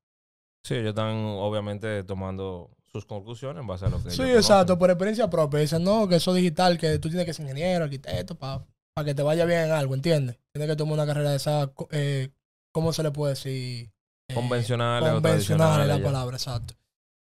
Sí, 0.66 0.76
ellos 0.76 0.90
están 0.90 1.14
obviamente 1.16 2.04
tomando 2.04 2.70
sus 2.92 3.06
conclusiones 3.06 3.62
en 3.62 3.68
base 3.68 3.86
a 3.86 3.90
lo 3.90 4.02
que 4.02 4.12
Sí, 4.12 4.22
ellos 4.22 4.36
exacto, 4.38 4.74
conocen. 4.74 4.80
por 4.80 4.90
experiencia 4.92 5.30
propia. 5.30 5.60
Dicen, 5.60 5.84
no, 5.84 6.08
que 6.08 6.16
eso 6.18 6.34
digital, 6.34 6.78
que 6.78 7.00
tú 7.00 7.10
tienes 7.10 7.26
que 7.26 7.34
ser 7.34 7.44
ingeniero, 7.44 7.84
arquitecto, 7.86 8.36
para 8.36 8.64
que 9.04 9.14
te 9.16 9.24
vaya 9.24 9.46
bien 9.46 9.62
en 9.62 9.72
algo, 9.72 9.94
¿entiendes? 9.96 10.38
Tienes 10.54 10.70
que 10.70 10.76
tomar 10.76 10.94
una 10.94 11.06
carrera 11.06 11.32
de 11.32 11.36
esa, 11.38 11.72
eh, 11.92 12.30
¿cómo 12.72 12.94
se 12.94 13.04
le 13.04 13.12
puede 13.12 13.34
decir? 13.34 13.92
Eh, 14.30 14.34
Convencionales 14.36 15.10
o 15.10 15.14
convencional 15.16 15.82
es 15.82 15.88
la 15.88 16.02
palabra, 16.04 16.38
exacto. 16.38 16.76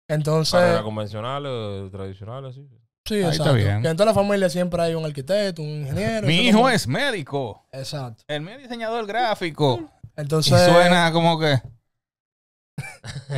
Entonces, 0.08 0.52
Carreras 0.54 0.84
convencionales 0.84 1.50
o 1.52 1.90
tradicionales, 1.90 2.56
sí. 2.56 2.68
sí, 3.08 3.16
Ahí 3.16 3.22
está 3.22 3.36
exacto. 3.36 3.54
bien. 3.56 3.82
Que 3.82 3.88
en 3.88 3.98
toda 3.98 4.08
la 4.08 4.14
familia 4.14 4.50
siempre 4.50 4.82
hay 4.82 4.94
un 4.96 5.06
arquitecto, 5.06 5.62
un 5.62 5.70
ingeniero. 5.88 6.28
Mi 6.28 6.36
hijo 6.48 6.58
como- 6.58 6.70
es 6.70 6.88
médico, 6.88 7.66
Exacto. 7.72 8.24
el 8.28 8.42
mío 8.42 8.56
es 8.56 8.64
diseñador 8.64 9.08
gráfico. 9.08 9.90
Y 10.18 10.22
Entonces, 10.22 10.66
suena 10.66 11.12
como 11.12 11.40
que... 11.40 11.62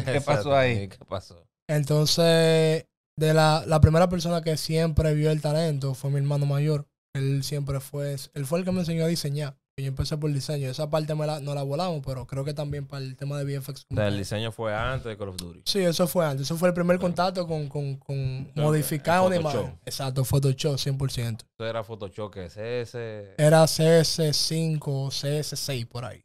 ¿Qué 0.06 0.22
pasó 0.22 0.56
ahí? 0.56 0.88
¿Qué 0.88 1.06
pasó? 1.06 1.46
entonces 1.68 2.86
de 3.18 3.34
la, 3.34 3.64
la 3.66 3.82
primera 3.82 4.08
persona 4.08 4.42
que 4.42 4.58
siempre 4.58 5.14
vio 5.14 5.32
el 5.32 5.42
talento 5.42 5.94
fue 5.94 6.10
mi 6.10 6.18
hermano 6.18 6.46
mayor. 6.46 6.88
Él 7.14 7.44
siempre 7.44 7.80
fue, 7.80 8.16
él 8.34 8.46
fue 8.46 8.60
el 8.60 8.66
que 8.66 8.72
me 8.72 8.82
enseñó 8.82 9.06
a 9.06 9.08
diseñar. 9.08 9.58
Y 9.78 9.84
Yo 9.84 9.88
empecé 9.90 10.18
por 10.18 10.32
diseño. 10.32 10.70
Esa 10.70 10.90
parte 10.90 11.16
me 11.16 11.26
la, 11.26 11.42
no 11.42 11.54
la 11.54 11.64
volamos, 11.64 12.02
pero 12.06 12.26
creo 12.26 12.46
que 12.46 12.54
también 12.54 12.88
para 12.88 13.04
el 13.04 13.18
tema 13.18 13.38
de 13.38 13.58
VFX. 13.58 13.86
O 13.92 13.96
sea, 13.96 14.08
el 14.08 14.18
diseño 14.18 14.52
fue 14.52 14.74
antes 14.74 15.06
de 15.06 15.18
Call 15.18 15.30
of 15.30 15.38
Duty. 15.38 15.64
Sí, 15.66 15.80
eso 15.80 16.08
fue 16.08 16.26
antes. 16.26 16.48
Eso 16.48 16.58
fue 16.58 16.70
el 16.70 16.74
primer 16.74 16.98
contacto 16.98 17.46
con, 17.46 17.68
con, 17.68 17.98
con 17.98 18.52
modificar 18.56 19.22
una 19.22 19.36
imagen. 19.36 19.78
Exacto, 19.86 20.24
Photoshop 20.24 20.76
100%. 20.76 21.40
Eso 21.58 21.66
era 21.66 21.84
Photoshop, 21.84 22.34
que 22.34 22.46
es 22.46 22.56
ese. 22.58 23.34
Era 23.38 23.64
CS5 23.64 24.82
o 24.86 25.08
CS6 25.10 25.88
por 25.88 26.06
ahí. 26.06 26.24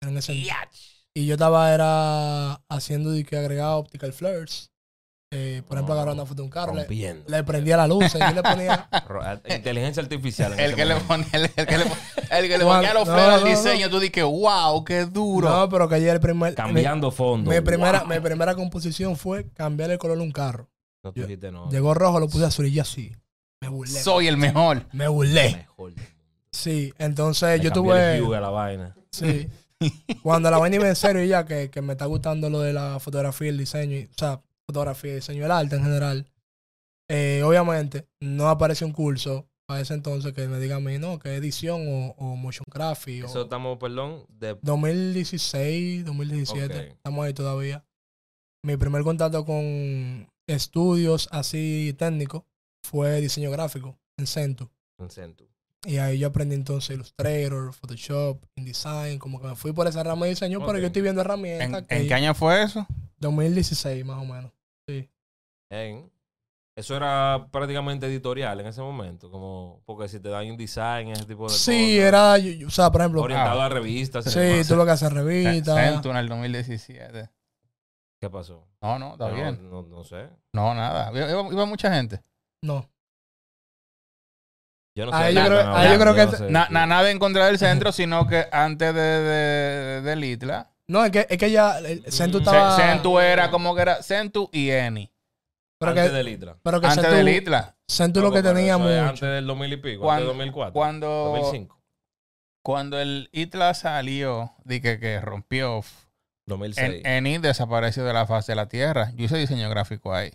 En 0.00 0.16
ese- 0.16 0.34
y 1.14 1.26
yo 1.26 1.34
estaba 1.34 1.74
era 1.74 2.54
haciendo 2.68 3.10
de 3.10 3.24
que 3.24 3.36
agregaba 3.36 3.76
optical 3.76 4.12
flares. 4.12 4.70
Eh, 5.32 5.62
por 5.68 5.76
ejemplo, 5.76 5.94
Oh, 5.94 5.96
agarraba 5.98 6.14
una 6.14 6.26
foto 6.26 6.42
de 6.42 6.46
un 6.46 6.50
carro, 6.50 6.74
le, 6.74 7.44
prendía 7.44 7.76
la 7.76 7.86
luz 7.86 8.16
y 8.16 8.18
yo 8.18 8.32
le 8.32 8.42
ponía... 8.42 8.88
Inteligencia 9.48 10.02
artificial. 10.02 10.58
El 10.58 10.74
que 10.74 10.84
le 10.84 10.96
ponía, 10.96 11.26
el, 11.34 11.50
el 11.54 11.66
que 11.66 11.78
le, 11.78 11.84
el 11.84 12.48
que 12.48 12.58
le 12.58 12.64
No, 12.64 12.70
ponía 12.70 12.92
los 12.94 13.06
no, 13.06 13.14
flares 13.14 13.34
al 13.34 13.40
no, 13.40 13.46
no. 13.46 13.56
diseño, 13.56 13.88
tú 13.90 14.00
dices, 14.00 14.24
wow, 14.24 14.82
qué 14.84 15.04
duro. 15.04 15.48
No, 15.48 15.68
pero 15.68 15.88
que 15.88 15.94
ayer 15.96 16.14
el 16.14 16.20
primer... 16.20 16.54
Cambiando 16.56 17.12
fondo. 17.12 17.48
Mi, 17.48 17.60
primera, 17.60 18.00
Wow. 18.00 18.08
mi 18.08 18.18
primera 18.18 18.56
composición 18.56 19.16
fue 19.16 19.48
cambiar 19.50 19.92
el 19.92 19.98
color 19.98 20.16
de 20.18 20.24
un 20.24 20.32
carro. 20.32 20.68
No, 21.04 21.12
dijiste 21.12 21.52
no. 21.52 21.70
Llegó 21.70 21.94
rojo, 21.94 22.18
lo 22.18 22.28
puse 22.28 22.44
azul 22.46 22.66
y 22.66 22.72
yo 22.72 22.82
así. 22.82 23.12
Me 23.60 23.68
burlé. 23.68 24.00
Soy 24.02 24.26
el 24.26 24.36
mejor. 24.36 24.86
Me 24.92 25.06
burlé. 25.06 25.52
Mejor. 25.58 25.92
Sí, 26.50 26.92
entonces 26.98 27.58
Le 27.58 27.60
yo 27.64 27.68
el 27.68 27.72
tuve... 27.74 28.20
hue 28.20 28.36
a 28.36 28.40
la 28.40 28.50
vaina. 28.50 28.96
Sí. 29.12 29.48
Cuando 30.22 30.50
la 30.50 30.58
vaina 30.58 30.76
iba 30.76 30.88
en 30.88 30.96
serio 30.96 31.24
ya, 31.24 31.44
que, 31.46 31.70
que 31.70 31.80
me 31.82 31.92
está 31.92 32.04
gustando 32.06 32.50
lo 32.50 32.60
de 32.60 32.72
la 32.72 32.98
fotografía 33.00 33.46
y 33.46 33.50
el 33.50 33.58
diseño, 33.58 33.96
y- 33.96 34.04
o 34.04 34.18
sea, 34.18 34.40
fotografía, 34.66 35.14
diseño 35.14 35.42
del 35.42 35.50
arte 35.52 35.76
en 35.76 35.82
general, 35.82 36.26
eh, 37.08 37.42
obviamente 37.44 38.06
no 38.20 38.48
aparece 38.48 38.84
un 38.84 38.92
curso 38.92 39.48
para 39.66 39.80
ese 39.80 39.94
entonces 39.94 40.32
que 40.32 40.46
me 40.48 40.58
diga 40.58 40.76
a 40.76 40.80
mí, 40.80 40.98
no, 40.98 41.18
que 41.18 41.34
edición 41.34 41.82
o, 41.88 42.14
o 42.18 42.36
motion 42.36 42.64
graphic. 42.70 43.24
Eso 43.24 43.40
O 43.40 43.42
estamos, 43.44 43.78
perdón, 43.78 44.24
de 44.28 44.56
2016, 44.62 46.04
2017, 46.04 46.74
Ok. 46.74 46.84
estamos 46.96 47.24
ahí 47.26 47.34
todavía. 47.34 47.84
Mi 48.64 48.76
primer 48.76 49.02
contacto 49.02 49.44
con 49.44 50.28
estudios 50.46 51.28
así 51.32 51.94
técnicos 51.98 52.42
fue 52.84 53.20
diseño 53.20 53.50
gráfico 53.50 53.98
en 54.18 54.26
Centu. 54.26 54.68
Centu. 55.08 55.48
Y 55.86 55.96
ahí 55.96 56.18
yo 56.18 56.28
aprendí 56.28 56.54
entonces 56.54 56.90
Illustrator, 56.94 57.72
Photoshop, 57.72 58.44
InDesign, 58.56 59.18
como 59.18 59.40
que 59.40 59.46
me 59.48 59.56
fui 59.56 59.72
por 59.72 59.86
esa 59.86 60.02
rama 60.02 60.26
de 60.26 60.30
diseño, 60.30 60.60
pero 60.66 60.78
yo 60.78 60.86
estoy 60.88 61.00
viendo 61.02 61.22
¿En, 61.22 61.26
herramientas. 61.26 61.86
que 61.86 61.96
en 61.96 62.06
qué 62.08 62.14
año 62.14 62.34
fue 62.34 62.62
eso? 62.62 62.86
2016 63.18 64.04
más 64.04 64.18
o 64.18 64.24
menos. 64.26 64.52
En- 65.70 66.10
Eso 66.76 66.96
era 66.96 67.46
prácticamente 67.50 68.06
editorial 68.06 68.58
en 68.60 68.66
ese 68.66 68.80
momento, 68.80 69.30
como 69.30 69.82
porque 69.84 70.08
si 70.08 70.18
te 70.20 70.28
dan 70.30 70.50
un 70.50 70.56
design, 70.56 71.08
ese 71.08 71.24
tipo 71.26 71.44
de 71.48 71.50
Sí, 71.54 71.96
cosas. 71.96 72.08
era, 72.08 72.38
yo- 72.38 72.52
yo- 72.52 72.68
o 72.68 72.70
sea, 72.70 72.90
por 72.90 73.00
ejemplo, 73.02 73.22
orientado 73.22 73.60
Ah. 73.60 73.66
a 73.66 73.68
revistas. 73.68 74.24
sí, 74.24 74.38
demás. 74.38 74.68
tuve 74.68 74.84
que 74.86 74.90
hacer 74.90 75.12
revistas. 75.12 76.04
En 76.06 76.16
el 76.16 76.28
2017. 76.28 77.28
¿Qué 78.20 78.30
pasó? 78.30 78.66
No, 78.80 78.98
no, 78.98 79.12
está 79.12 79.28
no, 79.28 79.34
bien. 79.34 79.70
No, 79.70 79.82
no 79.82 80.04
sé. 80.04 80.28
No, 80.54 80.74
nada. 80.74 81.10
Iba 81.12 81.64
mucha 81.66 81.92
gente. 81.92 82.20
No. 82.62 82.88
Yo 85.00 85.06
no 85.06 85.12
sé. 85.12 85.18
Ahí 85.18 85.34
yo 85.34 85.40
nada, 85.42 85.54
creo- 85.56 85.64
no, 85.70 85.76
ahí 85.76 85.88
yo 85.92 85.98
creo 85.98 86.14
que 86.14 86.24
no 86.24 86.30
te- 86.30 86.36
sé. 86.36 86.50
Na- 86.50 86.68
na- 86.70 86.86
nada 86.86 87.10
en 87.10 87.18
contra 87.18 87.46
del 87.46 87.58
centro, 87.58 87.90
sino 87.92 88.26
que 88.26 88.46
antes 88.52 88.94
de, 88.94 89.00
de, 89.00 90.00
de 90.02 90.16
Litla, 90.16 90.70
No, 90.86 91.04
es 91.04 91.10
que, 91.12 91.26
es 91.30 91.38
que 91.38 91.50
ya 91.50 91.78
el 91.78 92.04
Centu 92.12 92.38
Mm. 92.38 92.40
estaba. 92.40 92.76
Ce- 92.76 92.82
Centu 92.82 93.18
era 93.20 93.50
como 93.50 93.74
que 93.76 93.82
era 93.82 94.02
Centu 94.02 94.48
y 94.52 94.70
Eni. 94.70 95.10
pero 95.78 95.92
antes 95.92 96.10
que, 96.10 96.16
de 96.16 96.24
Litra. 96.24 96.56
pero 96.62 96.80
que 96.80 96.86
Antes 96.88 97.02
Centu, 97.04 97.16
de 97.16 97.22
Litla. 97.24 97.76
Centu 97.88 98.20
lo 98.20 98.30
que 98.32 98.42
pero 98.42 98.54
tenía 98.54 98.74
eso 98.74 98.90
es 98.90 98.96
mucho. 99.00 99.08
Antes 99.08 99.20
del 99.30 99.46
2000 99.46 99.72
y 99.72 99.76
pico, 99.76 100.02
Cuando- 100.02 100.12
antes 100.12 100.26
del 100.28 100.36
2004. 100.36 100.72
Cuando, 100.74 101.06
2005. 101.06 101.80
Cuando 102.62 103.00
el 103.00 103.28
ITLA 103.32 103.72
salió, 103.74 104.52
di 104.64 104.80
que, 104.80 104.98
que 105.00 105.20
rompió, 105.20 105.82
2006. 106.46 107.02
en, 107.04 107.26
ENI 107.26 107.38
desapareció 107.38 108.04
de 108.04 108.12
la 108.12 108.26
faz 108.26 108.46
de 108.46 108.54
la 108.56 108.66
Tierra. 108.68 109.12
Yo 109.14 109.24
hice 109.26 109.38
diseño 109.38 109.70
gráfico 109.70 110.12
ahí. 110.14 110.32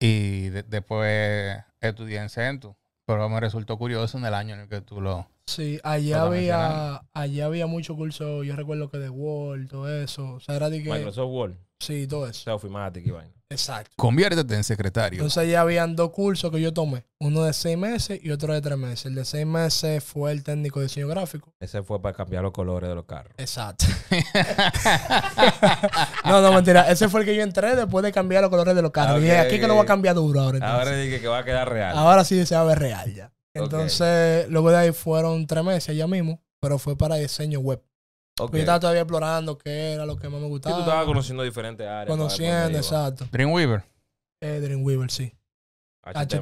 Y 0.00 0.48
de- 0.48 0.62
después 0.64 1.56
estudié 1.80 2.18
en 2.18 2.28
Centu. 2.28 2.76
Pero 3.10 3.28
me 3.28 3.40
resultó 3.40 3.76
curioso 3.76 4.18
en 4.18 4.24
el 4.24 4.34
año 4.34 4.54
en 4.54 4.60
el 4.60 4.68
que 4.68 4.82
tú 4.82 5.00
lo... 5.00 5.26
Sí, 5.44 5.80
allá 5.82 6.22
había, 6.22 7.02
allá 7.12 7.46
había 7.46 7.66
mucho 7.66 7.96
curso, 7.96 8.44
yo 8.44 8.54
recuerdo 8.54 8.88
que 8.88 8.98
de 8.98 9.10
Word, 9.10 9.66
todo 9.66 9.92
eso. 9.92 10.34
O 10.34 10.38
sea, 10.38 10.54
era 10.54 10.70
de 10.70 10.80
que. 10.80 10.92
Microsoft 10.92 11.28
Word, 11.28 11.54
Sí, 11.80 12.06
todo 12.06 12.28
eso. 12.28 12.48
Self-Matic 12.48 13.04
y 13.04 13.10
vaina. 13.10 13.34
Exacto. 13.50 13.90
Conviértete 13.96 14.54
en 14.54 14.62
secretario. 14.62 15.18
Entonces 15.18 15.50
ya 15.50 15.62
habían 15.62 15.96
dos 15.96 16.12
cursos 16.12 16.52
que 16.52 16.60
yo 16.60 16.72
tomé. 16.72 17.04
Uno 17.18 17.42
de 17.42 17.52
seis 17.52 17.76
meses 17.76 18.20
y 18.22 18.30
otro 18.30 18.54
de 18.54 18.60
tres 18.60 18.78
meses. 18.78 19.06
El 19.06 19.16
de 19.16 19.24
seis 19.24 19.44
meses 19.44 20.04
fue 20.04 20.30
el 20.30 20.44
técnico 20.44 20.78
de 20.78 20.86
diseño 20.86 21.08
gráfico. 21.08 21.52
Ese 21.58 21.82
fue 21.82 22.00
para 22.00 22.16
cambiar 22.16 22.44
los 22.44 22.52
colores 22.52 22.88
de 22.88 22.94
los 22.94 23.06
carros. 23.06 23.32
Exacto. 23.38 23.86
no, 26.24 26.40
no, 26.40 26.52
mentira. 26.52 26.88
Ese 26.90 27.08
fue 27.08 27.20
el 27.20 27.26
que 27.26 27.34
yo 27.34 27.42
entré 27.42 27.74
después 27.74 28.04
de 28.04 28.12
cambiar 28.12 28.42
los 28.42 28.50
colores 28.50 28.76
de 28.76 28.82
los 28.82 28.92
carros. 28.92 29.16
Ah, 29.16 29.18
Y 29.18 29.22
dije, 29.22 29.38
aquí 29.38 29.58
que 29.58 29.66
lo 29.66 29.74
voy 29.74 29.82
a 29.82 29.86
cambiar 29.86 30.14
duro 30.14 30.40
ahora. 30.40 30.58
Ahora 30.58 30.82
entonces. 30.82 31.04
dije 31.06 31.20
que 31.20 31.28
va 31.28 31.38
a 31.38 31.44
quedar 31.44 31.68
real. 31.68 31.98
Ahora 31.98 32.24
sí 32.24 32.46
se 32.46 32.54
va 32.54 32.60
a 32.60 32.64
ver 32.64 32.78
real 32.78 33.12
ya. 33.14 33.32
Entonces, 33.52 34.48
luego 34.48 34.70
de 34.70 34.76
ahí 34.76 34.92
fueron 34.92 35.44
tres 35.48 35.64
meses 35.64 35.88
allá 35.88 36.06
mismo, 36.06 36.40
pero 36.60 36.78
fue 36.78 36.96
para 36.96 37.16
diseño 37.16 37.58
web. 37.58 37.82
Ok. 38.44 38.52
Yo 38.54 38.58
estaba 38.60 38.80
todavía 38.80 39.02
explorando 39.02 39.58
qué 39.58 39.92
era 39.92 40.06
lo 40.06 40.16
que 40.16 40.28
más 40.28 40.40
me 40.40 40.46
Sí, 40.46 40.50
gustaba. 40.50 40.76
tú 40.76 40.80
estabas 40.82 41.04
conociendo 41.06 41.42
diferentes 41.42 41.86
áreas. 41.86 42.06
conociendo, 42.08 42.78
exacto. 42.78 43.26
Dreamweaver. 43.30 43.84
Eh, 44.42 44.60
Dreamweaver, 44.60 45.10
sí. 45.10 45.32
HTML, 46.02 46.38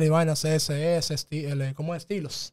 HTML 0.00 0.04
y 0.04 0.08
vaina, 0.08 0.34
CSS, 0.34 1.14
esti- 1.14 1.44
el- 1.46 1.74
¿cómo 1.74 1.94
es? 1.94 2.02
Estilos. 2.02 2.52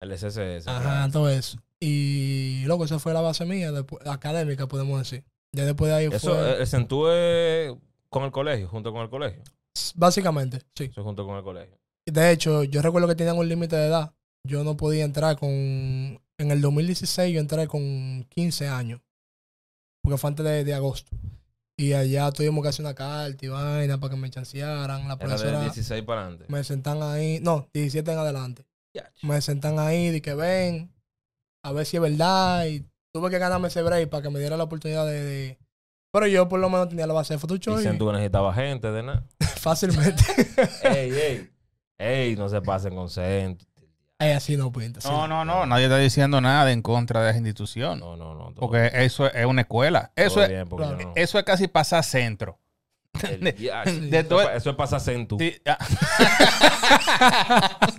el 0.00 0.12
SSS. 0.12 0.68
Ajá, 0.68 0.80
claro. 0.82 1.12
todo 1.12 1.30
eso. 1.30 1.58
Y 1.80 2.64
loco, 2.66 2.84
esa 2.84 2.98
fue 2.98 3.14
la 3.14 3.22
base 3.22 3.44
mía, 3.46 3.72
después- 3.72 4.06
académica, 4.06 4.66
podemos 4.66 4.98
decir. 4.98 5.24
Ya 5.52 5.64
después 5.64 5.90
de 5.90 5.96
ahí 5.96 6.06
Eso, 6.12 6.34
fue. 6.34 6.50
eh, 6.50 6.56
el 6.60 6.66
Centú 6.66 7.08
es 7.08 7.72
con 8.10 8.24
el 8.24 8.30
colegio, 8.30 8.68
junto 8.68 8.92
con 8.92 9.00
el 9.02 9.08
colegio. 9.08 9.42
Básicamente, 9.94 10.60
sí. 10.74 10.84
Eso 10.84 11.02
junto 11.02 11.24
con 11.26 11.36
el 11.36 11.42
colegio. 11.42 11.78
De 12.06 12.30
hecho, 12.30 12.62
yo 12.64 12.82
recuerdo 12.82 13.08
que 13.08 13.14
tenían 13.14 13.36
un 13.38 13.48
límite 13.48 13.74
de 13.76 13.86
edad. 13.86 14.12
Yo 14.46 14.62
no 14.64 14.76
podía 14.76 15.04
entrar 15.04 15.36
con. 15.38 16.20
En 16.38 16.50
el 16.50 16.60
2016 16.60 17.34
yo 17.34 17.40
entré 17.40 17.66
con 17.66 18.24
15 18.30 18.68
años. 18.68 19.00
Porque 20.02 20.18
fue 20.18 20.28
antes 20.28 20.44
de, 20.44 20.64
de 20.64 20.74
agosto. 20.74 21.16
Y 21.78 21.92
allá 21.92 22.30
tuvimos 22.32 22.62
que 22.62 22.68
hacer 22.70 22.84
una 22.84 22.94
carta 22.94 23.44
y 23.44 23.48
vaina 23.48 23.98
para 23.98 24.14
que 24.14 24.20
me 24.20 24.30
chancearan. 24.30 25.08
La 25.08 25.14
Era 25.14 25.16
de 25.16 25.26
profesora 25.26 25.60
16 25.62 26.02
para 26.04 26.22
adelante. 26.22 26.44
me 26.48 26.64
sentan 26.64 27.02
ahí. 27.02 27.38
No, 27.42 27.68
17 27.74 28.12
en 28.12 28.18
adelante. 28.18 28.64
Me 29.22 29.40
sentan 29.42 29.78
ahí 29.78 30.10
de 30.10 30.22
que 30.22 30.34
ven. 30.34 30.90
A 31.62 31.72
ver 31.72 31.84
si 31.84 31.96
es 31.96 32.02
verdad. 32.02 32.64
Y 32.66 32.86
tuve 33.12 33.28
que 33.30 33.38
ganarme 33.38 33.68
ese 33.68 33.82
break 33.82 34.08
para 34.08 34.22
que 34.22 34.30
me 34.30 34.38
diera 34.38 34.56
la 34.56 34.64
oportunidad 34.64 35.04
de. 35.06 35.22
de- 35.22 35.58
Pero 36.12 36.26
yo 36.28 36.48
por 36.48 36.60
lo 36.60 36.70
menos 36.70 36.88
tenía 36.88 37.06
la 37.06 37.12
base 37.12 37.34
de 37.34 37.38
Y 37.38 37.40
Photoshop. 37.40 37.80
y 37.80 37.82
Centú 37.82 38.10
necesitaba 38.10 38.54
gente 38.54 38.90
de 38.90 39.02
nada. 39.02 39.26
fácilmente. 39.58 40.22
ey, 40.84 41.10
ey. 41.12 41.50
Ey, 41.98 42.36
no 42.36 42.48
se 42.48 42.62
pasen 42.62 42.94
con 42.94 43.10
Centú. 43.10 43.65
Ay, 44.18 44.32
así 44.32 44.56
no 44.56 44.72
así 44.74 45.08
No, 45.08 45.28
no, 45.28 45.44
no. 45.44 45.66
Nadie 45.66 45.84
está 45.84 45.98
diciendo 45.98 46.40
nada 46.40 46.72
en 46.72 46.82
contra 46.82 47.22
de 47.22 47.30
esa 47.30 47.38
institución. 47.38 48.00
No, 48.00 48.16
no, 48.16 48.34
no. 48.34 48.46
todo- 48.52 48.60
Porque 48.60 48.90
eso 48.94 49.30
es 49.30 49.46
una 49.46 49.60
escuela. 49.62 50.10
Eso 50.16 50.42
es, 50.42 50.48
bien, 50.48 50.66
claro. 50.66 50.96
no- 50.98 51.12
eso 51.14 51.38
es 51.38 51.44
casi 51.44 51.68
pasar 51.68 52.02
centro. 52.02 52.58
el- 53.22 53.40
de- 53.40 53.54
ya, 53.54 53.84
de 53.84 54.18
eso, 54.18 54.40
es 54.40 54.46
pa- 54.46 54.54
eso 54.56 54.70
es 54.70 54.76
pasar 54.76 55.00
Centú. 55.00 55.38
Sí, 55.38 55.54
ah. 55.66 55.78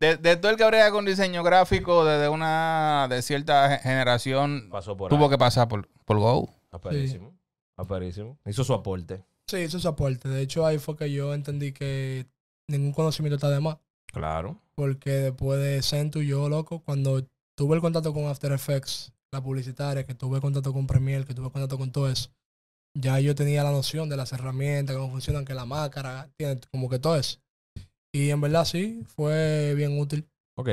de, 0.00 0.16
de 0.16 0.36
todo 0.36 0.50
el 0.50 0.56
que 0.56 0.64
brega 0.66 0.90
con 0.90 1.04
diseño 1.04 1.42
gráfico 1.42 2.04
desde 2.04 2.28
una 2.28 3.06
de 3.08 3.22
cierta 3.22 3.68
ge- 3.70 3.78
generación 3.82 4.68
Pasó 4.70 4.96
por 4.96 5.10
tuvo 5.10 5.24
ahí. 5.24 5.30
que 5.30 5.38
pasar 5.38 5.68
por, 5.68 5.88
por 6.04 6.18
Go. 6.18 6.50
Aparísimo. 6.70 7.32
Aparísimo. 7.76 8.38
Hizo 8.46 8.64
su 8.64 8.74
aporte. 8.74 9.22
Sí, 9.46 9.58
es 9.58 9.72
su 9.72 9.88
aporte. 9.88 10.28
De 10.28 10.42
hecho, 10.42 10.66
ahí 10.66 10.78
fue 10.78 10.96
que 10.96 11.10
yo 11.12 11.34
entendí 11.34 11.72
que 11.72 12.26
ningún 12.68 12.92
conocimiento 12.92 13.36
está 13.36 13.50
de 13.50 13.60
más. 13.60 13.76
Claro. 14.12 14.60
Porque 14.74 15.10
después 15.10 15.60
de 15.60 15.82
Centu, 15.82 16.20
yo, 16.22 16.48
loco, 16.48 16.80
cuando 16.80 17.26
tuve 17.56 17.76
el 17.76 17.82
contacto 17.82 18.12
con 18.12 18.26
After 18.26 18.52
Effects, 18.52 19.12
la 19.32 19.42
publicitaria, 19.42 20.06
que 20.06 20.14
tuve 20.14 20.40
contacto 20.40 20.72
con 20.72 20.86
Premiere, 20.86 21.24
que 21.24 21.34
tuve 21.34 21.50
contacto 21.50 21.78
con 21.78 21.90
todo 21.90 22.08
eso, 22.08 22.30
ya 22.96 23.18
yo 23.20 23.34
tenía 23.34 23.64
la 23.64 23.72
noción 23.72 24.08
de 24.08 24.16
las 24.16 24.32
herramientas, 24.32 24.96
cómo 24.96 25.10
funcionan, 25.10 25.44
que 25.44 25.54
la 25.54 25.64
máscara, 25.64 26.30
tiene 26.36 26.60
como 26.70 26.88
que 26.88 26.98
todo 26.98 27.16
eso. 27.16 27.40
Y 28.12 28.30
en 28.30 28.40
verdad 28.40 28.64
sí, 28.64 29.02
fue 29.06 29.74
bien 29.74 29.98
útil. 29.98 30.28
Ok. 30.56 30.70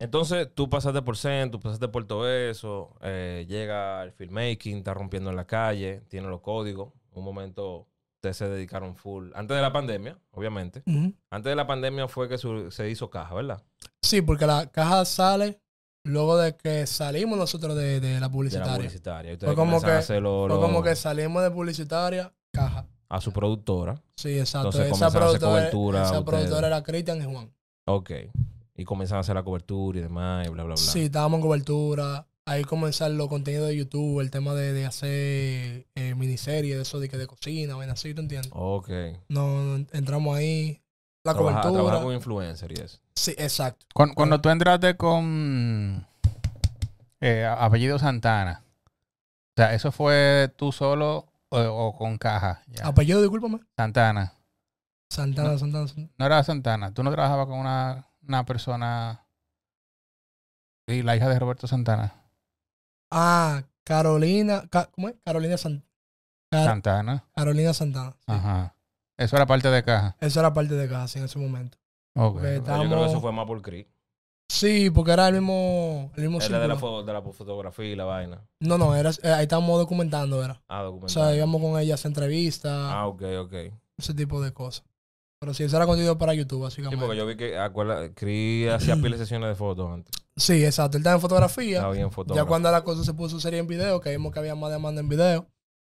Entonces, 0.00 0.48
tú 0.54 0.68
pasaste 0.68 1.02
por 1.02 1.16
Zen, 1.16 1.50
tú 1.50 1.58
pasaste 1.58 1.88
por 1.88 2.06
todo 2.06 2.30
eso, 2.30 2.96
eh, 3.00 3.46
llega 3.48 4.02
el 4.04 4.12
filmmaking, 4.12 4.78
está 4.78 4.94
rompiendo 4.94 5.30
en 5.30 5.36
la 5.36 5.46
calle, 5.46 6.02
tiene 6.08 6.28
los 6.28 6.40
códigos. 6.40 6.92
Un 7.12 7.24
momento, 7.24 7.88
ustedes 8.18 8.36
se 8.36 8.48
dedicaron 8.48 8.96
full. 8.96 9.30
Antes 9.34 9.56
de 9.56 9.62
la 9.62 9.72
pandemia, 9.72 10.18
obviamente. 10.32 10.82
Antes 11.30 11.50
de 11.50 11.54
la 11.56 11.66
pandemia 11.66 12.08
fue 12.08 12.28
que 12.28 12.36
su- 12.36 12.70
se 12.70 12.90
hizo 12.90 13.08
caja, 13.10 13.34
¿verdad? 13.34 13.62
Sí, 14.02 14.22
porque 14.22 14.46
la 14.46 14.66
caja 14.66 15.04
sale 15.04 15.60
luego 16.04 16.36
de 16.36 16.56
que 16.56 16.86
salimos 16.86 17.38
nosotros 17.38 17.76
de, 17.76 18.00
de 18.00 18.08
la 18.08 18.14
De 18.14 18.20
la 18.20 18.28
publicitaria. 18.30 18.74
publicitaria. 18.76 19.38
Fue 19.38 19.54
como 19.54 19.80
que- 19.80 19.90
hacer 19.90 20.20
lo- 20.22 20.46
Fue 20.48 20.56
lo- 20.56 20.60
como 20.60 20.82
que 20.82 20.96
salimos 20.96 21.42
de 21.42 21.50
publicitaria, 21.50 22.32
caja. 22.52 22.86
a 23.08 23.20
su 23.20 23.32
productora. 23.32 24.02
Sí, 24.16 24.38
exacto. 24.38 24.68
Entonces 24.68 24.86
esa 24.86 24.90
comenzaron 24.98 25.22
a 25.22 25.26
hacer 25.28 25.40
productora, 25.40 25.60
cobertura 25.70 26.02
esa 26.02 26.24
productora 26.24 26.66
era 26.66 26.82
Cristian 26.82 27.22
y 27.22 27.24
Juan. 27.32 27.52
Ok. 27.86 28.10
Y 28.74 28.84
comienzan 28.84 29.16
a 29.18 29.20
hacer 29.20 29.34
la 29.34 29.42
cobertura 29.42 29.98
y 29.98 30.02
demás, 30.02 30.46
y 30.46 30.50
bla, 30.50 30.62
bla, 30.64 30.74
bla. 30.74 30.76
Sí, 30.76 31.02
estábamos 31.04 31.38
en 31.38 31.42
cobertura. 31.42 32.26
Ahí 32.48 32.64
comenzaron 32.64 33.18
los 33.18 33.28
contenidos 33.28 33.68
de 33.68 33.76
YouTube, 33.76 34.20
el 34.20 34.30
tema 34.30 34.54
de, 34.54 34.72
de 34.72 34.86
hacer 34.86 35.86
eh, 35.94 36.14
miniseries, 36.16 36.76
de 36.76 36.82
eso 36.82 36.98
de, 37.00 37.08
que 37.08 37.16
de 37.18 37.26
cocina, 37.26 37.76
ven 37.76 37.90
así, 37.90 38.14
¿te 38.14 38.20
entiendes? 38.20 38.50
Ok. 38.54 38.88
No, 39.28 39.76
entramos 39.92 40.36
ahí. 40.36 40.80
La 41.24 41.34
Trabaja- 41.34 41.60
cobertura. 41.60 41.82
trabajar 41.82 42.02
con 42.06 42.14
influencer 42.14 42.72
y 42.72 42.80
eso. 42.82 42.98
Sí, 43.14 43.34
exacto. 43.36 43.84
Cuando, 43.92 44.14
cuando 44.14 44.40
tú 44.40 44.48
entraste 44.48 44.96
con 44.96 46.06
eh, 47.20 47.44
apellido 47.44 47.98
Santana, 47.98 48.62
o 48.86 49.52
sea, 49.56 49.74
¿eso 49.74 49.92
fue 49.92 50.50
tú 50.56 50.72
solo 50.72 51.26
o, 51.50 51.58
o 51.60 51.96
con 51.96 52.16
caja? 52.16 52.62
Ya. 52.68 52.86
Apellido, 52.86 53.20
discúlpame. 53.20 53.60
Santana. 53.76 54.32
Santana, 55.10 55.58
Santana, 55.58 55.88
Santana. 55.88 56.10
No 56.16 56.26
era 56.26 56.44
Santana. 56.44 56.94
Tú 56.94 57.02
no 57.02 57.10
trabajabas 57.10 57.46
con 57.46 57.58
una, 57.58 58.06
una 58.26 58.44
persona 58.46 59.26
y 60.86 61.02
la 61.02 61.16
hija 61.16 61.28
de 61.28 61.38
Roberto 61.38 61.66
Santana. 61.66 62.14
Ah, 63.10 63.62
Carolina. 63.84 64.66
Ca- 64.70 64.90
¿Cómo 64.92 65.08
es? 65.08 65.14
Carolina, 65.24 65.56
San- 65.56 65.84
Car- 66.50 66.64
Santana. 66.64 67.24
Carolina 67.34 67.72
Santana. 67.74 68.12
sí. 68.18 68.24
Ajá. 68.26 68.74
Eso 69.16 69.34
era 69.36 69.46
parte 69.46 69.68
de 69.68 69.82
caja. 69.82 70.16
Eso 70.20 70.38
era 70.40 70.52
parte 70.54 70.74
de 70.74 70.88
casa 70.88 71.08
sí, 71.08 71.18
en 71.18 71.24
ese 71.24 71.38
momento. 71.38 71.76
Ok. 72.14 72.36
Ok. 72.36 72.40
Pero 72.42 72.82
Yo 72.82 72.88
creo 72.88 73.00
que 73.04 73.06
eso 73.10 73.20
fue 73.20 73.32
más 73.32 73.46
por 73.46 73.60
Cri. 73.62 73.88
Sí, 74.50 74.88
porque 74.90 75.12
era 75.12 75.28
el 75.28 75.34
mismo, 75.34 76.10
el 76.16 76.22
mismo 76.22 76.38
Es 76.38 76.48
la 76.50 76.58
de 76.60 76.68
la, 76.68 76.74
de 76.76 77.12
la 77.12 77.20
fotografía 77.22 77.84
y 77.84 77.96
la 77.96 78.04
vaina. 78.04 78.40
No, 78.60 78.78
no, 78.78 78.94
era, 78.94 79.10
eh, 79.22 79.30
ahí 79.32 79.42
estábamos 79.42 79.78
documentando, 79.78 80.42
era. 80.42 80.62
Ah, 80.68 80.82
O 80.82 80.84
documental. 80.84 81.10
sea, 81.10 81.34
íbamos 81.36 81.60
con 81.60 81.78
ellas 81.78 82.02
a 82.04 82.08
entrevistas, 82.08 82.72
Ah, 82.72 83.06
ok, 83.08 83.22
ok. 83.40 83.54
ese 83.98 84.14
tipo 84.14 84.40
de 84.40 84.52
cosas. 84.54 84.84
Pero 85.40 85.54
sí, 85.54 85.62
eso 85.64 85.76
era 85.76 85.86
contenido 85.86 86.18
para 86.18 86.34
YouTube, 86.34 86.58
Sí, 86.58 86.62
básicamente. 86.82 86.96
porque 87.04 87.16
yo 87.16 87.26
vi 87.26 87.36
que 87.36 87.56
acuerda, 87.58 88.12
Cri 88.12 88.66
hacía 88.68 88.96
pila 88.96 89.10
de 89.10 89.18
sesiones 89.18 89.48
de 89.48 89.54
fotos 89.54 89.88
antes. 89.90 90.12
Sí, 90.36 90.64
exacto. 90.64 90.96
Él 90.96 91.02
estaba 91.02 91.14
en 91.16 91.20
fotografía. 91.22 91.76
Estaba 91.76 91.92
bien 91.92 92.08
ya 92.08 92.10
fotógrafo. 92.14 92.48
cuando 92.48 92.70
la 92.72 92.82
cosa 92.82 93.04
se 93.04 93.14
puso 93.14 93.38
seria 93.38 93.60
en 93.60 93.66
video, 93.68 94.00
que 94.00 94.10
vimos 94.10 94.32
que 94.32 94.40
había 94.40 94.54
más 94.56 94.70
demanda 94.72 95.00
en 95.00 95.08
video, 95.08 95.46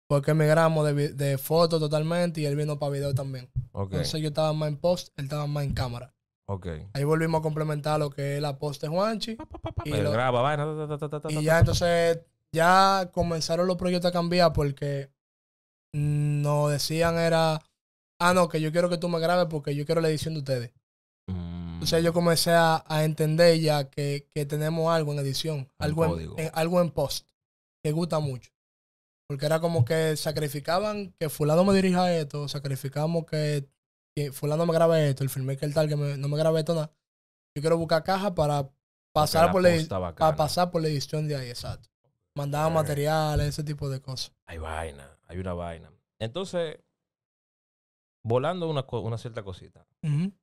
porque 0.08 0.34
migramos 0.34 0.84
de, 0.86 1.10
de 1.12 1.38
fotos 1.38 1.78
totalmente 1.78 2.40
y 2.40 2.46
él 2.46 2.56
vino 2.56 2.78
para 2.80 2.90
video 2.92 3.14
también. 3.14 3.48
Ok, 3.72 3.92
Entonces 3.92 4.20
yo 4.20 4.28
estaba 4.28 4.52
más 4.52 4.68
en 4.70 4.76
post, 4.76 5.08
él 5.16 5.24
estaba 5.26 5.46
más 5.46 5.64
en 5.64 5.72
cámara. 5.74 6.12
ok. 6.48 6.66
Ahí 6.94 7.04
volvimos 7.04 7.38
a 7.38 7.42
complementar 7.42 8.00
lo 8.00 8.10
que 8.10 8.36
es 8.36 8.42
la 8.42 8.58
post 8.58 8.82
de 8.82 8.88
Juanchi. 8.88 9.36
Y, 9.84 9.92
Él 9.92 10.02
lo- 10.04 10.10
graba, 10.10 10.40
vaina. 10.42 10.64
ta, 10.64 10.88
ta, 10.88 10.98
ta, 10.98 11.08
ta, 11.08 11.20
ta, 11.20 11.32
y 11.32 11.44
ya 11.44 11.60
entonces, 11.60 12.20
ya 12.52 13.08
comenzaron 13.12 13.68
los 13.68 13.76
proyectos 13.76 14.08
a 14.08 14.12
cambiar 14.12 14.52
porque 14.52 15.10
nos 15.94 16.70
decían 16.70 17.16
era, 17.18 17.60
ah, 18.18 18.34
no, 18.34 18.48
que 18.48 18.60
yo 18.60 18.72
quiero 18.72 18.88
que 18.88 18.98
tú 18.98 19.08
me 19.08 19.18
grabes 19.20 19.46
porque 19.50 19.74
yo 19.74 19.84
quiero 19.86 20.00
la 20.00 20.08
edición 20.08 20.34
de 20.34 20.40
ustedes. 20.40 20.72
Mm, 21.28 21.74
Entonces 21.74 22.02
yo 22.04 22.12
comencé 22.12 22.52
a, 22.52 22.84
a 22.86 23.04
entender 23.04 23.58
ya 23.60 23.88
que, 23.90 24.26
que 24.30 24.46
tenemos 24.46 24.92
algo 24.92 25.12
en 25.12 25.18
edición, 25.20 25.68
algo 25.78 26.04
en, 26.04 26.10
en- 26.38 26.50
algo 26.54 26.80
en 26.80 26.90
post, 26.90 27.28
que 27.82 27.92
gusta 27.92 28.18
mucho. 28.18 28.50
Porque 29.28 29.44
era 29.46 29.60
como 29.60 29.84
que 29.84 30.16
sacrificaban 30.16 31.12
que 31.18 31.28
fulano 31.28 31.64
me 31.64 31.74
dirija 31.74 32.12
esto, 32.16 32.48
sacrificamos 32.48 33.26
que, 33.26 33.68
que 34.16 34.32
fulano 34.32 34.64
me 34.64 34.72
grabe 34.72 35.10
esto, 35.10 35.22
el 35.22 35.28
filmmaker 35.30 35.72
tal 35.74 35.88
que 35.88 35.96
me- 35.96 36.16
no 36.16 36.28
me 36.28 36.36
grabe 36.38 36.60
esto 36.60 36.74
nada. 36.74 36.90
Yo 37.54 37.60
quiero 37.60 37.76
buscar 37.76 38.02
caja 38.04 38.34
para 38.34 38.70
pasar 39.12 39.42
por 39.52 39.62
la, 39.62 39.68
para 40.14 40.36
pasar 40.36 40.70
por 40.70 40.80
la 40.82 40.88
edición 40.88 41.28
de 41.28 41.36
ahí, 41.36 41.48
exacto. 41.50 41.88
Mandaban 42.34 42.72
materiales, 42.82 43.48
ese 43.48 43.64
tipo 43.64 43.88
de 43.90 44.00
cosas. 44.00 44.32
Hay 44.46 44.58
vaina, 44.58 45.18
hay 45.26 45.38
una 45.38 45.52
vaina. 45.54 45.90
Entonces, 46.20 46.78
volando 48.22 48.68
una, 48.68 48.84
una 48.90 49.18
cierta 49.18 49.42
cosita. 49.42 49.86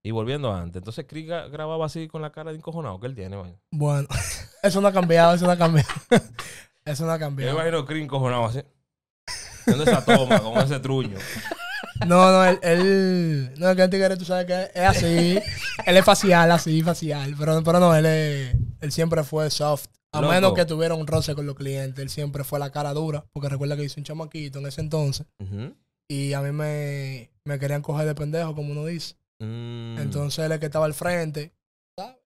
Y 0.03 0.11
volviendo 0.11 0.53
antes. 0.53 0.79
Entonces, 0.81 1.05
gra- 1.07 1.49
grababa 1.49 1.85
así 1.85 2.07
con 2.07 2.21
la 2.21 2.31
cara 2.31 2.51
de 2.51 2.57
encojonado 2.57 2.99
que 2.99 3.07
él 3.07 3.15
tiene, 3.15 3.35
vaina. 3.35 3.57
Bueno, 3.71 4.07
Eso 4.63 4.81
no 4.81 4.87
ha 4.87 4.91
cambiado, 4.93 5.35
eso 5.35 5.45
no 5.45 5.51
ha 5.51 5.57
cambiado. 5.57 5.89
Eso 6.85 7.05
no 7.05 7.11
ha 7.11 7.15
Yo 7.15 7.19
cambiado. 7.19 7.53
imagino 7.55 7.79
a 7.79 7.85
Crin 7.85 8.07
cojonado 8.07 8.45
así. 8.45 8.61
Haciendo 9.61 9.83
esa 9.83 10.05
toma 10.05 10.39
con 10.39 10.57
ese 10.59 10.79
truño. 10.79 11.17
No, 12.07 12.29
no, 12.31 12.43
él, 12.45 12.59
él 12.61 13.53
no, 13.57 13.69
es 13.69 13.75
que 13.77 13.83
el 13.83 13.89
tigre, 13.89 14.17
tú 14.17 14.25
sabes 14.25 14.45
que 14.45 14.63
es 14.73 14.85
así. 14.85 15.39
él 15.85 15.97
es 15.97 16.03
facial, 16.03 16.51
así, 16.51 16.81
facial. 16.81 17.35
Pero, 17.39 17.63
pero 17.63 17.79
no, 17.79 17.95
él, 17.95 18.05
es- 18.05 18.55
él 18.81 18.91
siempre 18.91 19.23
fue 19.23 19.49
soft. 19.49 19.85
A 20.11 20.19
Loco. 20.21 20.33
menos 20.33 20.53
que 20.53 20.65
tuviera 20.65 20.93
un 20.95 21.07
roce 21.07 21.35
con 21.35 21.45
los 21.45 21.55
clientes, 21.55 22.01
él 22.01 22.09
siempre 22.09 22.43
fue 22.43 22.59
la 22.59 22.69
cara 22.71 22.93
dura. 22.93 23.25
Porque 23.33 23.49
recuerda 23.49 23.75
que 23.77 23.83
hice 23.83 23.99
un 23.99 24.03
chamaquito 24.03 24.59
en 24.59 24.65
ese 24.67 24.81
entonces. 24.81 25.25
Ujú. 25.39 25.73
Y 26.07 26.33
a 26.33 26.41
mí 26.41 26.51
me, 26.51 27.31
me 27.43 27.59
querían 27.59 27.81
coger 27.81 28.05
de 28.05 28.15
pendejo, 28.15 28.55
como 28.55 28.71
uno 28.71 28.85
dice. 28.85 29.15
Mm. 29.39 29.97
Entonces 29.99 30.39
él 30.39 30.51
es 30.51 30.55
el 30.55 30.59
que 30.59 30.67
estaba 30.67 30.85
al 30.85 30.93
frente. 30.93 31.53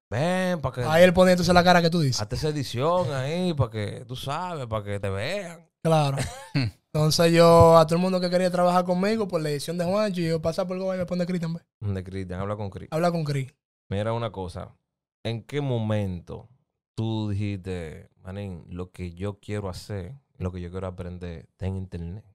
Ven, 0.09 0.59
para 0.59 0.75
que. 0.75 0.83
Ahí 0.83 1.03
él 1.03 1.13
ponía 1.13 1.33
entonces 1.33 1.53
la 1.53 1.63
cara 1.63 1.81
que 1.81 1.89
tú 1.89 1.99
dices. 1.99 2.19
Hazte 2.19 2.35
esa 2.35 2.49
edición 2.49 3.13
ahí, 3.13 3.53
para 3.53 3.69
que 3.69 4.05
tú 4.07 4.15
sabes, 4.15 4.65
para 4.65 4.83
que 4.83 4.99
te 4.99 5.09
vean. 5.09 5.69
Claro. 5.83 6.17
Entonces 6.91 7.31
yo, 7.31 7.77
a 7.77 7.85
todo 7.85 7.97
el 7.97 8.01
mundo 8.01 8.19
que 8.19 8.31
quería 8.31 8.49
trabajar 8.49 8.83
conmigo 8.83 9.27
por 9.27 9.39
la 9.41 9.51
edición 9.51 9.77
de 9.77 9.85
Juancho, 9.85 10.21
yo 10.21 10.41
pasaba 10.41 10.67
por 10.67 10.79
Goba 10.79 10.95
y 10.95 10.97
me 10.97 11.05
pone 11.05 11.25
Cristian. 11.27 11.55
De 11.79 12.03
Cristian, 12.03 12.39
habla 12.39 12.55
con 12.55 12.71
Cris. 12.71 12.89
Habla 12.89 13.11
con 13.11 13.23
Cris. 13.23 13.53
Mira 13.89 14.11
una 14.11 14.31
cosa. 14.31 14.75
¿En 15.23 15.43
qué 15.43 15.61
momento 15.61 16.49
tú 16.95 17.29
dijiste, 17.29 18.09
manín, 18.23 18.65
lo 18.69 18.91
que 18.91 19.13
yo 19.13 19.39
quiero 19.39 19.69
hacer, 19.69 20.15
lo 20.39 20.51
que 20.51 20.61
yo 20.61 20.71
quiero 20.71 20.87
aprender, 20.87 21.45
está 21.51 21.67
en 21.67 21.75
internet? 21.75 22.25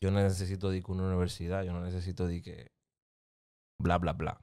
Yo 0.00 0.10
no 0.10 0.22
necesito 0.22 0.70
de 0.70 0.82
que 0.82 0.92
una 0.92 1.04
universidad, 1.06 1.62
yo 1.64 1.72
no 1.72 1.80
necesito 1.80 2.26
de 2.26 2.42
que 2.42 2.72
bla, 3.80 3.98
bla, 3.98 4.12
bla. 4.12 4.40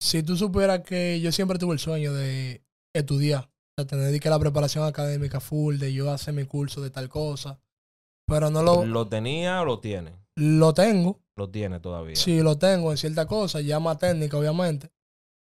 Si 0.00 0.22
tú 0.22 0.36
supieras 0.36 0.80
que 0.80 1.20
yo 1.20 1.30
siempre 1.32 1.58
tuve 1.58 1.74
el 1.74 1.78
sueño 1.78 2.12
de 2.12 2.64
estudiar, 2.94 3.44
o 3.44 3.74
sea, 3.76 3.86
tener 3.86 4.18
que 4.20 4.30
la 4.30 4.38
preparación 4.38 4.84
académica 4.84 5.40
full, 5.40 5.78
de 5.78 5.92
yo 5.92 6.10
hacer 6.10 6.34
mi 6.34 6.44
curso 6.44 6.80
de 6.82 6.90
tal 6.90 7.08
cosa, 7.08 7.60
pero 8.26 8.50
no 8.50 8.62
lo, 8.62 8.84
¿Lo 8.84 9.06
tenía 9.08 9.62
o 9.62 9.64
lo 9.64 9.80
tiene? 9.80 10.16
lo 10.36 10.74
tengo, 10.74 11.20
Lo 11.36 11.50
tiene 11.50 11.78
todavía. 11.80 12.16
sí 12.16 12.40
lo 12.42 12.58
tengo 12.58 12.90
en 12.90 12.96
cierta 12.96 13.26
cosa, 13.26 13.60
ya 13.60 13.78
más 13.80 13.98
técnica 13.98 14.36
obviamente, 14.36 14.90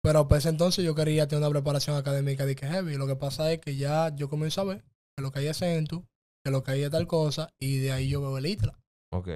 pero 0.04 0.28
pues 0.28 0.46
entonces 0.46 0.84
yo 0.84 0.96
quería 0.96 1.28
tener 1.28 1.44
una 1.44 1.50
preparación 1.52 1.96
académica 1.96 2.46
de 2.46 2.56
que 2.56 2.68
heavy, 2.68 2.98
lo 2.98 3.08
que 3.08 3.16
pasa 3.16 3.52
es 3.52 3.60
que 3.60 3.76
ya 3.78 4.14
yo 4.16 4.30
comienzo 4.30 4.62
a 4.62 4.66
ver 4.66 4.84
que 5.16 5.22
lo 5.22 5.32
que 5.32 5.40
hay 5.40 5.48
es 5.48 5.58
Centu, 5.60 6.06
que 6.44 6.52
lo 6.52 6.64
que 6.64 6.72
hay 6.72 6.84
es 6.84 6.92
tal 6.92 7.08
cosa, 7.08 7.54
y 7.60 7.78
de 7.80 7.92
ahí 7.92 8.10
yo 8.10 8.22
veo 8.22 8.38
el 8.38 8.46
ITLA. 8.46 8.80
Ok. 9.14 9.30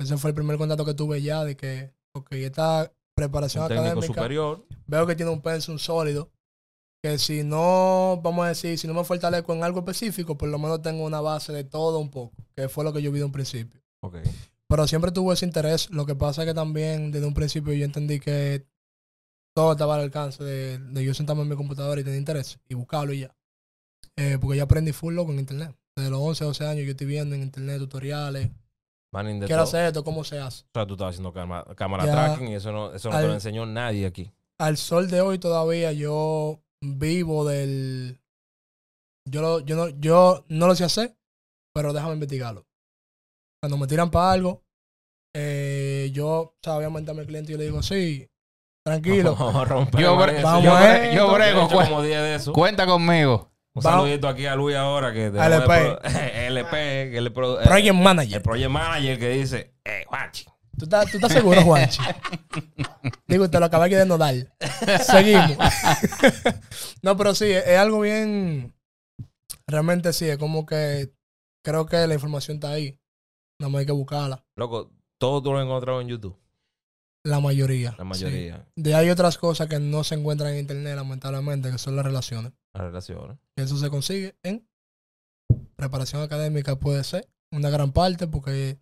Ese 0.00 0.16
fue 0.18 0.30
el 0.30 0.34
primer 0.34 0.56
contacto 0.58 0.84
que 0.84 0.94
tuve 0.94 1.22
ya 1.22 1.44
de 1.44 1.56
que, 1.56 1.92
ok, 2.14 2.32
esta 2.32 2.92
preparación 3.16 3.62
Un 3.62 3.68
técnico 3.68 3.86
académica 3.86 4.06
superior. 4.14 4.66
veo 4.86 5.06
que 5.06 5.14
tiene 5.16 5.30
un 5.32 5.40
pensum 5.40 5.78
sólido. 5.78 6.30
Que 7.02 7.18
si 7.18 7.42
no, 7.44 8.18
vamos 8.22 8.46
a 8.46 8.48
decir, 8.48 8.78
si 8.78 8.86
no 8.86 8.94
me 8.94 9.04
fortalezco 9.04 9.52
en 9.52 9.62
algo 9.62 9.80
específico, 9.80 10.38
por 10.38 10.48
lo 10.48 10.58
menos 10.58 10.80
tengo 10.80 11.04
una 11.04 11.20
base 11.20 11.52
de 11.52 11.62
todo 11.62 11.98
un 11.98 12.10
poco, 12.10 12.34
que 12.56 12.68
fue 12.70 12.82
lo 12.82 12.94
que 12.94 13.02
yo 13.02 13.12
vi 13.12 13.18
de 13.18 13.26
un 13.26 13.32
principio. 13.32 13.82
Ok. 14.02 14.16
Pero 14.66 14.86
siempre 14.86 15.12
tuve 15.12 15.34
ese 15.34 15.44
interés. 15.44 15.90
Lo 15.90 16.06
que 16.06 16.14
pasa 16.14 16.42
es 16.42 16.48
que 16.48 16.54
también 16.54 17.12
desde 17.12 17.26
un 17.26 17.34
principio 17.34 17.74
yo 17.74 17.84
entendí 17.84 18.20
que 18.20 18.66
todo 19.54 19.72
estaba 19.72 19.96
al 19.96 20.00
alcance 20.00 20.42
de, 20.42 20.78
de 20.78 21.04
yo 21.04 21.12
sentarme 21.14 21.42
en 21.42 21.48
mi 21.50 21.56
computadora 21.56 22.00
y 22.00 22.04
tener 22.04 22.18
interés 22.18 22.58
y 22.68 22.74
buscarlo 22.74 23.12
y 23.12 23.20
ya. 23.20 23.36
Eh, 24.16 24.38
porque 24.40 24.56
yo 24.56 24.64
aprendí 24.64 24.92
full 24.92 25.14
loco 25.14 25.30
en 25.32 25.40
internet. 25.40 25.76
Desde 25.96 26.10
los 26.10 26.20
11, 26.20 26.44
12 26.44 26.66
años 26.66 26.84
yo 26.84 26.90
estoy 26.90 27.06
viendo 27.06 27.34
en 27.34 27.42
internet 27.42 27.78
tutoriales. 27.78 28.50
De 29.12 29.46
todo. 29.46 29.60
hacer 29.62 29.86
esto, 29.86 30.02
cómo 30.02 30.24
se 30.24 30.40
hace. 30.40 30.64
O 30.64 30.68
sea, 30.74 30.86
tú 30.86 30.94
estabas 30.94 31.14
haciendo 31.14 31.32
cámara, 31.32 31.72
cámara 31.76 32.04
Ya. 32.04 32.12
tracking 32.12 32.48
y 32.48 32.54
eso 32.56 32.72
no, 32.72 32.92
eso 32.92 33.10
no 33.10 33.14
te 33.16 33.20
Al- 33.22 33.28
lo 33.28 33.34
enseñó 33.34 33.64
nadie 33.64 34.06
aquí. 34.06 34.32
al 34.58 34.76
sol 34.76 35.08
de 35.08 35.20
hoy 35.20 35.38
todavía 35.38 35.92
yo 35.92 36.60
vivo 36.80 37.44
del 37.46 38.18
yo 39.28 39.40
lo- 39.40 39.60
yo 39.60 39.76
no 39.76 39.88
yo 40.00 40.44
no 40.48 40.66
lo 40.66 40.74
sé 40.74 40.82
hacer 40.84 41.16
pero 41.72 41.92
déjame 41.92 42.14
investigarlo 42.14 42.66
cuando 43.62 43.78
me 43.78 43.86
tiran 43.86 44.10
para 44.10 44.32
algo 44.32 44.62
eh, 45.34 46.10
yo 46.12 46.28
o 46.28 46.56
sea, 46.62 46.76
obviamente 46.76 47.10
a 47.10 47.14
mi 47.14 47.24
cliente 47.26 47.50
yo 47.52 47.58
le 47.58 47.64
digo 47.64 47.82
sí 47.82 48.28
tranquilo 48.84 49.34
Vamos 49.38 49.56
a 49.56 49.64
romper, 49.64 50.00
Yo. 50.00 50.16
Vamos 50.16 50.64
yo, 50.64 50.74
a 50.76 51.12
yo 51.12 51.32
brego. 51.32 51.66
hecho 51.66 51.76
cu- 51.76 51.82
como 51.84 52.02
10 52.02 52.20
de 52.20 52.34
eso. 52.36 52.52
cuenta 52.52 52.84
conmigo. 52.86 53.50
Un 53.76 53.82
Vamos. 53.82 54.02
saludito 54.02 54.28
aquí 54.28 54.46
a 54.46 54.54
Luis 54.54 54.76
ahora 54.76 55.12
que 55.12 55.26
el 55.26 55.36
LP. 55.36 55.98
LP, 56.46 56.70
que 57.10 57.18
el, 57.18 57.32
pro- 57.32 57.58
project 57.62 57.88
el 57.88 57.94
manager. 57.94 58.42
project 58.42 58.70
manager 58.70 59.18
que 59.18 59.28
dice, 59.30 59.74
eh, 59.84 60.04
Juanchi, 60.06 60.44
¿Tú 60.78 60.84
estás, 60.84 61.10
tú 61.10 61.16
estás 61.18 61.32
seguro 61.32 61.60
Juanchi 61.62 62.00
digo 63.28 63.48
te 63.50 63.58
lo 63.60 63.66
acabé 63.66 63.88
de 63.90 64.06
nodar 64.06 64.34
seguimos. 65.04 65.56
No 67.02 67.16
pero 67.16 67.34
sí 67.34 67.46
es, 67.46 67.66
es 67.66 67.78
algo 67.78 68.00
bien 68.00 68.74
realmente 69.66 70.12
sí 70.12 70.28
es 70.28 70.38
como 70.38 70.66
que 70.66 71.12
creo 71.64 71.86
que 71.86 72.06
la 72.06 72.14
información 72.14 72.56
está 72.58 72.70
ahí. 72.70 72.98
Nada 73.60 73.70
más 73.70 73.80
hay 73.80 73.86
que 73.86 73.92
buscarla. 73.92 74.44
Loco, 74.56 74.90
todo 75.18 75.42
tú 75.42 75.52
lo 75.52 75.58
has 75.58 75.64
encontrado 75.64 76.00
en 76.00 76.08
YouTube, 76.08 76.36
La 77.24 77.40
mayoría. 77.40 77.90
la 77.98 78.04
sí. 78.04 78.24
mayoría, 78.24 78.66
De 78.76 78.94
ahí 78.94 79.08
otras 79.10 79.38
cosas 79.38 79.66
que 79.66 79.80
no 79.80 80.04
se 80.04 80.14
encuentran 80.14 80.52
en 80.52 80.60
internet, 80.60 80.94
lamentablemente, 80.94 81.70
que 81.70 81.78
son 81.78 81.96
las 81.96 82.04
relaciones. 82.04 82.52
las 82.74 82.82
relaciones. 82.84 83.38
Eso 83.56 83.76
se 83.78 83.88
consigue 83.90 84.36
en 84.42 84.66
preparación 85.76 86.22
académica, 86.22 86.76
puede 86.76 87.02
ser 87.04 87.28
una 87.50 87.70
gran 87.70 87.92
parte, 87.92 88.26
porque 88.26 88.78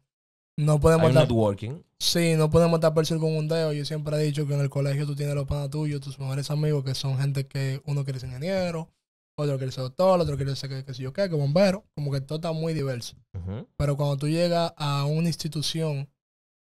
no 0.56 0.80
podemos 0.80 1.04
Hay 1.04 1.10
estar, 1.10 1.24
networking. 1.28 1.82
sí, 1.98 2.34
no 2.36 2.50
podemos 2.50 2.78
estar 2.78 2.94
perfil 2.94 3.18
con 3.18 3.34
un 3.36 3.48
dedo. 3.48 3.72
Yo 3.72 3.84
siempre 3.84 4.16
he 4.16 4.22
dicho 4.24 4.46
que 4.46 4.54
en 4.54 4.60
el 4.60 4.70
colegio 4.70 5.06
tú 5.06 5.14
tienes 5.14 5.34
los 5.34 5.46
panas 5.46 5.70
tuyos, 5.70 6.00
tus 6.00 6.18
mejores 6.18 6.50
amigos, 6.50 6.84
que 6.84 6.94
son 6.94 7.18
gente 7.18 7.46
que 7.46 7.80
uno 7.86 8.04
quiere 8.04 8.18
ser 8.20 8.28
ingeniero, 8.30 8.90
otro 9.36 9.56
quiere 9.56 9.72
ser 9.72 9.84
doctor, 9.84 10.20
otro 10.20 10.36
quiere 10.36 10.54
ser 10.56 10.68
que, 10.68 10.84
que 10.84 10.94
sé 10.94 11.02
yo 11.02 11.12
qué, 11.12 11.28
que 11.28 11.34
bombero, 11.36 11.84
como 11.94 12.10
que 12.10 12.20
todo 12.20 12.36
está 12.36 12.52
muy 12.52 12.74
diverso. 12.74 13.16
Pero 13.76 13.96
cuando 13.96 14.16
tú 14.16 14.28
llegas 14.28 14.72
a 14.76 15.04
una 15.04 15.28
institución 15.28 16.08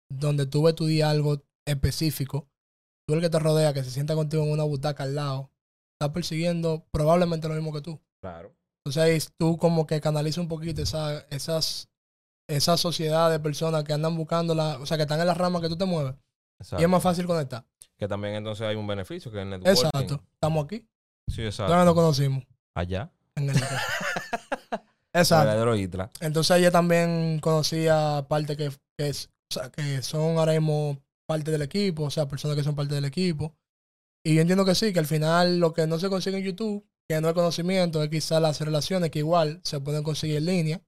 donde 0.10 0.46
tú 0.46 0.68
estudias 0.68 1.10
algo 1.10 1.44
específico, 1.65 2.47
tú 3.08 3.15
el 3.15 3.21
que 3.21 3.30
te 3.30 3.39
rodea, 3.39 3.73
que 3.73 3.84
se 3.84 3.91
sienta 3.91 4.15
contigo 4.15 4.43
en 4.43 4.51
una 4.51 4.63
butaca 4.63 5.04
al 5.04 5.15
lado, 5.15 5.51
está 5.99 6.12
persiguiendo 6.13 6.86
probablemente 6.91 7.47
lo 7.47 7.54
mismo 7.56 7.73
que 7.73 7.82
tú. 7.82 7.99
Claro. 8.21 8.56
Entonces 8.86 9.34
tú 9.38 9.58
como 9.58 9.88
que 9.88 9.99
canalizas 10.01 10.38
un 10.39 10.47
poquito 10.47 10.82
esa, 10.82 11.21
esas, 11.30 11.89
esa 12.47 12.78
sociedad 12.78 13.32
de 13.32 13.39
personas 13.39 13.84
que 13.84 13.93
andan 13.93 14.15
buscando 14.15 14.54
la, 14.54 14.78
o 14.80 14.86
sea, 14.86 14.97
que 14.97 15.04
están 15.04 15.19
en 15.19 15.28
las 15.28 15.38
ramas 15.38 15.62
que 15.62 15.69
tú 15.69 15.78
te 15.78 15.86
mueves. 15.86 16.13
Exacto. 16.60 16.82
Y 16.82 16.86
es 16.86 16.89
más 16.89 17.01
fácil 17.04 17.25
conectar. 17.25 17.65
Que 17.97 18.08
también 18.08 18.36
entonces 18.36 18.67
hay 18.67 18.75
un 18.75 18.86
beneficio 18.88 19.32
que 19.32 19.38
es 19.38 19.43
el 19.43 19.49
networking. 19.49 19.86
Exacto. 19.86 20.23
Estamos 20.34 20.65
aquí. 20.65 20.78
Sí, 21.28 21.38
Todavía 21.38 21.47
exacto. 21.49 21.86
nos 21.86 21.93
conocimos. 21.95 22.43
Allá. 22.75 23.12
En 23.36 23.49
el 23.49 23.56
Exacto. 25.13 25.73
Entonces 26.19 26.58
ella 26.58 26.71
también 26.71 27.39
conocía 27.39 28.25
parte 28.28 28.58
que, 28.58 28.69
que, 28.97 29.10
es- 29.10 29.30
o 29.49 29.54
sea, 29.54 29.69
que 29.71 30.01
son 30.01 30.38
ahora 30.38 30.51
mismo 30.54 30.97
parte 31.26 31.52
del 31.52 31.62
equipo, 31.62 32.04
o 32.04 32.10
sea, 32.10 32.28
personas 32.28 32.56
que 32.58 32.64
son 32.64 32.76
parte 32.76 32.96
del 32.96 33.06
equipo. 33.06 33.56
Y 34.24 34.36
yo 34.36 34.42
entiendo 34.42 34.66
que 34.66 34.76
sí, 34.76 34.92
que 34.92 35.00
al 35.00 35.06
final 35.06 35.60
lo 35.60 35.74
que 35.74 35.86
no 35.86 36.00
se 36.00 36.10
consigue 36.10 36.38
en 36.38 36.44
YouTube, 36.44 36.86
que 37.08 37.22
no 37.22 37.28
es 37.28 37.34
conocimiento, 37.34 38.02
es 38.02 38.10
quizás 38.10 38.42
las 38.42 38.60
relaciones 38.60 39.12
que 39.12 39.20
igual 39.20 39.60
se 39.64 39.80
pueden 39.80 40.04
conseguir 40.04 40.38
en 40.38 40.46
línea. 40.46 40.82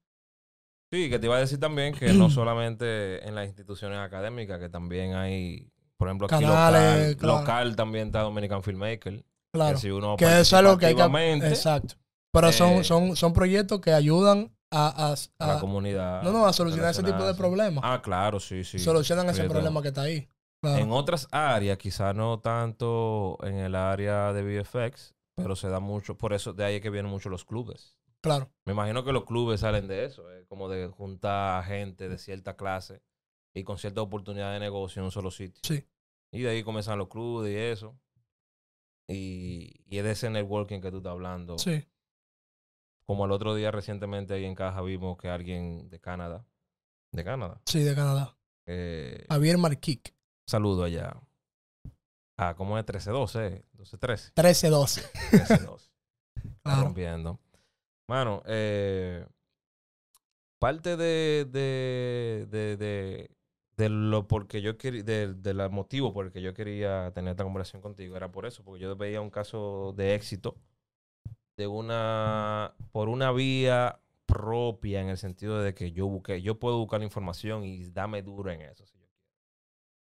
Sí, 0.92 1.10
que 1.10 1.20
te 1.20 1.28
iba 1.28 1.36
a 1.36 1.42
decir 1.42 1.60
también 1.60 1.94
que 1.94 2.14
no 2.14 2.30
solamente 2.32 3.28
en 3.28 3.36
las 3.36 3.48
instituciones 3.48 4.00
académicas, 4.00 4.60
que 4.60 4.70
también 4.70 5.14
hay, 5.16 5.72
por 5.98 6.08
ejemplo, 6.08 6.28
aquí 6.28 6.44
Canales, 6.44 7.10
local, 7.10 7.18
claro. 7.18 7.40
local 7.40 7.76
también 7.76 8.08
está 8.08 8.22
Dominican 8.22 8.64
Filmmaker. 8.64 9.24
Claro. 9.52 9.76
Que 9.76 9.82
si 9.82 9.90
uno 9.92 10.18
Que 10.18 10.26
eso 10.26 10.42
es 10.42 10.54
algo 10.54 10.78
que 10.78 10.88
hay 10.88 10.96
que... 10.96 11.48
Exacto. 11.48 11.96
Pero 12.32 12.52
son, 12.52 12.74
eh, 12.74 12.84
son, 12.84 13.16
son 13.16 13.34
proyectos 13.34 13.82
que 13.82 13.92
ayudan 13.92 14.57
a... 14.72 15.12
a- 15.12 15.16
a 15.40 15.48
la 15.54 15.60
comunidad. 15.60 16.24
no, 16.24 16.32
no, 16.32 16.46
a 16.46 16.54
solucionar 16.54 16.92
ese 16.92 17.04
tipo 17.04 17.24
de 17.26 17.34
problemas. 17.34 17.84
Ah, 17.86 18.02
claro, 18.02 18.40
sí, 18.40 18.64
sí. 18.64 18.80
Solucionan 18.80 19.30
ese 19.30 19.46
problema 19.46 19.82
que 19.82 19.88
está 19.90 20.02
ahí. 20.02 20.28
Claro. 20.62 20.82
En 20.84 20.92
otras 20.92 21.28
áreas, 21.32 21.78
quizás 21.78 22.16
no 22.16 22.40
tanto 22.40 23.38
en 23.44 23.56
el 23.58 23.76
área 23.76 24.34
de 24.34 24.42
VFX, 24.62 25.14
pero 25.36 25.56
se 25.56 25.70
da 25.70 25.80
mucho, 25.80 26.18
por 26.18 26.34
eso 26.34 26.52
de 26.54 26.66
ahí 26.66 26.76
es 26.76 26.82
que 26.82 26.90
vienen 26.90 27.12
mucho 27.12 27.30
los 27.30 27.46
clubes. 27.46 27.98
Claro. 28.22 28.50
Me 28.66 28.74
imagino 28.74 29.04
que 29.06 29.12
los 29.14 29.24
clubes 29.26 29.60
salen 29.60 29.88
de 29.88 30.06
eso, 30.06 30.32
eh, 30.34 30.46
como 30.50 30.68
de 30.68 30.88
juntar 30.88 31.64
gente 31.66 32.10
de 32.10 32.18
cierta 32.18 32.56
clase 32.58 33.04
y 33.54 33.64
con 33.64 33.78
cierta 33.78 34.02
oportunidad 34.02 34.52
de 34.52 34.60
negocio 34.60 35.00
en 35.00 35.06
un 35.06 35.12
solo 35.12 35.30
sitio. 35.30 35.62
Sí. 35.64 35.86
Y 36.32 36.42
de 36.42 36.50
ahí 36.50 36.64
comienzan 36.64 36.98
los 36.98 37.08
clubes 37.08 37.54
y 37.54 37.56
eso. 37.56 37.96
Y, 39.08 39.76
y 39.86 39.98
es 40.00 40.04
de 40.04 40.12
ese 40.12 40.30
networking 40.30 40.82
que 40.82 40.92
tú 40.92 40.98
estás 40.98 41.12
hablando. 41.12 41.58
Sí. 41.58 41.86
Como 43.08 43.26
el 43.26 43.32
otro 43.32 43.56
día 43.56 43.72
recientemente 43.72 44.34
ahí 44.34 44.44
en 44.46 44.54
Caja 44.54 44.82
vimos 44.82 45.18
que 45.18 45.30
alguien 45.30 45.90
de 45.90 46.00
Canadá, 46.00 46.46
de 47.14 47.24
Canadá, 47.24 47.62
Sí, 47.66 47.80
de 47.82 47.96
Canadá. 47.96 48.36
eh, 48.66 49.26
Javier 49.30 49.58
Marquic. 49.58 50.14
saludo 50.46 50.84
allá. 50.84 51.16
Ah, 52.38 52.54
¿cómo 52.56 52.78
es? 52.78 52.86
13-12, 52.86 53.64
12-13. 53.78 54.34
13-12. 54.34 55.10
13-12. 55.32 55.90
Está 56.36 56.52
Claro. 56.64 56.84
rompiendo. 56.84 57.40
Mano, 58.10 58.44
eh, 58.46 59.26
parte 60.60 60.98
de, 60.98 61.46
de, 61.50 62.46
de, 62.50 62.78
de, 62.78 63.32
de 63.78 63.90
lo 63.90 64.28
porque 64.28 64.62
yo 64.62 64.78
quería, 64.78 65.04
de, 65.04 65.34
de 65.34 65.70
motivo 65.70 66.14
por 66.14 66.26
el 66.26 66.32
que 66.32 66.42
yo 66.42 66.54
quería 66.54 67.12
tener 67.14 67.32
esta 67.32 67.44
conversación 67.46 67.82
contigo 67.82 68.16
era 68.18 68.32
por 68.32 68.46
eso, 68.46 68.64
porque 68.64 68.82
yo 68.82 68.96
veía 68.98 69.22
un 69.22 69.30
caso 69.30 69.94
de 69.96 70.14
éxito 70.16 70.58
de 71.58 71.68
una, 71.68 72.74
por 72.92 73.10
una 73.10 73.32
vía 73.32 74.00
propia 74.28 75.02
en 75.02 75.10
el 75.10 75.18
sentido 75.18 75.60
de 75.60 75.74
que 75.74 75.92
yo 75.92 76.08
busqué, 76.08 76.42
yo 76.42 76.60
puedo 76.60 76.78
buscar 76.78 77.02
información 77.02 77.64
y 77.66 77.84
dame 77.90 78.22
duro 78.22 78.52
en 78.52 78.62
eso. 78.62 78.86
si 78.86 78.94
yo 79.00 79.08
quiero. 79.08 79.24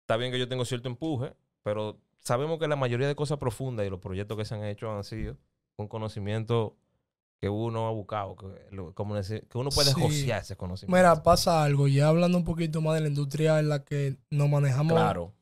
Está 0.01 0.17
bien 0.17 0.33
que 0.33 0.39
yo 0.39 0.49
tengo 0.49 0.65
cierto 0.65 0.89
empuje, 0.89 1.35
pero 1.63 1.99
sabemos 2.21 2.59
que 2.59 2.67
la 2.67 2.77
mayoría 2.77 3.07
de 3.07 3.15
cosas 3.15 3.39
profundas 3.39 3.87
y 3.87 3.91
los 3.91 4.01
proyectos 4.01 4.37
que 4.39 4.45
se 4.47 4.55
han 4.55 4.65
hecho 4.65 4.91
han 4.91 5.05
sido 5.05 5.37
con 5.77 5.87
conocimiento 5.89 6.77
que 7.41 7.49
uno 7.51 7.89
ha 7.89 7.91
buscado, 7.91 8.37
que, 8.37 8.47
lo- 8.71 8.95
como 8.95 9.15
decir, 9.15 9.47
que 9.49 9.59
uno 9.59 9.69
puede 9.69 9.93
Sí. 9.93 10.01
josear 10.01 10.41
ese 10.41 10.57
conocimiento. 10.57 10.97
Mira, 10.97 11.23
pasa 11.23 11.63
algo. 11.63 11.89
Ya 11.89 12.09
hablando 12.09 12.39
un 12.39 12.45
poquito 12.45 12.81
más 12.81 12.95
de 12.95 13.03
la 13.03 13.09
industria 13.09 13.59
en 13.59 13.69
la 13.69 13.85
que 13.85 14.17
nos 14.31 14.49
manejamos 14.49 14.95
claro. 14.95 15.35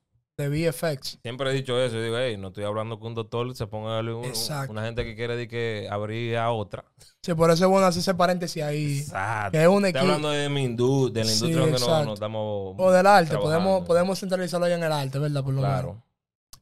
De 0.49 0.71
VFX. 0.71 1.19
Siempre 1.23 1.51
he 1.51 1.53
dicho 1.55 1.79
eso. 1.81 1.95
Yo 1.97 2.03
digo, 2.03 2.17
hey, 2.19 2.37
no 2.37 2.49
estoy 2.49 2.65
hablando 2.65 2.99
que 3.01 3.07
un 3.07 3.15
doctor 3.15 3.55
se 3.55 3.67
ponga 3.67 4.01
un- 4.01 4.33
una 4.69 4.83
gente 4.85 5.05
que 5.05 5.15
quiere 5.15 5.35
decir 5.37 5.49
que 5.49 5.89
abrir 5.91 6.37
a 6.37 6.51
otra. 6.51 6.85
Sí, 7.23 7.35
por 7.35 7.51
eso 7.51 7.65
es 7.65 7.71
bueno 7.71 7.87
hacer 7.87 8.01
ese 8.01 8.15
paréntesis 8.15 8.63
ahí. 8.63 8.99
Exacto. 8.99 9.53
Que 9.53 9.63
es 9.63 9.69
un 9.69 9.85
Estoy 9.85 9.89
equipo. 9.91 10.05
hablando 10.05 10.31
de 10.31 10.49
mi 10.49 10.65
industria, 10.65 11.23
de 11.25 11.29
la 11.31 11.35
Sí, 11.35 11.45
industria 11.47 11.61
donde 11.73 11.81
nos, 11.81 12.05
nos 12.07 12.15
estamos. 12.15 12.75
O 12.79 12.91
del 12.91 13.07
arte. 13.07 13.31
trabajando. 13.31 13.41
Podemos, 13.65 13.87
podemos 13.87 14.19
centralizarlo 14.21 14.67
ahí 14.67 14.73
en 14.73 14.83
el 14.83 14.93
arte, 14.93 15.19
¿verdad? 15.19 15.45
Por 15.45 15.55
lo 15.55 15.61
menos. 15.63 15.75
Claro. 15.81 16.03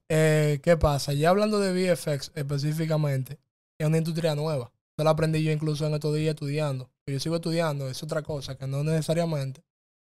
Eh, 0.08 0.60
¿Qué 0.62 0.76
pasa? 0.76 1.12
Ya 1.12 1.30
hablando 1.30 1.58
de 1.60 1.72
VFX 1.72 2.32
específicamente, 2.34 3.38
es 3.78 3.86
una 3.86 3.98
industria 3.98 4.34
nueva. 4.34 4.72
Eso 4.98 5.04
lo 5.04 5.10
aprendí 5.10 5.42
yo 5.42 5.52
incluso 5.52 5.86
en 5.86 5.94
estos 5.94 6.14
días 6.14 6.34
estudiando. 6.34 6.90
Yo 7.06 7.18
sigo 7.20 7.36
estudiando, 7.36 7.88
es 7.88 8.02
otra 8.02 8.22
cosa 8.22 8.56
que 8.58 8.66
no 8.66 8.82
necesariamente 8.84 9.62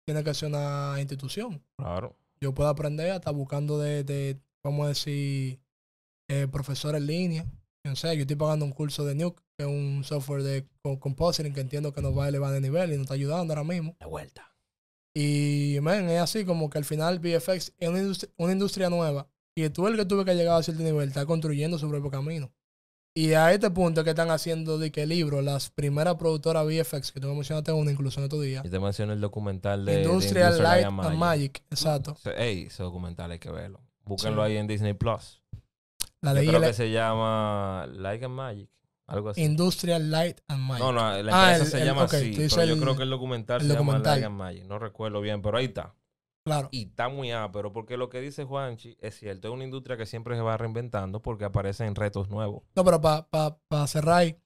tiene 0.06 0.22
que 0.22 0.34
ser 0.34 0.48
una 0.50 0.96
institución. 0.98 1.62
Claro. 1.78 2.14
Yo 2.44 2.52
puedo 2.52 2.68
aprender 2.68 3.10
hasta 3.10 3.30
buscando 3.30 3.78
de, 3.78 4.04
de 4.04 4.38
vamos 4.62 4.84
a 4.84 4.88
decir, 4.90 5.60
eh, 6.30 6.46
profesor 6.52 6.94
en 6.94 7.06
línea. 7.06 7.46
No 7.86 7.96
sé, 7.96 8.14
yo 8.16 8.20
estoy 8.22 8.36
pagando 8.36 8.66
un 8.66 8.72
curso 8.72 9.06
de 9.06 9.14
Nuke, 9.14 9.42
que 9.56 9.64
es 9.64 9.66
un 9.66 10.04
software 10.04 10.42
de 10.42 10.66
co- 10.82 11.00
compositing 11.00 11.54
que 11.54 11.60
entiendo 11.62 11.94
que 11.94 12.02
nos 12.02 12.14
va 12.16 12.26
a 12.26 12.28
elevar 12.28 12.52
de 12.52 12.60
nivel 12.60 12.90
y 12.92 12.96
nos 12.96 13.04
está 13.04 13.14
ayudando 13.14 13.54
ahora 13.54 13.64
mismo. 13.64 13.96
De 13.98 14.04
vuelta. 14.04 14.54
Y, 15.16 15.78
man, 15.80 16.10
es 16.10 16.20
así 16.20 16.44
como 16.44 16.68
que 16.68 16.76
al 16.76 16.84
final 16.84 17.18
VFX 17.18 17.72
es 17.78 17.88
una 17.88 18.00
industria, 18.00 18.32
una 18.36 18.52
industria 18.52 18.90
nueva. 18.90 19.26
Y 19.56 19.66
tú 19.70 19.86
el 19.86 19.96
que 19.96 20.04
tuve 20.04 20.26
que 20.26 20.34
llegar 20.34 20.58
a 20.58 20.62
cierto 20.62 20.82
nivel 20.82 21.08
está 21.08 21.24
construyendo 21.24 21.78
su 21.78 21.88
propio 21.88 22.10
camino. 22.10 22.52
Y 23.16 23.32
a 23.34 23.52
este 23.52 23.70
punto 23.70 24.02
que 24.02 24.10
están 24.10 24.30
haciendo 24.32 24.76
de 24.76 24.90
que 24.90 25.06
libro, 25.06 25.40
las 25.40 25.70
primeras 25.70 26.16
productoras 26.16 26.66
VFX, 26.66 27.12
que 27.12 27.20
tú 27.20 27.28
me 27.28 27.34
mencionaste 27.34 27.70
una 27.70 27.92
incluso 27.92 28.18
en 28.18 28.24
estos 28.24 28.42
días. 28.42 28.64
Y 28.64 28.68
te 28.70 28.80
mencioné 28.80 29.12
el 29.12 29.20
documental 29.20 29.84
de. 29.84 29.98
de 29.98 30.02
Industrial 30.02 30.60
Light 30.60 30.84
and 30.86 31.16
Magic. 31.16 31.62
Exacto. 31.70 32.16
Ey, 32.36 32.64
ese 32.64 32.82
documental 32.82 33.30
hay 33.30 33.38
que 33.38 33.50
verlo. 33.52 33.80
Búsquenlo 34.04 34.44
Sí. 34.44 34.50
ahí 34.50 34.56
en 34.56 34.66
Disney 34.66 34.94
Plus. 34.94 35.40
La 36.22 36.34
Yo 36.42 36.50
creo 36.50 36.60
que 36.60 36.72
se 36.72 36.90
llama 36.90 37.86
Light 37.92 38.24
and 38.24 38.34
Magic. 38.34 38.68
Algo 39.06 39.30
así. 39.30 39.42
Industrial 39.42 40.10
Light 40.10 40.40
and 40.48 40.62
Magic. 40.62 40.82
No, 40.84 40.92
no, 40.92 41.22
la 41.22 41.32
Ah, 41.32 41.52
empresa 41.52 41.64
el- 41.64 41.70
se 41.70 41.78
el- 41.78 41.84
llama 41.84 42.04
ok, 42.04 42.14
así. 42.14 42.34
Pero 42.36 42.64
yo 42.64 42.80
creo 42.80 42.96
que 42.96 43.02
el 43.04 43.10
documental 43.10 43.60
el 43.60 43.66
se 43.68 43.72
documental. 43.74 44.20
llama 44.20 44.44
Light 44.46 44.54
and 44.54 44.58
Magic. 44.60 44.64
No 44.68 44.78
recuerdo 44.80 45.20
bien, 45.20 45.40
pero 45.40 45.58
ahí 45.58 45.66
está. 45.66 45.94
Claro. 46.44 46.68
Y 46.72 46.88
está 46.88 47.08
muy 47.08 47.32
ápero, 47.32 47.72
porque 47.72 47.96
lo 47.96 48.10
que 48.10 48.20
dice 48.20 48.44
Juanchi 48.44 48.96
es 49.00 49.18
cierto. 49.18 49.48
Es 49.48 49.54
una 49.54 49.64
industria 49.64 49.96
que 49.96 50.04
siempre 50.06 50.36
se 50.36 50.42
va 50.42 50.56
reinventando 50.58 51.22
porque 51.22 51.44
aparecen 51.46 51.94
retos 51.94 52.28
nuevos. 52.28 52.62
No, 52.76 52.84
pero 52.84 53.00
para 53.00 53.86
cerrar, 53.86 54.18
ahí, 54.18 54.36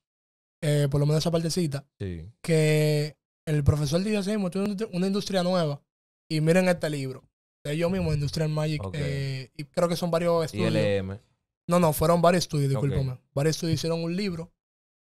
eh, 0.62 0.87
por 0.90 1.00
lo 1.00 1.06
menos 1.06 1.22
esa 1.22 1.30
partecita, 1.32 1.87
Sí. 1.98 2.30
que 2.40 3.16
el 3.46 3.64
profesor 3.64 4.00
dice 4.02 4.18
así, 4.18 4.30
mismo, 4.30 4.46
"Esto 4.46 4.62
es 4.62 4.88
una 4.92 5.06
industria- 5.08 5.42
nueva. 5.42 5.82
Y 6.30 6.40
miren 6.40 6.68
este 6.68 6.88
libro. 6.90 7.24
De 7.64 7.72
ellos 7.72 7.90
mismos, 7.90 8.14
Industrial 8.14 8.48
Magic. 8.50 8.80
Eh, 8.92 9.50
y 9.56 9.64
creo 9.64 9.88
que 9.88 9.96
son 9.96 10.11
varios 10.11 10.44
estudios. 10.44 10.68
LM. 10.72 11.18
No, 11.66 11.80
no, 11.80 11.92
fueron 11.92 12.22
varios 12.22 12.44
estudios, 12.44 12.68
discúlpame. 12.70 13.18
Varios 13.34 13.56
estudios 13.56 13.74
hicieron 13.74 14.02
un 14.04 14.14
libro 14.14 14.52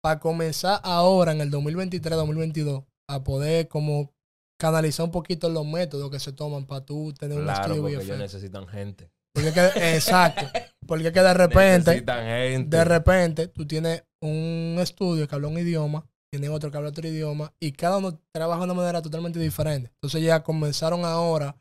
para 0.03 0.19
comenzar 0.21 0.81
ahora, 0.85 1.33
en 1.33 1.41
el 1.41 1.51
2023-2022, 1.51 2.85
a 3.09 3.23
poder 3.23 3.69
como 3.69 4.15
canalizar 4.59 5.05
un 5.07 5.13
poquito 5.13 5.49
los 5.49 5.65
métodos 5.65 6.11
que 6.11 6.21
se 6.21 6.33
toman 6.33 6.67
para 6.67 6.85
tú 6.85 7.15
tener 7.19 7.39
un 7.39 7.45
Claro, 7.45 7.63
estudio 7.63 7.83
porque 7.83 8.05
ellos 8.05 8.19
necesitan 8.19 8.67
gente. 8.69 9.11
Porque 9.33 9.53
que, 9.53 9.61
exacto. 9.97 10.47
Porque 10.87 11.13
que 11.13 11.21
de 11.21 11.35
repente, 11.35 11.91
Necesitan 11.91 12.25
gente. 12.27 12.77
de 12.77 12.85
repente, 12.85 13.49
tú 13.49 13.67
tienes 13.67 14.05
un 14.21 14.77
estudio 14.81 15.27
que 15.29 15.35
habla 15.35 15.49
un 15.49 15.59
idioma, 15.59 16.05
tienes 16.31 16.51
otro 16.51 16.71
que 16.71 16.77
habla 16.77 16.91
otro 16.91 17.07
idioma, 17.07 17.53
y 17.61 17.73
cada 17.73 17.99
uno 17.99 18.21
trabaja 18.33 18.59
de 18.61 18.65
una 18.65 18.75
manera 18.75 19.01
totalmente 19.01 19.39
diferente. 19.39 19.91
Entonces 19.95 20.23
ya 20.23 20.43
comenzaron 20.43 21.05
ahora 21.05 21.57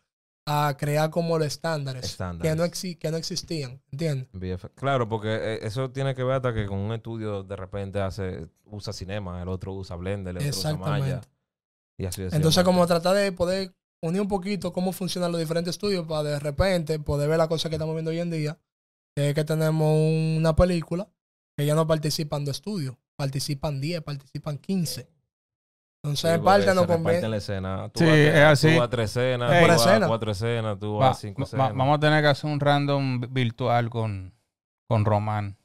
a 0.50 0.76
crear 0.80 1.10
como 1.10 1.38
los 1.38 1.46
estándares, 1.48 2.06
Estándares. 2.06 2.50
Que, 2.52 2.58
no 2.58 2.64
exi- 2.66 2.98
que 2.98 3.12
no 3.12 3.18
existían, 3.18 3.82
¿entiendes? 3.92 4.28
Claro, 4.76 5.08
porque 5.10 5.28
eh, 5.36 5.60
eso 5.64 5.92
tiene 5.92 6.16
que 6.16 6.24
ver 6.24 6.36
hasta 6.38 6.54
que 6.54 6.66
con 6.66 6.78
un 6.80 6.94
estudio 6.94 7.44
de 7.44 7.56
repente 7.58 8.00
hace 8.00 8.48
usa 8.64 8.94
cinema, 8.94 9.42
el 9.42 9.50
otro 9.50 9.74
usa 9.74 9.98
Blender, 9.98 10.38
el 10.38 10.48
otro 10.48 10.58
usa 10.60 10.78
Maya. 10.78 11.22
Y 12.00 12.06
así 12.06 12.22
Entonces 12.32 12.64
como 12.64 12.86
tratar 12.86 13.16
de 13.16 13.32
poder 13.32 13.74
unir 14.04 14.22
un 14.22 14.28
poquito 14.28 14.72
cómo 14.72 14.92
funcionan 14.92 15.32
los 15.32 15.40
diferentes 15.40 15.72
estudios 15.72 16.06
para 16.06 16.24
de 16.24 16.40
repente 16.40 17.00
poder 17.00 17.28
ver 17.30 17.38
la 17.40 17.48
cosa 17.48 17.70
que 17.70 17.76
estamos 17.76 17.96
viendo 17.96 18.12
hoy 18.12 18.20
en 18.20 18.30
día, 18.30 18.58
que 19.16 19.30
es 19.30 19.36
que 19.36 19.44
tenemos 19.44 19.96
una 20.38 20.56
película 20.56 21.08
que 21.58 21.66
ya 21.66 21.74
no 21.74 21.88
participan 21.88 22.46
dos 22.46 22.58
estudios, 22.58 22.96
participan 23.18 23.82
10, 23.82 24.02
participan 24.04 24.60
15. 24.60 25.10
Entonces, 26.04 26.36
Sí, 26.36 26.40
parte 26.46 26.74
no 26.76 26.86
conviene. 26.86 27.28
la 27.28 27.38
escena. 27.38 27.90
Tú 27.90 28.02
Sí, 28.02 28.06
vas 28.06 28.14
a- 28.14 28.18
es 28.20 28.36
así. 28.44 28.68
Tú 28.74 28.76
vas 28.78 28.86
a 28.86 28.90
tres 28.92 29.10
escenas, 29.10 29.52
Ey. 29.52 29.62
tú 29.64 29.68
vas 29.68 29.86
escena. 29.88 30.08
cuatro 30.08 30.32
escenas, 30.32 30.80
tú 30.80 30.94
Va- 30.94 31.08
vas 31.10 31.18
a 31.18 31.20
cinco 31.22 31.42
va- 31.42 31.46
escenas. 31.46 31.70
vamos 31.76 31.98
a 31.98 32.00
tener 32.00 32.22
que 32.22 32.28
hacer 32.28 32.50
un 32.52 32.60
random 32.60 33.22
virtual 33.32 33.90
con, 33.90 34.34
con 34.88 35.04
Román, 35.04 35.58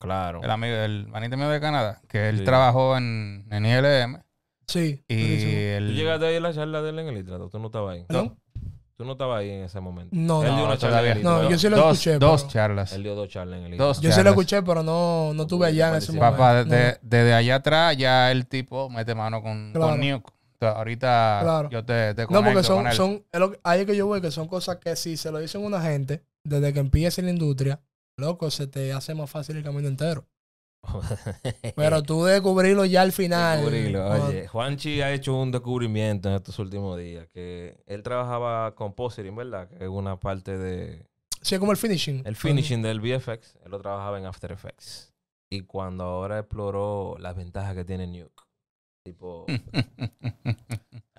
Claro. 0.00 0.42
el 0.42 0.50
amigo, 0.50 0.74
el 0.74 1.06
manito 1.06 1.36
mío 1.36 1.48
de 1.48 1.60
Canadá, 1.60 2.02
que 2.08 2.28
él 2.28 2.38
Sí. 2.38 2.44
trabajó 2.44 2.96
en, 2.96 3.46
en 3.52 3.64
ILM. 3.64 4.20
Sí. 4.66 5.04
Y 5.08 5.14
buenísimo. 5.16 5.52
el, 5.52 5.86
¿Tú 5.88 5.92
llegaste 5.94 6.26
ahí 6.26 6.36
a 6.36 6.40
la 6.40 6.52
charla 6.54 6.82
de 6.82 6.90
él 6.90 6.98
en 6.98 7.08
el 7.08 7.18
Itrato? 7.18 7.48
¿Tú 7.48 7.58
no 7.58 7.66
estabas 7.66 7.94
ahí? 7.96 8.04
¿Perdón? 8.04 8.38
Tú 8.96 9.04
no 9.06 9.12
estabas 9.12 9.40
ahí 9.40 9.50
en 9.50 9.64
ese 9.64 9.80
momento. 9.80 10.10
No, 10.14 10.42
Él 10.42 10.48
dio 10.50 10.56
no, 10.58 10.64
una 10.66 10.76
charla 10.78 10.98
todavía 10.98 11.12
en 11.12 11.18
el 11.18 11.24
no, 11.24 11.50
yo 11.50 11.58
sí 11.58 11.68
lo 11.68 11.76
dos, 11.76 11.92
escuché, 11.98 12.18
dos 12.18 12.42
pero- 12.42 12.52
charlas. 12.52 12.92
Él 12.92 13.02
dio 13.02 13.14
dos 13.14 13.28
charlas 13.28 13.58
en 13.60 13.72
el 13.72 13.78
Dos. 13.78 14.00
Yo 14.00 14.12
sí 14.12 14.22
lo 14.22 14.30
escuché, 14.30 14.62
pero 14.62 14.82
no, 14.82 15.32
no 15.34 15.42
estuve 15.42 15.66
allá 15.66 15.88
en 15.88 15.94
ese 15.96 16.12
momento. 16.12 16.36
Papá, 16.36 16.54
No. 16.64 16.64
desde, 16.70 16.98
desde 17.02 17.34
allá 17.34 17.54
atrás 17.56 17.96
ya 17.96 18.30
el 18.30 18.46
tipo 18.46 18.88
mete 18.90 19.14
mano 19.14 19.42
con, 19.42 19.72
Claro. 19.72 19.92
con 19.96 20.32
sea, 20.60 20.70
ahorita 20.72 21.38
Claro. 21.42 21.70
yo 21.70 21.84
te, 21.84 22.14
te 22.14 22.22
No, 22.28 22.44
porque 22.44 22.62
son, 22.62 22.76
con 22.76 22.86
él. 22.86 22.92
son 22.92 23.18
que- 23.32 23.60
ahí 23.64 23.80
es 23.80 23.86
que 23.86 23.96
yo 23.96 24.06
voy, 24.06 24.20
que 24.20 24.30
son 24.30 24.46
cosas 24.46 24.76
que 24.76 24.94
si 24.94 25.16
se 25.16 25.32
lo 25.32 25.38
dicen 25.38 25.64
a 25.64 25.66
una 25.66 25.80
gente, 25.82 26.22
desde 26.44 26.72
que 26.72 26.78
empieza 26.78 27.20
en 27.20 27.26
la 27.26 27.32
industria, 27.32 27.80
loco, 28.16 28.48
se 28.52 28.68
te 28.68 28.92
hace 28.92 29.14
más 29.14 29.28
fácil 29.28 29.56
el 29.56 29.64
camino 29.64 29.88
entero. 29.88 30.24
Pero 31.76 32.02
tú 32.02 32.24
descubrirlo 32.24 32.84
ya 32.84 33.02
al 33.02 33.12
final. 33.12 33.58
Descubrirlo. 33.58 34.08
Oye, 34.08 34.46
Juanchi 34.48 35.00
ha 35.00 35.12
hecho 35.12 35.36
un 35.36 35.50
descubrimiento 35.50 36.28
en 36.28 36.34
estos 36.36 36.58
últimos 36.58 36.98
días. 36.98 37.28
Que 37.32 37.82
él 37.86 38.02
trabajaba 38.02 38.74
con 38.74 38.94
Positing, 38.94 39.34
¿verdad? 39.34 39.68
Que 39.68 39.84
es 39.84 39.90
una 39.90 40.18
parte 40.18 40.56
de... 40.58 41.06
Sí, 41.40 41.54
es 41.54 41.58
como 41.58 41.72
el 41.72 41.78
finishing. 41.78 42.22
El 42.24 42.36
finishing 42.36 42.82
del 42.82 43.00
VFX. 43.00 43.56
Él 43.64 43.70
lo 43.70 43.80
trabajaba 43.80 44.18
en 44.18 44.26
After 44.26 44.52
Effects. 44.52 45.12
Y 45.50 45.62
cuando 45.62 46.04
ahora 46.04 46.38
exploró 46.38 47.16
las 47.18 47.36
ventajas 47.36 47.74
que 47.74 47.84
tiene 47.84 48.06
Nuke. 48.06 48.42
Tipo... 49.04 49.46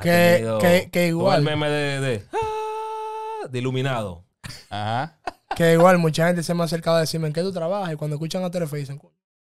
Que, 0.01 0.89
que, 0.91 1.07
igual, 1.07 1.39
el 1.39 1.45
meme 1.45 1.69
de... 1.69 2.01
de, 2.01 2.25
¡ah! 2.33 3.47
de 3.47 3.59
iluminado. 3.59 4.25
Ajá. 4.69 5.17
que 5.55 5.73
igual 5.73 5.97
mucha 5.99 6.27
gente 6.27 6.43
se 6.43 6.53
me 6.53 6.61
ha 6.61 6.65
acercado 6.65 6.97
a 6.97 7.01
decirme 7.01 7.27
en 7.27 7.33
qué 7.33 7.41
tú 7.41 7.53
trabajas 7.53 7.93
y 7.93 7.95
cuando 7.95 8.15
escuchan 8.15 8.43
a 8.43 8.51
Telefe 8.51 8.77
dicen, 8.77 8.99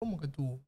¿cómo 0.05 0.21
que 0.21 0.29
tú? 0.29 0.63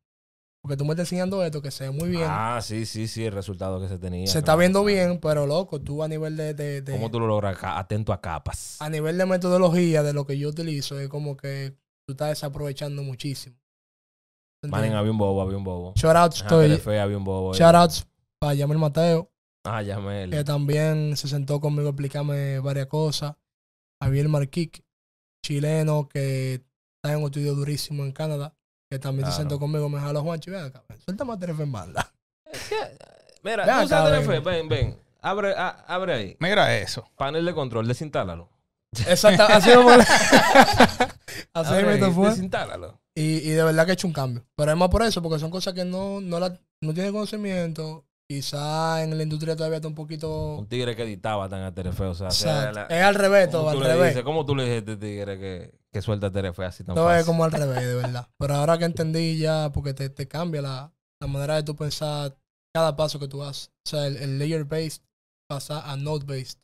Porque 0.63 0.77
tú 0.77 0.85
me 0.85 0.93
estás 0.93 1.07
enseñando 1.07 1.45
esto 1.45 1.63
que 1.63 1.71
se 1.71 1.85
ve 1.85 1.91
muy 1.91 2.09
bien. 2.09 2.25
Ah, 2.27 2.59
sí, 2.63 2.87
sí, 2.87 3.07
sí. 3.07 3.25
El 3.25 3.33
resultado 3.33 3.81
que 3.81 3.87
se 3.89 3.99
tenía. 3.99 4.27
se 4.27 4.39
está 4.39 4.57
viendo 4.57 4.83
bien, 4.83 5.21
pero 5.21 5.47
loco, 5.47 5.81
tú 5.81 6.03
a 6.03 6.09
nivel 6.09 6.37
de, 6.37 6.55
de, 6.55 6.83
de- 6.83 6.93
¿Cómo 6.93 7.11
tú 7.11 7.21
lo 7.21 7.27
logras? 7.27 7.57
Atento 7.63 8.13
a 8.13 8.21
capas. 8.21 8.81
a 8.81 8.89
nivel 8.91 9.17
de 9.19 9.27
metodología 9.27 10.03
de 10.03 10.13
lo 10.13 10.27
que 10.27 10.39
yo 10.39 10.49
utilizo, 10.49 10.99
es 10.99 11.09
como 11.09 11.37
que 11.37 11.77
tú 12.07 12.13
estás 12.15 12.31
desaprovechando 12.31 13.03
muchísimo. 13.03 13.57
Manen, 14.67 14.95
había 14.95 15.13
un 15.13 15.19
bobo, 15.19 15.41
había 15.43 15.57
un 15.59 15.65
bobo. 15.65 15.93
Shoutouts, 15.95 16.41
estoy, 16.41 16.65
Telefe, 16.65 16.99
había 16.99 17.17
un 17.19 17.25
bobo. 17.25 17.53
shoutouts 17.55 18.07
para 18.41 18.55
Yamel 18.55 18.79
Mateo, 18.79 19.31
Ah, 19.65 19.83
él. 19.83 20.31
que 20.31 20.43
también 20.43 21.17
se 21.17 21.29
sentó 21.29 21.61
conmigo 21.61 21.87
a 21.89 21.91
explicarme 21.91 22.59
varias 22.61 22.87
cosas. 22.87 23.37
Javier 24.03 24.29
Marquic, 24.29 24.83
chileno, 25.45 26.09
que 26.09 26.55
está 26.55 27.13
en 27.13 27.19
un 27.19 27.25
estudio 27.27 27.55
durísimo 27.55 28.05
en 28.05 28.11
Canadá, 28.13 28.56
que 28.91 28.99
también 28.99 29.27
se 29.27 29.31
Claro. 29.31 29.43
sentó 29.43 29.59
conmigo, 29.59 29.89
me 29.89 30.01
jaló 30.01 30.23
Juanchi, 30.23 30.51
ven 30.51 30.65
acá, 30.65 30.83
suéltame 31.05 31.33
a 31.33 31.37
Telefe 31.39 31.63
en 31.65 31.73
banda. 31.73 32.13
Mira, 33.43 33.65
Ven 33.65 33.67
tú 33.67 33.71
acá, 33.73 33.85
usas 33.85 34.05
ven. 34.11 34.13
Telefe, 34.27 34.41
ven, 34.41 34.69
ven. 34.69 34.99
Abre, 35.23 35.55
a- 35.57 35.85
abre 35.89 36.15
ahí. 36.15 36.37
Mira 36.41 36.77
eso. 36.77 37.09
Panel 37.17 37.45
de 37.45 37.55
control, 37.55 37.87
desinstálalo. 37.89 38.49
Exacto, 39.09 39.43
así 39.45 39.71
mismo- 39.71 39.91
así 41.53 41.75
Abre 41.75 41.87
mismo 41.93 42.07
ahí, 42.07 42.13
fue. 42.13 42.29
Desinstálalo. 42.31 43.01
Y, 43.15 43.39
y 43.39 43.51
de 43.51 43.63
verdad 43.65 43.85
que 43.85 43.91
he 43.93 43.95
hecho 43.95 44.07
un 44.07 44.13
cambio. 44.13 44.45
Pero 44.57 44.71
es 44.73 44.77
más 44.79 44.89
por 44.89 45.03
eso, 45.03 45.23
porque 45.23 45.39
son 45.39 45.51
cosas 45.51 45.75
que 45.75 45.85
no, 45.85 46.21
no, 46.21 46.39
la, 46.39 46.59
no 46.81 46.95
tiene 46.95 47.11
conocimiento 47.13 48.05
Quizá 48.29 49.05
en 49.05 49.17
la 49.17 49.23
industria 49.23 49.55
todavía 49.55 49.77
está 49.77 49.87
un 49.87 49.95
poquito... 49.95 50.57
Un 50.57 50.67
tigre 50.67 50.97
que 50.97 51.05
editaba 51.05 51.49
tan 51.49 51.63
a 51.63 51.73
Terefe. 51.73 52.05
O 52.05 52.15
sea, 52.15 52.73
la- 52.73 52.87
es 52.87 53.03
al 53.03 53.15
revés, 53.15 53.47
¿cómo 53.49 53.59
todo, 53.63 53.69
al 53.71 53.77
tú 53.77 53.83
le 53.83 53.89
revés. 53.93 54.09
dices? 54.09 54.25
¿Cómo 54.25 54.45
tú 54.45 54.57
le 54.57 54.65
dices 54.65 54.77
a 54.77 54.79
este 54.79 54.97
tigre 54.97 55.39
que, 55.39 55.79
que 55.93 56.03
suelta 56.03 56.31
Terefe 56.33 56.65
así 56.65 56.83
tan 56.83 56.97
Todo 56.97 57.09
es 57.11 57.19
fácil? 57.19 57.27
como 57.27 57.45
al 57.45 57.53
revés, 57.53 57.87
de 57.87 57.95
verdad. 57.95 58.29
Pero 58.37 58.55
ahora 58.55 58.79
que 58.79 58.85
entendí 58.85 59.39
ya, 59.39 59.71
porque 59.73 59.95
te, 59.95 60.09
te 60.11 60.27
cambia 60.27 60.61
la, 60.61 60.93
la 61.21 61.27
manera 61.29 61.55
de 61.55 61.63
tú 61.63 61.77
pensar 61.77 62.37
cada 62.75 62.97
paso 62.97 63.21
que 63.21 63.29
tú 63.29 63.45
haces. 63.45 63.71
O 63.87 63.91
sea, 63.91 64.09
el, 64.09 64.17
el 64.17 64.39
layer-based 64.41 65.03
pasa 65.49 65.89
a 65.89 65.97
node-based. 65.97 66.59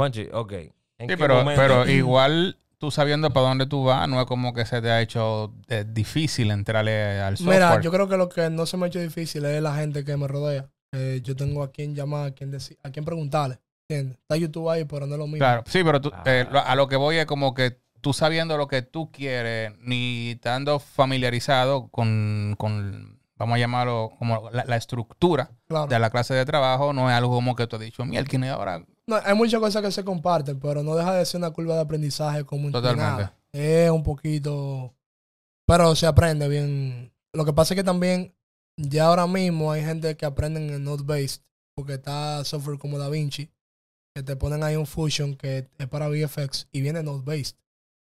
Juanchi, 0.00 0.28
ok. 0.32 0.52
¿En 0.52 0.68
Sí, 0.98 1.06
qué 1.06 1.16
pero, 1.16 1.36
momento- 1.36 1.60
pero 1.62 1.88
igual 1.88 2.58
tú 2.82 2.90
sabiendo 2.90 3.30
para 3.32 3.46
dónde 3.46 3.66
tú 3.66 3.84
vas, 3.84 4.08
no 4.08 4.20
es 4.20 4.26
como 4.26 4.52
que 4.52 4.66
se 4.66 4.82
te 4.82 4.90
ha 4.90 5.00
hecho 5.00 5.54
eh, 5.68 5.84
difícil 5.88 6.50
entrarle 6.50 7.20
al 7.20 7.36
software. 7.36 7.60
Mira, 7.60 7.80
yo 7.80 7.92
creo 7.92 8.08
que 8.08 8.16
lo 8.16 8.28
que 8.28 8.50
no 8.50 8.66
se 8.66 8.76
me 8.76 8.86
ha 8.86 8.88
hecho 8.88 8.98
difícil 8.98 9.44
es 9.44 9.62
la 9.62 9.76
gente 9.76 10.04
que 10.04 10.16
me 10.16 10.26
rodea. 10.26 10.68
Eh, 10.90 11.20
yo 11.22 11.36
tengo 11.36 11.62
a 11.62 11.70
quien 11.70 11.94
llamar, 11.94 12.26
a 12.26 12.30
quien, 12.32 12.50
decir, 12.50 12.76
a 12.82 12.90
quien 12.90 13.04
preguntarle. 13.04 13.60
¿entiendes? 13.88 14.18
Está 14.18 14.36
YouTube 14.36 14.68
ahí, 14.68 14.84
pero 14.84 15.06
no 15.06 15.14
es 15.14 15.18
lo 15.20 15.26
mismo. 15.26 15.38
Claro, 15.38 15.62
sí, 15.66 15.84
pero 15.84 16.00
tú, 16.00 16.10
Ah. 16.12 16.22
eh, 16.26 16.44
lo- 16.50 16.58
a 16.66 16.74
lo 16.74 16.88
que 16.88 16.96
voy 16.96 17.18
es 17.18 17.26
como 17.26 17.54
que 17.54 17.78
tú 18.00 18.12
sabiendo 18.12 18.56
lo 18.56 18.66
que 18.66 18.82
tú 18.82 19.12
quieres, 19.12 19.74
ni 19.78 20.30
estando 20.32 20.80
familiarizado 20.80 21.86
con, 21.88 22.56
con 22.58 23.20
vamos 23.36 23.54
a 23.56 23.58
llamarlo, 23.58 24.10
como 24.18 24.50
la, 24.50 24.64
la 24.64 24.76
estructura 24.76 25.50
Claro. 25.68 25.86
de 25.86 25.98
la 26.00 26.10
clase 26.10 26.34
de 26.34 26.44
trabajo, 26.44 26.92
no 26.92 27.08
es 27.10 27.14
algo 27.16 27.32
como 27.32 27.54
que 27.54 27.68
tú 27.68 27.76
has 27.76 27.82
dicho, 27.82 28.04
mira, 28.04 28.24
y 28.28 28.46
ahora 28.48 28.82
No, 29.08 29.16
hay 29.22 29.34
muchas 29.34 29.60
cosas 29.60 29.82
que 29.82 29.90
se 29.90 30.04
comparten, 30.04 30.60
pero 30.60 30.82
no 30.82 30.94
deja 30.94 31.14
de 31.14 31.24
ser 31.24 31.38
una 31.38 31.50
curva 31.50 31.74
de 31.74 31.80
aprendizaje 31.80 32.44
como 32.44 32.70
Totalmente. 32.70 33.32
Es 33.52 33.90
un 33.90 34.02
poquito... 34.02 34.94
Pero 35.66 35.94
se 35.94 36.06
aprende 36.06 36.48
bien. 36.48 37.12
Lo 37.32 37.44
que 37.44 37.52
pasa 37.52 37.74
es 37.74 37.78
que 37.78 37.84
también 37.84 38.34
ya 38.76 39.06
ahora 39.06 39.26
mismo 39.26 39.72
hay 39.72 39.84
gente 39.84 40.16
que 40.16 40.26
aprenden 40.26 40.70
en 40.70 40.84
Node-based, 40.84 41.42
porque 41.74 41.94
está 41.94 42.44
software 42.44 42.78
como 42.78 42.98
DaVinci, 42.98 43.50
que 44.14 44.22
te 44.22 44.36
ponen 44.36 44.62
ahí 44.62 44.76
un 44.76 44.86
Fusion 44.86 45.36
que 45.36 45.68
es 45.78 45.88
para 45.88 46.08
VFX 46.08 46.68
y 46.72 46.80
viene 46.80 47.02
Node-based. 47.02 47.56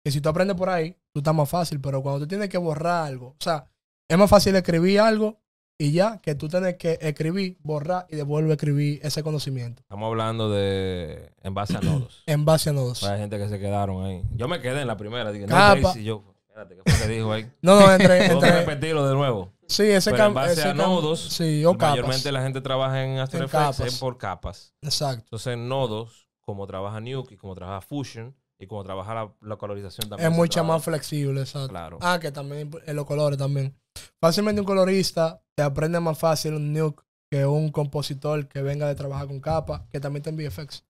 Que 0.04 0.10
si 0.10 0.20
tú 0.20 0.28
aprendes 0.28 0.56
por 0.56 0.68
ahí, 0.68 0.96
tú 1.12 1.20
estás 1.20 1.34
más 1.34 1.48
fácil, 1.48 1.80
pero 1.80 2.02
cuando 2.02 2.20
tú 2.20 2.28
tienes 2.28 2.48
que 2.48 2.58
borrar 2.58 3.06
algo, 3.06 3.28
o 3.28 3.36
sea, 3.42 3.70
es 4.08 4.18
más 4.18 4.28
fácil 4.28 4.56
escribir 4.56 5.00
algo 5.00 5.41
y 5.84 5.92
ya 5.92 6.18
que 6.20 6.34
tú 6.34 6.48
tienes 6.48 6.76
que 6.76 6.98
escribir, 7.00 7.58
borrar 7.62 8.06
y 8.08 8.16
devolver 8.16 8.50
a 8.50 8.54
escribir 8.54 9.00
ese 9.02 9.22
conocimiento 9.22 9.82
Estamos 9.82 10.06
hablando 10.06 10.48
de 10.50 11.32
en 11.42 11.54
base 11.54 11.76
a 11.76 11.80
nodos. 11.82 12.22
en 12.26 12.44
base 12.44 12.70
a 12.70 12.72
nodos. 12.72 13.02
Hay 13.04 13.18
gente 13.18 13.36
que 13.38 13.48
se 13.48 13.58
quedaron 13.58 14.04
ahí. 14.04 14.22
Yo 14.36 14.46
me 14.48 14.60
quedé 14.60 14.82
en 14.82 14.86
la 14.86 14.96
primera. 14.96 15.32
Dije, 15.32 15.46
no, 15.46 15.54
Capa. 15.54 15.80
Daisy, 15.80 16.00
y 16.00 16.04
yo, 16.04 16.22
espérate, 16.46 16.76
¿qué 16.76 16.82
fue 16.92 17.06
que 17.06 17.12
dijo 17.12 17.32
ahí? 17.32 17.50
No, 17.62 17.80
no, 17.80 17.92
entre, 17.92 18.18
Tengo 18.28 18.40
que 18.40 18.46
entre 18.46 18.60
repetirlo 18.64 19.08
de 19.08 19.14
nuevo. 19.14 19.52
sí, 19.66 19.82
ese 19.84 20.12
Pero 20.12 20.26
en 20.26 20.34
base 20.34 20.62
a 20.68 20.74
nodos, 20.74 21.20
Sí, 21.20 21.64
o 21.64 21.72
capas. 21.72 21.90
Mayormente 21.96 22.30
la 22.32 22.42
gente 22.42 22.60
trabaja 22.60 23.02
en 23.04 23.18
After 23.18 23.40
En 23.40 23.46
Effects 23.46 23.78
capas. 23.78 23.98
por 23.98 24.18
capas. 24.18 24.74
Exacto. 24.82 25.24
Entonces, 25.24 25.54
en 25.54 25.68
nodos, 25.68 26.28
como 26.40 26.66
trabaja 26.66 27.00
Nuke 27.00 27.34
y 27.34 27.36
como 27.36 27.54
trabaja 27.56 27.80
Fusion 27.80 28.36
y 28.58 28.66
como 28.68 28.84
trabaja 28.84 29.14
la, 29.14 29.32
la 29.40 29.56
colorización 29.56 30.08
también. 30.08 30.30
Es 30.32 30.50
trabaja. 30.50 30.62
más 30.74 30.84
flexible, 30.84 31.40
exacto. 31.40 31.68
Claro. 31.70 31.98
Ah, 32.00 32.18
que 32.20 32.30
también 32.30 32.70
en 32.86 32.94
los 32.96 33.04
colores 33.06 33.36
también. 33.38 33.76
Fácilmente 34.20 34.60
un 34.60 34.66
colorista 34.66 35.42
te 35.54 35.62
aprende 35.62 36.00
más 36.00 36.18
fácil 36.18 36.54
un 36.54 36.72
nuke 36.72 37.02
que 37.30 37.46
un 37.46 37.70
compositor 37.70 38.46
que 38.48 38.62
venga 38.62 38.86
de 38.88 38.94
trabajar 38.94 39.26
con 39.26 39.40
capa, 39.40 39.86
que 39.90 40.00
también 40.00 40.20
está 40.24 40.30
en 40.30 40.36
VFX. 40.36 40.84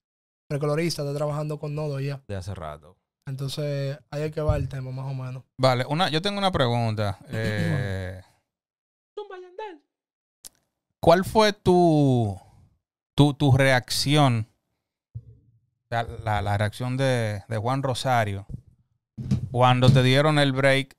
Pero 0.49 0.57
el 0.57 0.61
colorista 0.61 1.03
está 1.03 1.15
trabajando 1.15 1.59
con 1.59 1.75
nodos 1.75 2.03
ya. 2.03 2.21
De 2.29 2.37
hace 2.37 2.55
rato. 2.55 2.97
Entonces, 3.27 3.99
ahí 4.11 4.23
hay 4.23 4.31
que 4.33 4.41
va 4.41 4.57
el 4.57 4.69
tema, 4.69 4.91
más 4.91 5.07
o 5.11 5.15
menos. 5.15 5.45
Vale, 5.57 5.87
una, 5.87 6.09
yo 6.11 6.21
tengo 6.21 6.39
una 6.39 6.51
pregunta. 6.51 7.19
Eh, 7.29 8.21
¿Cuál 11.01 11.25
fue 11.25 11.53
tu, 11.53 12.39
tu, 13.17 13.35
tu 13.35 13.57
reacción? 13.57 14.47
La, 15.91 16.05
la- 16.05 16.43
la 16.43 16.57
reacción 16.59 16.97
de, 16.97 17.43
de 17.49 17.57
Juan 17.59 17.83
Rosario 17.83 18.47
cuando 19.51 19.91
te 19.91 20.03
dieron 20.03 20.39
el 20.39 20.53
break 20.53 20.97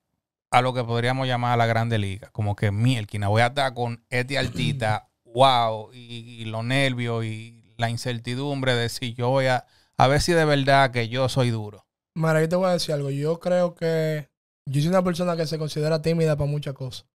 a 0.54 0.62
lo 0.62 0.72
que 0.72 0.84
podríamos 0.84 1.28
llamar 1.28 1.58
la 1.58 1.66
Grande 1.66 1.98
Liga. 1.98 2.30
Como 2.32 2.56
que 2.56 2.70
mielquina, 2.70 3.28
voy 3.28 3.42
a 3.42 3.48
estar 3.48 3.74
con 3.74 4.06
este 4.12 4.38
altita, 4.38 5.10
wow, 5.26 5.92
y, 5.92 6.42
y 6.42 6.46
los 6.46 6.64
nervios 6.64 7.26
y 7.26 7.74
la 7.78 7.90
incertidumbre 7.90 8.76
de 8.76 8.88
si 8.90 9.16
yo 9.16 9.30
voy 9.30 9.48
a, 9.48 9.66
a 9.98 10.08
ver 10.08 10.22
si 10.22 10.32
de 10.32 10.46
verdad 10.46 10.92
que 10.92 11.10
yo 11.10 11.28
soy 11.28 11.50
duro. 11.50 11.88
Mira, 12.14 12.40
yo 12.40 12.48
te 12.48 12.56
voy 12.56 12.68
a 12.68 12.74
decir 12.74 12.94
algo. 12.94 13.10
Yo 13.10 13.40
creo 13.40 13.74
que 13.74 14.30
yo 14.70 14.80
soy 14.80 14.90
una 14.90 15.04
persona 15.04 15.36
que 15.36 15.48
se 15.48 15.58
considera 15.58 16.04
tímida 16.04 16.38
para 16.38 16.50
muchas 16.50 16.76
cosas. 16.76 17.08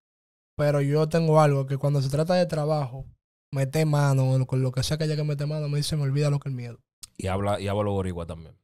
Pero 0.57 0.80
yo 0.80 1.09
tengo 1.09 1.41
algo 1.41 1.66
que 1.66 1.76
cuando 1.76 2.03
se 2.03 2.11
trata 2.11 2.34
de 2.34 2.47
trabajo, 2.47 3.07
mete 3.53 3.84
mano, 3.84 4.45
con 4.47 4.62
lo 4.62 4.72
que 4.72 4.82
sea 4.82 4.99
que 4.99 5.05
haya 5.05 5.14
que 5.14 5.22
meter 5.22 5.47
mano, 5.47 5.68
me 5.68 5.76
dice, 5.76 5.97
me 5.97 6.03
olvida 6.03 6.28
lo 6.28 6.41
que 6.41 6.49
el 6.49 6.57
miedo. 6.57 6.80
Y 7.16 7.28
habla, 7.28 7.61
y 7.61 7.68
habla 7.68 7.89
boricua 7.89 8.26
también. 8.26 8.57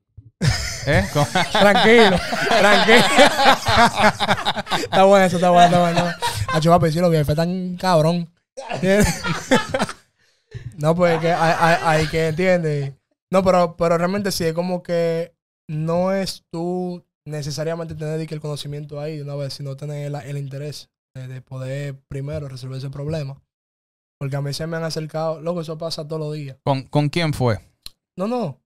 ¿Eh? 0.87 1.05
Tranquilo, 1.53 2.17
tranquilo. 2.49 2.99
está 4.77 5.05
bueno 5.05 5.25
eso, 5.25 5.37
está 5.37 5.51
bueno, 5.51 5.65
está 5.67 5.81
bueno. 5.81 6.79
Papi, 6.79 6.93
sí, 6.93 7.01
lo 7.01 7.11
vi, 7.11 7.25
fue 7.25 7.35
tan 7.35 7.77
cabrón. 7.77 8.31
no, 10.79 10.95
pues 10.95 11.21
que 11.21 11.33
hay, 11.33 11.55
hay, 11.59 11.77
hay 11.83 12.07
que 12.09 12.29
entiende. 12.29 12.95
No, 13.31 13.43
pero, 13.43 13.77
pero 13.77 13.99
realmente 13.99 14.31
sí, 14.31 14.45
es 14.45 14.53
como 14.53 14.83
que 14.83 15.35
no 15.69 16.13
es 16.13 16.45
tú 16.51 17.05
necesariamente 17.27 17.95
tener 17.95 18.21
el 18.21 18.41
conocimiento 18.41 19.01
ahí 19.01 19.17
de 19.17 19.23
una 19.23 19.35
vez, 19.35 19.55
sino 19.55 19.77
tener 19.77 20.07
el, 20.07 20.15
el 20.15 20.39
interés 20.39 20.91
de, 21.15 21.27
de 21.27 21.41
poder 21.41 21.99
primero 22.09 22.49
resolver 22.49 22.79
ese 22.79 22.91
problema. 22.91 23.41
Porque 24.19 24.37
a 24.37 24.43
mí 24.43 24.53
se 24.53 24.67
me 24.67 24.77
han 24.77 24.85
acercado, 24.85 25.41
loco, 25.41 25.63
eso 25.63 25.77
pasa 25.77 26.07
todos 26.07 26.21
los 26.21 26.35
días. 26.35 26.57
¿Con, 26.63 26.85
con 26.85 27.09
quién 27.09 27.35
fue? 27.35 27.59
No, 28.17 28.29
no. 28.29 28.61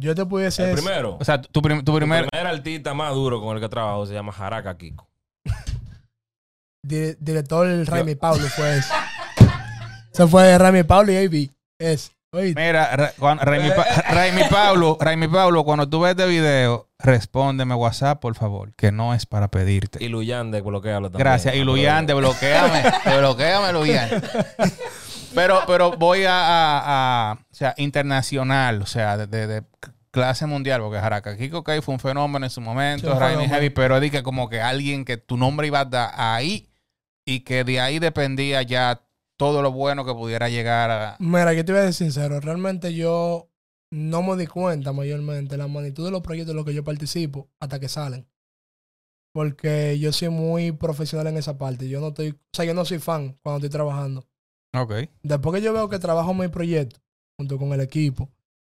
Yo 0.00 0.14
te 0.14 0.24
pudiese 0.24 0.62
El 0.64 0.70
decir- 0.76 0.82
primero. 0.84 1.16
O 1.20 1.24
sea, 1.24 1.40
tu, 1.42 1.60
prim- 1.60 1.84
tu 1.84 1.92
el 1.92 1.98
primer... 1.98 2.26
primer 2.28 2.46
artista 2.46 2.94
más 2.94 3.12
duro 3.14 3.40
con 3.40 3.54
el 3.56 3.62
que 3.62 3.68
trabajo 3.68 4.06
se 4.06 4.14
llama 4.14 4.32
Jaraka 4.32 4.76
Kiko. 4.78 5.06
Di- 6.82 7.14
director 7.20 7.66
Raimi 7.86 8.14
Pablo 8.14 8.46
fue 8.48 8.78
ese. 8.78 8.92
Se 10.12 10.26
fue 10.26 10.56
Raimi 10.56 10.82
Pablo 10.82 11.12
y 11.12 11.16
AB. 11.16 11.50
Es. 11.78 12.12
Oíste. 12.32 12.60
Mira, 12.64 12.94
Ra- 12.96 13.12
Juan- 13.18 13.38
Raimi, 13.40 13.70
Pa- 13.70 14.02
Raimi 14.08 14.42
Pablo, 14.48 14.96
Raimi 15.00 15.26
Pablo, 15.28 15.64
cuando 15.64 15.88
tú 15.88 16.00
ves 16.00 16.12
este 16.12 16.26
video, 16.26 16.88
respóndeme 17.00 17.74
WhatsApp, 17.74 18.20
por 18.20 18.36
favor, 18.36 18.72
que 18.76 18.92
no 18.92 19.14
es 19.14 19.26
para 19.26 19.48
pedirte. 19.48 20.02
Y 20.02 20.08
Luyan 20.08 20.52
de 20.52 20.60
bloquealo 20.60 21.10
también. 21.10 21.18
Gracias. 21.26 21.56
Y 21.56 21.64
Luyan, 21.64 22.06
desbloquéame, 22.06 22.84
desbloquéame, 23.04 23.72
Luyan. 23.72 24.08
Pero, 25.34 25.60
pero 25.66 25.92
voy 25.96 26.24
a, 26.24 26.32
a- 26.34 27.30
a- 27.30 27.34
o 27.34 27.54
sea, 27.54 27.74
internacional, 27.78 28.82
o 28.82 28.86
sea, 28.86 29.16
de, 29.16 29.26
de- 29.26 29.46
de 29.46 29.62
clase 30.10 30.46
mundial, 30.46 30.80
porque 30.80 30.98
Jaraka 30.98 31.36
Kiko 31.36 31.62
Kai 31.62 31.80
fue 31.82 31.94
un 31.94 32.00
fenómeno 32.00 32.44
en 32.44 32.50
su 32.50 32.60
momento, 32.60 33.16
Raimi. 33.18 33.46
Heavy, 33.46 33.70
pero 33.70 34.00
di 34.00 34.10
que 34.10 34.22
como 34.22 34.48
que 34.48 34.60
alguien 34.60 35.04
que 35.04 35.16
tu 35.16 35.36
nombre 35.36 35.66
iba 35.68 35.80
a 35.80 35.82
estar 35.84 36.10
ahí 36.16 36.68
y 37.24 37.40
que 37.40 37.62
de 37.64 37.80
ahí 37.80 37.98
dependía 38.00 38.62
ya 38.62 39.02
todo 39.36 39.62
lo 39.62 39.70
bueno 39.72 40.04
que 40.04 40.12
pudiera 40.12 40.48
llegar 40.48 40.90
a... 40.90 41.16
Mira, 41.20 41.52
yo 41.54 41.64
te 41.64 41.72
voy 41.72 41.80
a 41.80 41.84
decir 41.84 42.06
sincero. 42.06 42.40
Realmente 42.40 42.92
yo 42.92 43.48
no 43.92 44.22
me 44.22 44.36
di 44.36 44.46
cuenta 44.46 44.92
mayormente 44.92 45.56
la 45.56 45.68
magnitud 45.68 46.04
de 46.04 46.10
los 46.10 46.20
proyectos 46.22 46.50
en 46.50 46.56
los 46.56 46.66
que 46.66 46.74
yo 46.74 46.82
participo 46.84 47.48
hasta 47.60 47.78
que 47.78 47.88
salen. 47.88 48.26
Porque 49.32 49.98
yo 50.00 50.12
soy 50.12 50.28
muy 50.28 50.72
profesional 50.72 51.28
en 51.28 51.36
esa 51.36 51.56
parte. 51.56 51.88
Yo 51.88 52.00
no 52.00 52.08
estoy, 52.08 52.30
o 52.30 52.36
sea, 52.52 52.64
yo 52.64 52.74
no 52.74 52.84
soy 52.84 52.98
fan 52.98 53.38
cuando 53.42 53.58
estoy 53.58 53.70
trabajando. 53.70 54.26
Ok. 54.74 54.92
Después 55.22 55.54
que 55.54 55.62
yo 55.62 55.72
veo 55.72 55.88
que 55.88 55.98
trabajo 55.98 56.32
mi 56.34 56.48
proyecto 56.48 57.00
junto 57.38 57.58
con 57.58 57.72
el 57.72 57.80
equipo, 57.80 58.30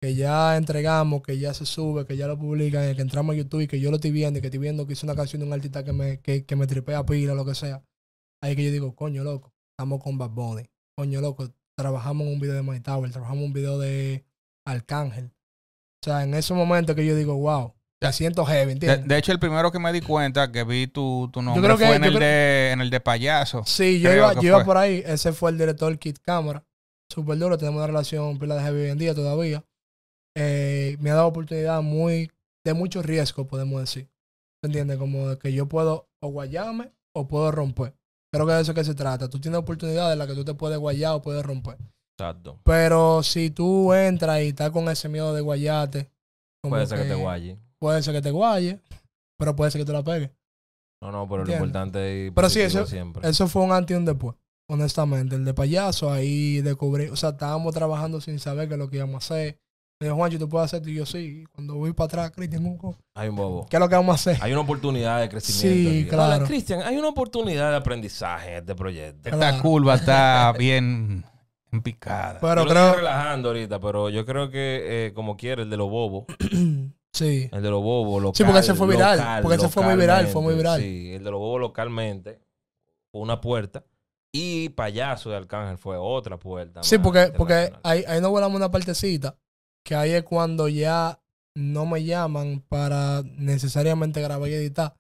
que 0.01 0.14
ya 0.14 0.57
entregamos, 0.57 1.22
que 1.22 1.38
ya 1.38 1.53
se 1.53 1.66
sube, 1.66 2.07
que 2.07 2.16
ya 2.16 2.26
lo 2.26 2.38
publican, 2.38 2.95
que 2.95 3.03
entramos 3.03 3.34
a 3.34 3.38
YouTube 3.38 3.62
y 3.62 3.66
que 3.66 3.80
yo 3.80 3.91
lo 3.91 3.97
estoy 3.97 4.12
viendo 4.12 4.38
y 4.38 4.41
que 4.43 4.49
estoy 4.49 4.61
viendo 4.61 4.86
que 4.86 4.95
hice 4.95 5.07
una 5.07 5.14
canción 5.14 5.41
de 5.41 5.47
un 5.47 5.53
artista 5.53 5.84
que 5.84 5.93
me, 5.93 6.20
que, 6.20 6.45
que 6.45 6.57
me 6.57 6.66
tripea 6.66 7.05
pila, 7.05 7.34
lo 7.34 7.45
que 7.45 7.55
sea. 7.55 7.82
Ahí 8.43 8.57
que 8.57 8.64
yo 8.64 8.70
digo, 8.70 8.95
coño, 8.95 9.24
loco, 9.24 9.53
estamos 9.72 10.03
con 10.03 10.16
Bad 10.16 10.30
Bunny. 10.30 10.70
Coño, 10.97 11.20
loco, 11.20 11.53
trabajamos 11.76 12.26
un 12.26 12.41
video 12.41 12.55
de 12.55 12.62
My 12.62 12.80
Tower, 12.80 13.11
trabajamos 13.11 13.45
un 13.45 13.53
video 13.53 13.78
de 13.78 14.24
Arcángel. 14.64 15.32
O 16.03 16.05
sea, 16.05 16.22
en 16.22 16.34
ese 16.34 16.55
momento 16.55 16.95
que 16.95 17.05
yo 17.05 17.14
digo, 17.14 17.34
wow, 17.36 17.74
me 18.03 18.12
siento 18.12 18.44
heavy, 18.46 18.66
De, 18.66 18.72
¿entiendes? 18.72 19.09
de 19.09 19.18
hecho, 19.18 19.32
el 19.32 19.38
primero 19.38 19.70
que 19.70 19.78
me 19.78 19.92
di 19.92 20.01
cuenta 20.01 20.51
que 20.51 20.64
vi 20.64 20.86
tu, 20.86 21.28
tu 21.32 21.42
nombre 21.42 21.62
creo 21.62 21.76
que- 21.76 21.86
fue 21.86 21.96
en 21.96 22.03
yo 22.03 22.09
el, 22.09 22.14
creo- 22.16 22.28
de, 22.28 22.70
en 22.72 22.80
el 22.80 22.90
de 22.90 23.01
payaso. 23.01 23.62
Sí, 23.66 24.01
yo 24.01 24.12
iba, 24.12 24.32
yo 24.34 24.42
iba 24.42 24.64
por 24.64 24.76
ahí. 24.76 25.03
Ese 25.07 25.32
fue 25.32 25.51
el 25.51 25.59
director 25.59 25.98
Kit 25.98 26.18
Cámara. 26.20 26.64
Súper 27.12 27.36
duro. 27.38 27.59
Tenemos 27.59 27.78
una 27.78 27.86
relación 27.88 28.38
pila 28.38 28.55
de 28.57 28.62
heavy 28.62 28.80
hoy 28.82 28.90
en 28.90 28.98
día 28.98 29.14
todavía. 29.14 29.64
Eh, 30.36 30.96
me 31.01 31.11
ha 31.11 31.14
dado 31.14 31.26
oportunidad 31.26 31.82
muy 31.82 32.30
de 32.64 32.72
mucho 32.74 33.03
riesgo, 33.03 33.46
podemos 33.46 33.80
decir. 33.80 34.09
¿Me 34.62 34.68
entiendes? 34.68 34.96
Como 34.98 35.28
de 35.30 35.38
que 35.38 35.53
yo 35.53 35.66
puedo 35.66 36.09
o 36.22 36.28
guayarme 36.28 36.92
o 37.14 37.26
puedo 37.26 37.51
romper. 37.51 37.94
Creo 38.32 38.46
que 38.46 38.53
de 38.53 38.61
eso 38.62 38.74
que 38.74 38.84
se 38.84 38.94
trata. 38.94 39.28
Tú 39.28 39.40
tienes 39.40 39.59
oportunidades 39.59 40.12
en 40.12 40.18
las 40.20 40.28
que 40.28 40.34
tú 40.34 40.44
te 40.44 40.55
puedes 40.55 40.78
guayar 40.78 41.12
o 41.14 41.22
puedes 41.22 41.42
romper. 41.44 41.76
Exacto. 42.18 42.61
Pero 42.64 43.22
si 43.22 43.51
tú 43.51 43.92
entras 43.92 44.40
y 44.42 44.48
estás 44.48 44.70
con 44.70 44.88
ese 44.88 45.09
miedo 45.09 45.34
de 45.34 45.40
guayarte, 45.40 46.11
como 46.62 46.74
Puede 46.76 46.86
ser 46.86 46.98
que 47.03 47.09
te 47.09 47.14
guaye. 47.14 47.59
Puede 47.81 48.03
ser 48.03 48.14
que 48.14 48.22
te 48.22 48.31
guaye, 48.31 48.78
pero 49.39 49.57
puede 49.57 49.70
ser 49.70 49.81
que 49.81 49.85
te 49.87 49.93
la 49.93 50.03
pegues. 50.05 50.31
No, 51.03 51.11
no, 51.11 51.26
pero 51.28 51.45
lo 51.47 51.53
importante 51.53 51.99
es 51.99 52.26
ir 52.26 52.35
Pero 52.35 52.51
sí, 52.51 52.61
eso- 52.61 52.87
siempre. 52.87 53.26
Eso 53.28 53.49
fue 53.49 53.62
un 53.62 53.72
antes 53.72 53.95
y 53.95 53.99
un 53.99 54.05
después. 54.05 54.37
honestamente. 54.68 55.35
El 55.35 55.45
de 55.45 55.55
payaso, 55.55 56.12
ahí 56.12 56.61
descubrí, 56.61 57.07
o 57.09 57.16
sea, 57.16 57.31
estábamos 57.31 57.74
trabajando 57.74 58.20
sin 58.20 58.39
saber 58.39 58.68
qué 58.68 58.74
es 58.74 58.78
lo 58.78 58.89
que 58.91 58.99
íbamos 58.99 59.14
a 59.14 59.18
hacer. 59.35 59.59
Me 59.99 60.07
dijo, 60.07 60.16
Juancho, 60.16 60.39
¿tú 60.39 60.49
puedes 60.49 60.66
hacer 60.66 60.78
esto? 60.81 60.91
Y 60.91 60.95
yo, 60.95 61.05
sí. 61.07 61.18
Y 61.43 61.47
Cuando 61.47 61.74
voy 61.74 61.93
para 61.93 62.05
atrás, 62.07 62.31
Cristian, 62.31 62.62
¿qué 62.78 62.89
Hay 63.14 63.28
un 63.28 63.37
bobo. 63.37 63.66
es 63.70 63.78
lo 63.81 63.89
que 63.89 63.95
vamos 63.97 64.12
a 64.12 64.14
hacer? 64.14 64.43
Hay 64.43 64.53
una 64.53 64.61
oportunidad 64.62 65.20
de 65.20 65.28
crecimiento. 65.28 65.91
Sí, 65.91 65.99
aquí. 66.03 66.09
claro. 66.09 66.37
Hola, 66.37 66.47
Cristian, 66.47 66.83
hay 66.83 66.97
una 66.97 67.09
oportunidad 67.09 67.70
de 67.70 67.76
aprendizaje 67.76 68.51
en 68.53 68.57
este 68.59 68.74
proyecto. 68.74 69.28
Esta 69.28 69.61
curva 69.61 69.97
está 69.97 70.53
bien 70.59 71.24
en 71.72 71.83
picada. 71.83 72.39
Pero 72.41 72.64
yo 72.64 72.64
lo 72.64 72.70
estoy 72.70 72.74
creo, 72.93 72.97
relajando 72.97 73.49
ahorita, 73.49 73.81
pero 73.81 74.09
yo 74.11 74.24
creo 74.24 74.51
que, 74.51 75.07
eh, 75.07 75.12
como 75.14 75.37
quiere, 75.37 75.62
el 75.62 75.70
de 75.70 75.76
los 75.76 75.91
bobos. 75.91 76.24
sí. 77.12 77.48
El 77.52 77.62
de 77.62 77.70
los 77.70 77.82
bobos 77.82 78.22
local. 78.22 78.36
Sí, 78.36 78.44
porque 78.44 78.61
ese 78.61 78.74
fue 78.74 78.86
viral, 78.88 79.18
local, 79.18 79.42
porque 79.42 79.56
ese 79.56 79.68
fue 79.68 79.82
muy 79.84 79.96
viral, 79.96 80.26
fue 80.28 80.42
muy 80.42 80.54
viral. 80.54 80.80
Sí, 80.80 81.12
el 81.14 81.24
de 81.24 81.30
los 81.30 81.40
bobos 81.40 81.61
localmente 81.61 82.40
fue 83.11 83.20
una 83.20 83.40
puerta. 83.40 83.84
Y 84.32 84.68
Payaso 84.70 85.30
de 85.30 85.36
Arcángel 85.36 85.76
fue 85.76 85.96
otra 85.96 86.38
puerta. 86.38 86.82
Sí, 86.84 86.98
porque, 86.98 87.32
porque 87.36 87.72
ahí, 87.82 88.04
ahí 88.06 88.20
nos 88.20 88.30
volamos 88.30 88.56
una 88.56 88.70
partecita, 88.70 89.36
que 89.84 89.94
ahí 89.96 90.12
es 90.12 90.22
cuando 90.22 90.68
ya 90.68 91.18
no 91.56 91.84
me 91.84 92.04
llaman 92.04 92.62
para 92.68 93.22
necesariamente 93.24 94.22
grabar 94.22 94.48
y 94.48 94.54
editar, 94.54 94.94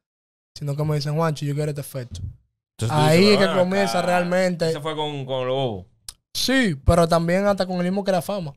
sino 0.58 0.74
que 0.74 0.84
me 0.84 0.96
dicen, 0.96 1.14
Juancho, 1.14 1.46
yo 1.46 1.54
quiero 1.54 1.70
este 1.70 1.80
efecto. 1.80 2.20
Entonces 2.76 2.96
ahí 2.98 3.18
dices, 3.20 3.34
es 3.34 3.38
que 3.38 3.46
"Ven 3.46 3.58
comienza 3.58 3.98
acá". 3.98 4.06
realmente. 4.08 4.68
Ese 4.70 4.80
fue 4.80 4.96
con, 4.96 5.24
con 5.24 5.46
los 5.46 5.54
bobos. 5.54 5.86
Sí, 6.34 6.74
pero 6.84 7.06
también 7.06 7.46
hasta 7.46 7.66
con 7.66 7.76
el 7.76 7.84
mismo 7.84 8.02
Creafama. 8.02 8.52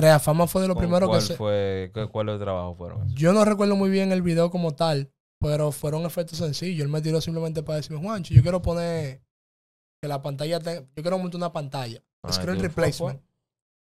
Creafama 0.00 0.46
fue 0.46 0.62
de 0.62 0.68
lo 0.68 0.74
¿Con 0.74 0.82
primero 0.82 1.06
que 1.06 1.10
¿Cuál 1.10 1.22
se... 1.22 1.36
fue? 1.36 1.90
¿Qué- 1.94 2.06
¿Cuáles 2.06 2.38
trabajos 2.38 2.76
fueron? 2.76 3.08
Yo 3.14 3.32
no 3.32 3.44
recuerdo 3.44 3.76
muy 3.76 3.88
bien 3.88 4.12
el 4.12 4.20
video 4.22 4.50
como 4.50 4.74
tal, 4.74 5.10
pero 5.40 5.72
fueron 5.72 6.04
efectos 6.04 6.38
sencillos. 6.38 6.82
Él 6.84 6.88
me 6.90 7.00
tiró 7.00 7.20
simplemente 7.20 7.62
para 7.62 7.76
decirme, 7.76 8.02
Juancho, 8.02 8.34
yo 8.34 8.42
quiero 8.42 8.60
poner 8.60 9.22
que 10.02 10.08
la 10.08 10.20
pantalla... 10.20 10.60
te- 10.60 10.86
Yo 10.94 11.02
quiero 11.02 11.18
montar 11.18 11.38
una 11.38 11.52
pantalla. 11.52 12.02
Ah, 12.22 12.32
Screen 12.32 12.60
replacement. 12.60 13.22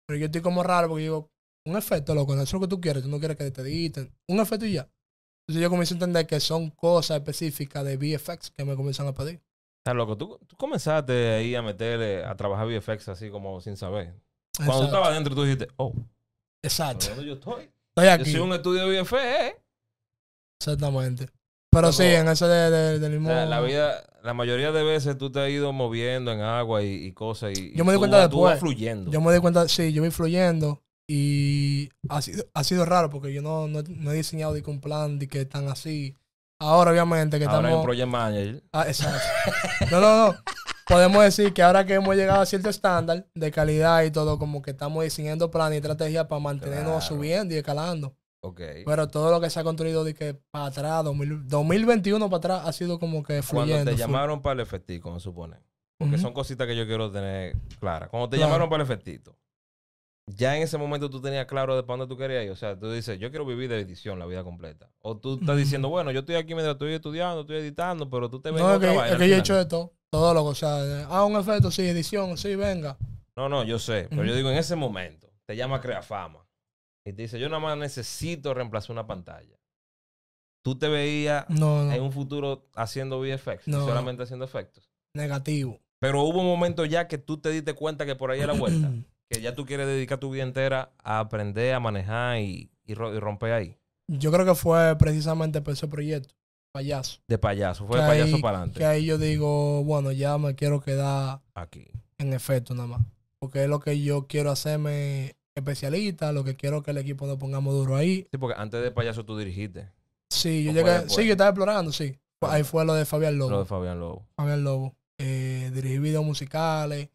Pero 0.06 0.20
yo 0.20 0.26
estoy 0.26 0.42
como 0.42 0.62
raro 0.62 0.90
porque 0.90 1.04
digo, 1.04 1.32
un 1.66 1.78
efecto, 1.78 2.14
loco, 2.14 2.36
no 2.36 2.42
es 2.42 2.52
lo 2.52 2.60
que 2.60 2.68
tú 2.68 2.82
quieres. 2.82 3.04
Tú 3.04 3.10
no 3.10 3.20
quieres 3.20 3.38
que 3.38 3.50
te 3.50 3.62
editen. 3.62 4.14
Un 4.28 4.40
efecto 4.42 4.66
y 4.66 4.74
ya. 4.74 4.90
Entonces 5.48 5.62
yo 5.64 5.70
comienzo 5.70 5.94
a 5.94 5.96
entender 5.96 6.28
que 6.28 6.40
son 6.42 6.70
cosas 6.72 7.18
específicas 7.18 7.86
de 7.86 7.96
VFX 7.96 8.52
que 8.52 8.66
me 8.66 8.76
comienzan 8.76 9.08
a 9.08 9.14
pedir. 9.14 9.42
Está 9.86 9.94
loco. 9.94 10.18
Tú, 10.18 10.38
tú 10.48 10.58
comenzaste 10.58 11.30
ahí 11.36 11.56
a 11.56 11.62
meterle, 11.62 12.26
a 12.26 12.36
trabajar 12.36 12.68
VFX 12.68 13.08
así 13.10 13.30
como 13.30 13.62
sin 13.62 13.78
saber. 13.78 14.14
Cuando 14.58 14.80
tú 14.80 14.86
estabas 14.86 15.10
adentro, 15.10 15.36
tú 15.36 15.44
dijiste, 15.44 15.68
oh, 15.78 15.94
Exacto. 16.62 17.08
¿dónde 17.10 17.26
yo 17.26 17.34
estoy? 17.34 17.64
Estoy 17.96 18.06
Yo 18.06 18.12
aquí. 18.12 18.32
soy 18.32 18.40
un 18.42 18.54
estudio 18.54 18.88
de 18.88 19.02
VFX, 19.02 19.14
¿eh? 19.22 19.56
Exactamente. 20.60 21.28
Pero 21.72 21.92
sí, 21.92 22.04
Como- 22.04 22.16
en 22.18 22.28
ese 22.30 22.46
de, 22.46 22.70
de- 22.72 23.00
del 23.00 23.12
O 23.12 23.16
mismo... 23.20 23.30
sea, 23.30 23.46
la 23.46 23.62
vida, 23.62 24.04
la 24.24 24.34
mayoría 24.34 24.72
de 24.72 24.84
veces 24.84 25.18
tú 25.18 25.32
te 25.32 25.40
has 25.42 25.50
ido 25.50 25.74
moviendo 25.74 26.32
en 26.32 26.42
agua 26.42 26.84
y, 26.84 26.94
y 27.06 27.12
cosas. 27.14 27.58
Y, 27.58 27.74
Yo 27.76 27.84
me 27.84 27.92
di 27.94 27.96
tú 27.96 28.00
cuenta 28.02 28.18
vas- 28.18 28.30
tú 28.30 28.42
vas 28.42 28.54
después. 28.54 28.72
fluyendo. 28.74 29.12
Yo 29.12 29.22
me 29.22 29.34
di 29.34 29.40
cuenta, 29.40 29.68
sí, 29.68 29.92
yo 29.92 30.04
voy 30.04 30.12
fluyendo 30.12 30.82
y 31.10 31.90
ha 32.10 32.22
sido, 32.22 32.46
ha 32.54 32.64
sido 32.64 32.86
raro 32.86 33.10
porque 33.10 33.34
yo 33.34 33.42
no, 33.42 33.68
no, 33.68 33.82
no 33.88 34.12
he 34.12 34.16
diseñado 34.16 34.54
de 34.54 34.64
un 34.68 34.80
plan 34.82 35.18
de 35.20 35.28
que 35.28 35.42
están 35.42 35.68
así. 35.68 36.16
Ahora, 36.60 36.92
obviamente, 36.92 37.40
que 37.40 37.46
Ahora 37.46 37.58
hay 37.58 37.64
un 37.64 37.70
estamos. 37.82 37.86
project 37.86 38.08
manager. 38.08 38.64
Ah, 38.72 38.86
exacto. 38.88 39.20
No, 39.92 40.00
no, 40.00 40.28
no. 40.32 40.36
Podemos 40.88 41.24
decir 41.24 41.54
que 41.54 41.62
ahora 41.64 41.86
que 41.86 41.94
hemos 41.94 42.16
llegado 42.16 42.42
a 42.42 42.46
cierto 42.46 42.70
estándar 42.70 43.26
de 43.34 43.52
calidad 43.52 44.04
y 44.04 44.12
todo, 44.12 44.38
como 44.38 44.62
que 44.62 44.72
estamos 44.72 45.04
diseñando 45.04 45.50
planes 45.50 45.76
y 45.76 45.78
estrategias 45.78 46.26
para 46.28 46.40
mantenernos 46.42 46.86
Claro. 46.86 47.02
subiendo 47.02 47.54
y 47.54 47.58
escalando. 47.58 48.16
Ok. 48.42 48.60
Pero 48.86 49.08
todo 49.08 49.32
lo 49.32 49.40
que 49.40 49.50
se 49.50 49.60
ha 49.60 49.64
construido 49.64 50.04
de 50.04 50.14
que 50.14 50.34
para 50.52 50.66
atrás, 50.66 51.04
2000 51.06 51.48
2021 51.48 52.30
para 52.30 52.38
atrás, 52.38 52.62
ha 52.66 52.74
sido 52.74 53.00
como 53.00 53.24
que 53.24 53.42
Cuando 53.42 53.44
fluyendo. 53.48 53.86
te 53.92 53.96
flu- 53.96 54.00
llamaron 54.00 54.42
para 54.42 54.54
el 54.56 54.60
efectito, 54.60 55.12
me 55.12 55.20
supone. 55.22 55.58
Porque 55.98 56.18
son 56.18 56.34
cositas 56.34 56.68
que 56.68 56.76
yo 56.76 56.86
quiero 56.86 57.10
tener 57.10 57.56
claras. 57.80 58.10
Cuando 58.10 58.28
te 58.30 58.36
Claro. 58.36 58.50
llamaron 58.52 58.70
para 58.70 58.84
el 58.84 58.90
efectito, 58.92 59.38
ya 60.28 60.56
en 60.56 60.64
ese 60.64 60.78
momento 60.78 61.10
tú 61.10 61.22
tenías 61.22 61.46
claro 61.46 61.76
de 61.76 61.84
para 61.84 61.98
dónde 62.00 62.14
tú 62.14 62.18
querías 62.18 62.46
ir. 62.46 62.52
O 62.52 62.56
sea, 62.56 62.78
tú 62.80 62.92
dices, 62.92 63.20
yo 63.20 63.30
quiero 63.30 63.46
vivir 63.46 63.70
de 63.70 63.80
edición 63.80 64.20
la 64.20 64.26
vida 64.26 64.44
completa. 64.44 64.90
O 65.00 65.18
tú 65.18 65.38
estás 65.40 65.58
diciendo, 65.58 65.90
bueno, 65.90 66.12
yo 66.12 66.20
estoy 66.22 66.36
aquí 66.36 66.54
mientras 66.54 66.74
estoy 66.76 66.94
estudiando, 66.94 67.42
estoy 67.42 67.58
editando, 67.58 68.10
pero 68.10 68.30
tú 68.30 68.40
te 68.42 68.52
ves 68.52 68.62
No, 68.62 68.74
es 68.74 68.80
que, 68.80 68.88
es 68.94 69.20
yo 69.30 69.36
he 69.36 69.38
hecho 69.38 69.56
de 69.56 69.66
todo. 69.66 69.94
Todo 70.10 70.34
lo 70.34 70.44
que, 70.44 70.50
o 70.50 70.56
sea, 70.56 71.08
ah, 71.10 71.26
un 71.26 71.36
efecto, 71.36 71.72
sí, 71.72 71.82
edición, 71.88 72.38
sí, 72.38 72.56
venga. 72.56 72.98
No, 73.36 73.50
no, 73.50 73.64
yo 73.64 73.80
sé. 73.80 74.08
Pero 74.10 74.24
yo 74.26 74.36
digo, 74.36 74.50
en 74.52 74.58
ese 74.58 74.76
momento, 74.76 75.28
te 75.46 75.56
llama 75.56 75.82
Creafama. 75.82 76.46
Y 77.06 77.14
te 77.14 77.24
dice, 77.24 77.40
yo 77.40 77.50
nada 77.50 77.60
más 77.60 77.78
necesito 77.78 78.54
reemplazar 78.54 78.92
una 78.92 79.08
pantalla. 79.08 79.60
Tú 80.64 80.78
te 80.78 80.88
veías 80.88 81.50
No, 81.50 81.84
no. 81.84 81.92
en 81.92 82.02
un 82.02 82.12
futuro 82.14 82.70
haciendo 82.76 83.20
VFX, 83.20 83.68
No. 83.68 83.86
solamente 83.86 84.24
haciendo 84.24 84.46
efectos. 84.46 84.90
Negativo. 85.14 85.82
Pero 86.00 86.22
hubo 86.24 86.40
un 86.40 86.48
momento 86.48 86.86
ya 86.86 87.08
que 87.08 87.18
tú 87.18 87.40
te 87.42 87.50
diste 87.50 87.74
cuenta 87.74 88.06
que 88.06 88.16
por 88.16 88.32
ahí 88.32 88.40
es 88.40 88.48
la 88.48 88.54
vuelta. 88.54 88.90
que 89.34 89.42
ya 89.42 89.56
tú 89.56 89.66
quieres 89.66 89.88
dedicar 89.88 90.20
tu 90.20 90.30
vida 90.32 90.44
entera 90.44 90.92
a 91.04 91.20
aprender 91.20 91.74
a 91.74 91.80
manejar 91.80 92.40
y, 92.40 92.70
y 92.86 92.94
ro- 92.94 93.14
y 93.16 93.20
romper 93.20 93.52
ahí. 93.54 93.78
Yo 94.08 94.32
creo 94.32 94.46
que 94.46 94.56
fue 94.56 94.96
precisamente 94.98 95.62
por 95.62 95.74
ese 95.74 95.88
proyecto, 95.88 96.34
payaso. 96.72 97.20
De 97.28 97.38
payaso, 97.38 97.86
fue 97.88 97.98
de 97.98 98.04
Que 98.04 98.08
payaso 98.10 98.36
ahí- 98.36 98.42
para 98.42 98.58
Que 98.58 98.62
adelante. 98.64 98.86
ahí 98.86 99.06
yo 99.06 99.18
digo, 99.18 99.84
bueno, 99.84 100.12
ya 100.12 100.38
me 100.38 100.56
quiero 100.56 100.82
quedar 100.82 101.40
Aquí. 101.56 101.86
en 102.18 102.34
efecto 102.34 102.74
nada 102.76 102.88
más. 102.88 103.02
Porque 103.40 103.64
es 103.64 103.70
lo 103.70 103.80
que 103.80 104.00
yo 104.02 104.28
quiero 104.28 104.52
hacerme 104.52 105.36
especialista, 105.56 106.32
lo 106.32 106.44
que 106.44 106.56
quiero 106.56 106.82
que 106.84 106.92
el 106.92 106.98
equipo 106.98 107.28
nos 107.28 107.38
pongamos 107.38 107.74
duro 107.74 107.96
ahí. 107.96 108.28
Sí, 108.32 108.38
porque 108.38 108.60
antes 108.60 108.82
de 108.82 108.92
payaso 108.92 109.24
tú 109.26 109.38
dirigiste 109.38 109.90
Sí, 110.30 110.64
yo 110.64 110.72
¿O 110.72 110.74
fue 110.74 110.84
llegué, 110.84 111.10
sí, 111.10 111.26
yo 111.26 111.32
estaba 111.34 111.50
explorando, 111.52 111.92
sí. 111.92 112.18
Ahí 112.42 112.64
fue 112.64 112.84
lo 112.86 112.94
de 112.96 113.06
Fabián 113.06 113.38
Lobo. 113.38 113.52
lo 113.52 113.60
de 113.60 113.66
Fabián 113.66 114.00
Lobo. 114.00 114.26
Fabián 114.36 114.64
Lobo. 114.64 114.96
Eh, 115.20 115.72
dirigí 115.74 116.00
videos 116.00 116.26
musicales. 116.26 117.10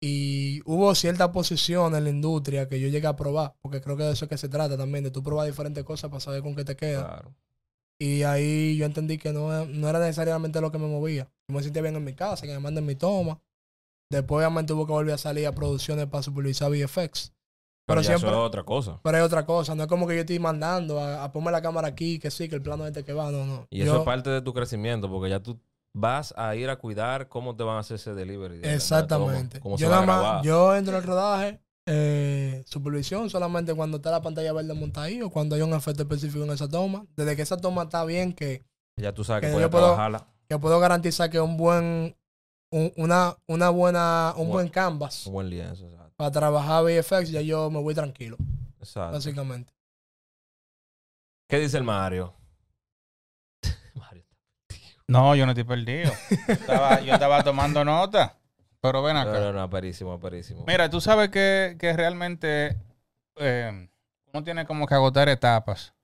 Y 0.00 0.60
hubo 0.64 0.94
cierta 0.94 1.32
posición 1.32 1.94
en 1.96 2.04
la 2.04 2.10
industria 2.10 2.68
que 2.68 2.78
yo 2.78 2.88
llegué 2.88 3.06
a 3.08 3.16
probar, 3.16 3.54
porque 3.60 3.80
creo 3.80 3.96
que 3.96 4.04
de 4.04 4.12
eso 4.12 4.26
es 4.26 4.28
que 4.28 4.38
se 4.38 4.48
trata 4.48 4.76
también, 4.76 5.02
de 5.04 5.10
tú 5.10 5.22
probar 5.22 5.46
diferentes 5.46 5.82
cosas 5.84 6.08
para 6.10 6.20
saber 6.20 6.42
con 6.42 6.54
qué 6.54 6.64
te 6.64 6.76
queda. 6.76 7.04
Claro. 7.06 7.34
Y 8.00 8.22
ahí 8.22 8.76
yo 8.76 8.86
entendí 8.86 9.18
que 9.18 9.32
no, 9.32 9.64
no 9.66 9.88
era 9.88 9.98
necesariamente 9.98 10.60
lo 10.60 10.70
que 10.70 10.78
me 10.78 10.86
movía. 10.86 11.28
Yo 11.48 11.56
me 11.56 11.62
sentía 11.64 11.82
bien 11.82 11.96
en 11.96 12.04
mi 12.04 12.14
casa, 12.14 12.46
que 12.46 12.52
me 12.52 12.60
manden 12.60 12.86
mi 12.86 12.94
toma. 12.94 13.40
Después 14.10 14.38
obviamente 14.38 14.72
tuve 14.72 14.86
que 14.86 14.92
volver 14.92 15.14
a 15.14 15.18
salir 15.18 15.46
a 15.48 15.52
producciones 15.54 16.06
para 16.06 16.22
supervisar 16.22 16.70
VFX. 16.70 17.32
Pero, 17.86 18.02
siempre- 18.04 18.28
eso 18.28 18.38
es 18.40 18.46
otra 18.46 18.62
cosa. 18.62 19.00
Pero 19.02 19.16
hay 19.16 19.22
otra 19.22 19.44
cosa, 19.46 19.74
no 19.74 19.82
es 19.82 19.88
como 19.88 20.06
que 20.06 20.14
yo 20.14 20.20
estoy 20.20 20.38
mandando 20.38 21.00
a, 21.00 21.24
a 21.24 21.32
ponerme 21.32 21.52
la 21.52 21.62
cámara 21.62 21.88
aquí, 21.88 22.18
que 22.18 22.30
sí, 22.30 22.48
que 22.48 22.54
el 22.54 22.62
plano 22.62 22.86
este 22.86 23.02
que 23.02 23.14
va, 23.14 23.32
no, 23.32 23.44
no. 23.46 23.66
Y 23.70 23.80
eso 23.82 23.98
es 23.98 24.04
parte 24.04 24.30
de 24.30 24.42
tu 24.42 24.52
crecimiento, 24.54 25.10
porque 25.10 25.30
ya 25.30 25.40
tú 25.42 25.58
vas 26.00 26.32
a 26.36 26.54
ir 26.54 26.70
a 26.70 26.76
cuidar 26.76 27.28
cómo 27.28 27.56
te 27.56 27.64
van 27.64 27.76
a 27.76 27.80
hacer 27.80 27.96
ese 27.96 28.14
delivery. 28.14 28.60
Exactamente. 28.62 29.58
toma, 29.58 29.62
cómo 29.62 29.76
yo 29.78 29.88
nada 29.90 30.42
yo 30.42 30.74
entro 30.76 30.94
en 30.94 30.98
el 31.02 31.06
rodaje, 31.06 31.60
eh, 31.86 32.62
supervisión 32.66 33.30
solamente 33.30 33.74
cuando 33.74 33.96
está 33.96 34.10
la 34.10 34.20
pantalla 34.22 34.52
verde 34.52 34.74
montada 34.74 35.06
ahí 35.06 35.22
o 35.22 35.30
cuando 35.30 35.56
hay 35.56 35.62
un 35.62 35.72
efecto 35.72 36.02
específico 36.02 36.44
en 36.44 36.50
esa 36.50 36.68
toma. 36.68 37.06
Desde 37.16 37.34
que 37.34 37.42
esa 37.42 37.56
toma 37.56 37.84
está 37.84 38.04
bien, 38.04 38.32
que, 38.32 38.64
Ya 38.96 39.12
tú 39.12 39.24
sabes 39.24 39.40
que 39.40 39.46
que 39.48 39.52
puedes 39.54 39.66
yo 39.66 39.70
puedo- 39.70 39.84
trabajarla. 39.86 40.26
que 40.48 40.58
puedo 40.58 40.78
garantizar 40.80 41.30
que 41.30 41.40
un 41.40 41.56
buen, 41.56 42.16
un- 42.70 42.92
una, 42.96 43.36
una 43.46 43.70
buena, 43.70 44.34
un 44.36 44.48
buen 44.50 44.68
canvas 44.68 45.26
Un 45.26 45.32
buen 45.32 45.48
lienzo, 45.50 45.86
exacto. 45.86 46.12
para 46.16 46.30
trabajar 46.30 46.84
VFX, 46.84 47.30
ya 47.30 47.40
yo 47.40 47.70
me 47.70 47.80
voy 47.80 47.94
tranquilo, 47.94 48.36
Exacto. 48.80 49.12
básicamente. 49.14 49.72
¿Qué 51.48 51.58
dice 51.58 51.78
el? 51.78 51.84
Mario. 51.84 52.34
No, 55.08 55.34
yo 55.34 55.46
no 55.46 55.52
estoy 55.52 55.64
perdido. 55.64 56.12
Estaba- 56.48 57.00
yo 57.00 57.14
estaba 57.14 57.42
tomando 57.42 57.84
nota. 57.84 58.34
Pero 58.80 59.02
ven 59.02 59.16
acá. 59.16 59.32
No, 60.54 60.64
no, 60.64 60.64
no. 60.66 60.66
Mira, 60.66 60.88
tú 60.88 61.00
sabes 61.00 61.30
que, 61.30 61.76
que 61.80 61.92
realmente 61.94 62.76
eh, 63.36 63.88
uno 64.32 64.44
tiene 64.44 64.66
como 64.66 64.86
que 64.86 64.94
agotar 64.94 65.28
etapas 65.28 65.94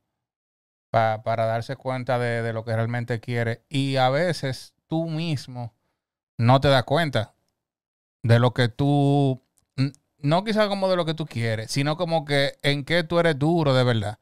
pa- 0.91 1.23
para 1.23 1.47
darse 1.47 1.77
cuenta 1.77 2.19
de, 2.19 2.43
de 2.43 2.53
lo 2.53 2.65
que 2.65 2.75
realmente 2.75 3.21
quiere. 3.21 3.63
Y 3.69 3.97
a 3.97 4.09
veces 4.11 4.75
tú 4.89 5.07
mismo 5.09 5.73
no 6.37 6.61
te 6.61 6.69
das 6.69 6.83
cuenta 6.85 7.35
de 8.23 8.39
lo 8.41 8.53
que 8.55 8.69
tú, 8.69 9.41
no 10.19 10.43
quizás 10.45 10.67
como 10.69 10.89
de 10.89 10.97
lo 10.97 11.05
que 11.05 11.15
tú 11.15 11.27
quieres, 11.27 11.71
sino 11.71 11.97
como 11.97 12.25
que 12.25 12.55
en 12.63 12.85
qué 12.85 13.05
tú 13.05 13.21
eres 13.21 13.39
duro 13.39 13.75
de 13.75 13.85
verdad. 13.85 14.19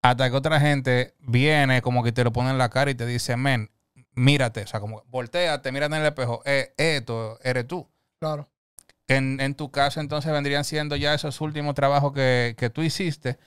Hasta 0.00 0.28
que 0.28 0.36
otra 0.36 0.58
gente 0.58 1.14
viene 1.20 1.82
como 1.82 2.02
que 2.02 2.10
te 2.10 2.24
lo 2.24 2.32
pone 2.32 2.50
en 2.50 2.58
la 2.58 2.70
cara 2.70 2.90
y 2.90 2.94
te 2.96 3.06
dice, 3.06 3.36
men, 3.36 3.70
mírate, 4.14 4.62
o 4.62 4.66
sea, 4.66 4.80
como 4.80 5.04
volteate, 5.08 5.72
mírate 5.72 5.96
en 5.96 6.02
el 6.02 6.08
espejo, 6.08 6.42
eh, 6.44 6.74
esto 6.76 7.38
eres 7.42 7.66
tú. 7.66 7.88
Claro. 8.20 8.48
En, 9.08 9.40
en 9.40 9.54
tu 9.54 9.70
caso, 9.70 10.00
entonces 10.00 10.32
vendrían 10.32 10.64
siendo 10.64 10.96
ya 10.96 11.14
esos 11.14 11.40
últimos 11.40 11.74
trabajos 11.74 12.12
que, 12.12 12.54
que 12.56 12.70
tú 12.70 12.82
hiciste. 12.82 13.38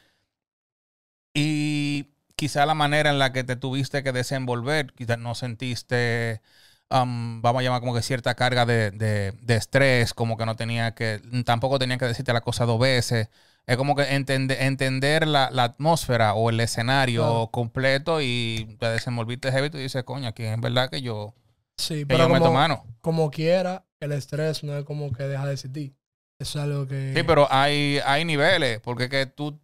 Y 1.34 2.12
quizá 2.36 2.66
la 2.66 2.74
manera 2.74 3.10
en 3.10 3.20
la 3.20 3.34
que 3.34 3.44
te 3.44 3.56
tuviste 3.56 4.04
que 4.04 4.12
desenvolver, 4.12 4.94
quizás 4.94 5.18
no 5.20 5.36
sentiste, 5.36 6.42
um, 6.90 7.42
vamos 7.42 7.60
a 7.62 7.64
llamar 7.64 7.82
como 7.82 7.94
que 7.96 8.02
cierta 8.02 8.36
carga 8.36 8.66
de, 8.66 8.92
de- 8.92 9.34
de 9.42 9.56
estrés, 9.56 10.14
como 10.14 10.38
que 10.38 10.46
no 10.46 10.56
tenía 10.56 10.94
que, 10.96 11.22
tampoco 11.46 11.80
tenía 11.80 11.98
que 11.98 12.06
decirte 12.06 12.34
la 12.34 12.42
cosa 12.42 12.66
dos 12.66 12.80
veces. 12.80 13.30
Es 13.68 13.78
como 13.78 13.96
que 13.96 14.04
entende- 14.04 14.58
entender 14.60 15.28
la, 15.28 15.50
la 15.52 15.64
atmósfera 15.64 16.34
o 16.36 16.50
el 16.50 16.60
escenario 16.60 17.22
Claro. 17.24 17.48
completo 17.52 18.22
y 18.22 18.78
te 18.80 18.88
desenvolviste 18.88 19.52
heavy 19.52 19.68
y 19.68 19.70
tú 19.72 19.78
dices, 19.78 20.04
coño, 20.04 20.28
aquí 20.28 20.44
es 20.44 20.60
verdad 20.62 20.90
que 20.90 21.02
yo, 21.02 21.34
Sí, 21.78 22.00
que 22.00 22.06
pero 22.06 22.20
yo 22.26 22.30
meto 22.30 22.46
como, 22.46 22.54
mano. 22.54 22.86
como 23.02 23.32
quiera, 23.32 23.86
el 24.00 24.12
estrés 24.12 24.64
no 24.64 24.78
es 24.78 24.84
como 24.86 25.12
que 25.12 25.24
deja 25.24 25.46
de 25.48 25.54
existir. 25.54 25.96
Eso 26.40 26.60
es 26.60 26.64
algo 26.66 26.86
que... 26.88 27.14
Sí, 27.16 27.24
pero 27.24 27.48
hay, 27.50 28.00
hay 28.06 28.24
niveles, 28.26 28.80
porque 28.82 29.10
que 29.10 29.26
tú, 29.26 29.60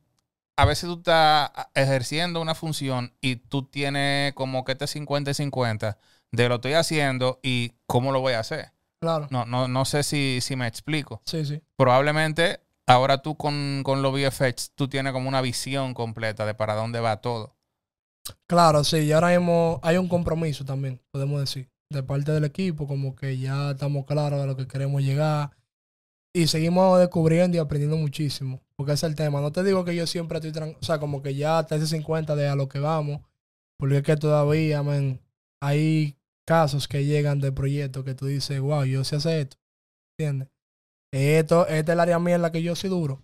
a 0.57 0.65
veces 0.65 0.89
tú 0.89 0.95
estás 0.97 1.51
ejerciendo 1.75 2.41
una 2.41 2.55
función 2.55 3.13
y 3.21 3.35
tú 3.35 3.63
tienes 3.67 4.33
como 4.33 4.63
que 4.65 4.71
este 4.71 4.87
50 4.87 5.31
y 5.31 5.33
50 5.35 5.97
de 6.31 6.49
lo 6.49 6.55
estoy 6.55 6.73
haciendo 6.73 7.39
y 7.43 7.73
cómo 7.87 8.11
lo 8.11 8.19
voy 8.21 8.33
a 8.33 8.39
hacer. 8.39 8.71
Claro. 8.99 9.27
No, 9.31 9.45
no, 9.45 9.67
no 9.67 9.85
sé 9.85 10.03
si, 10.03 10.39
si 10.41 10.55
me 10.55 10.65
explico. 10.67 11.21
Sí, 11.25 11.45
sí. 11.45 11.61
Probablemente 11.75 12.61
ahora 12.91 13.21
tú 13.21 13.35
con, 13.35 13.81
con 13.83 14.01
los 14.01 14.13
VFX, 14.13 14.71
tú 14.75 14.87
tienes 14.87 15.13
como 15.13 15.29
una 15.29 15.41
visión 15.41 15.93
completa 15.93 16.45
de 16.45 16.53
para 16.53 16.75
dónde 16.75 16.99
va 16.99 17.21
todo. 17.21 17.55
Claro, 18.47 18.83
sí. 18.83 18.97
Y 18.97 19.11
ahora 19.11 19.29
mismo 19.29 19.79
hay 19.83 19.97
un 19.97 20.07
compromiso 20.07 20.65
también, 20.65 21.01
podemos 21.11 21.39
decir, 21.39 21.69
de 21.89 22.03
parte 22.03 22.31
del 22.31 22.43
equipo, 22.45 22.87
como 22.87 23.15
que 23.15 23.37
ya 23.37 23.71
estamos 23.71 24.05
claros 24.05 24.39
de 24.39 24.47
lo 24.47 24.55
que 24.55 24.67
queremos 24.67 25.01
llegar. 25.01 25.51
Y 26.33 26.47
seguimos 26.47 26.97
descubriendo 26.99 27.57
y 27.57 27.59
aprendiendo 27.59 27.97
muchísimo. 27.97 28.61
Porque 28.75 28.93
ese 28.93 29.05
es 29.05 29.11
el 29.11 29.15
tema. 29.15 29.41
No 29.41 29.51
te 29.51 29.63
digo 29.63 29.83
que 29.83 29.95
yo 29.95 30.07
siempre 30.07 30.39
estoy 30.39 30.75
O 30.79 30.83
sea, 30.83 30.99
como 30.99 31.21
que 31.21 31.35
ya 31.35 31.59
hasta 31.59 31.75
ese 31.75 31.87
50 31.87 32.35
de 32.35 32.47
a 32.47 32.55
lo 32.55 32.69
que 32.69 32.79
vamos. 32.79 33.21
Porque 33.77 33.97
es 33.97 34.03
que 34.03 34.15
todavía, 34.15 34.81
hay 35.61 36.17
casos 36.45 36.87
que 36.87 37.05
llegan 37.05 37.39
de 37.41 37.51
proyectos 37.51 38.03
que 38.05 38.15
tú 38.15 38.27
dices, 38.27 38.59
wow, 38.59 38.85
yo 38.85 39.03
sé 39.03 39.17
hacer 39.17 39.39
esto. 39.39 39.57
¿Entiendes? 40.17 40.50
Esto, 41.14 41.68
esta 41.68 41.91
es 41.91 41.95
el 41.95 41.99
área 41.99 42.20
mía 42.20 42.36
en 42.36 42.41
la 42.41 42.51
que 42.51 42.62
yo 42.62 42.76
soy 42.76 42.89
duro. 42.89 43.24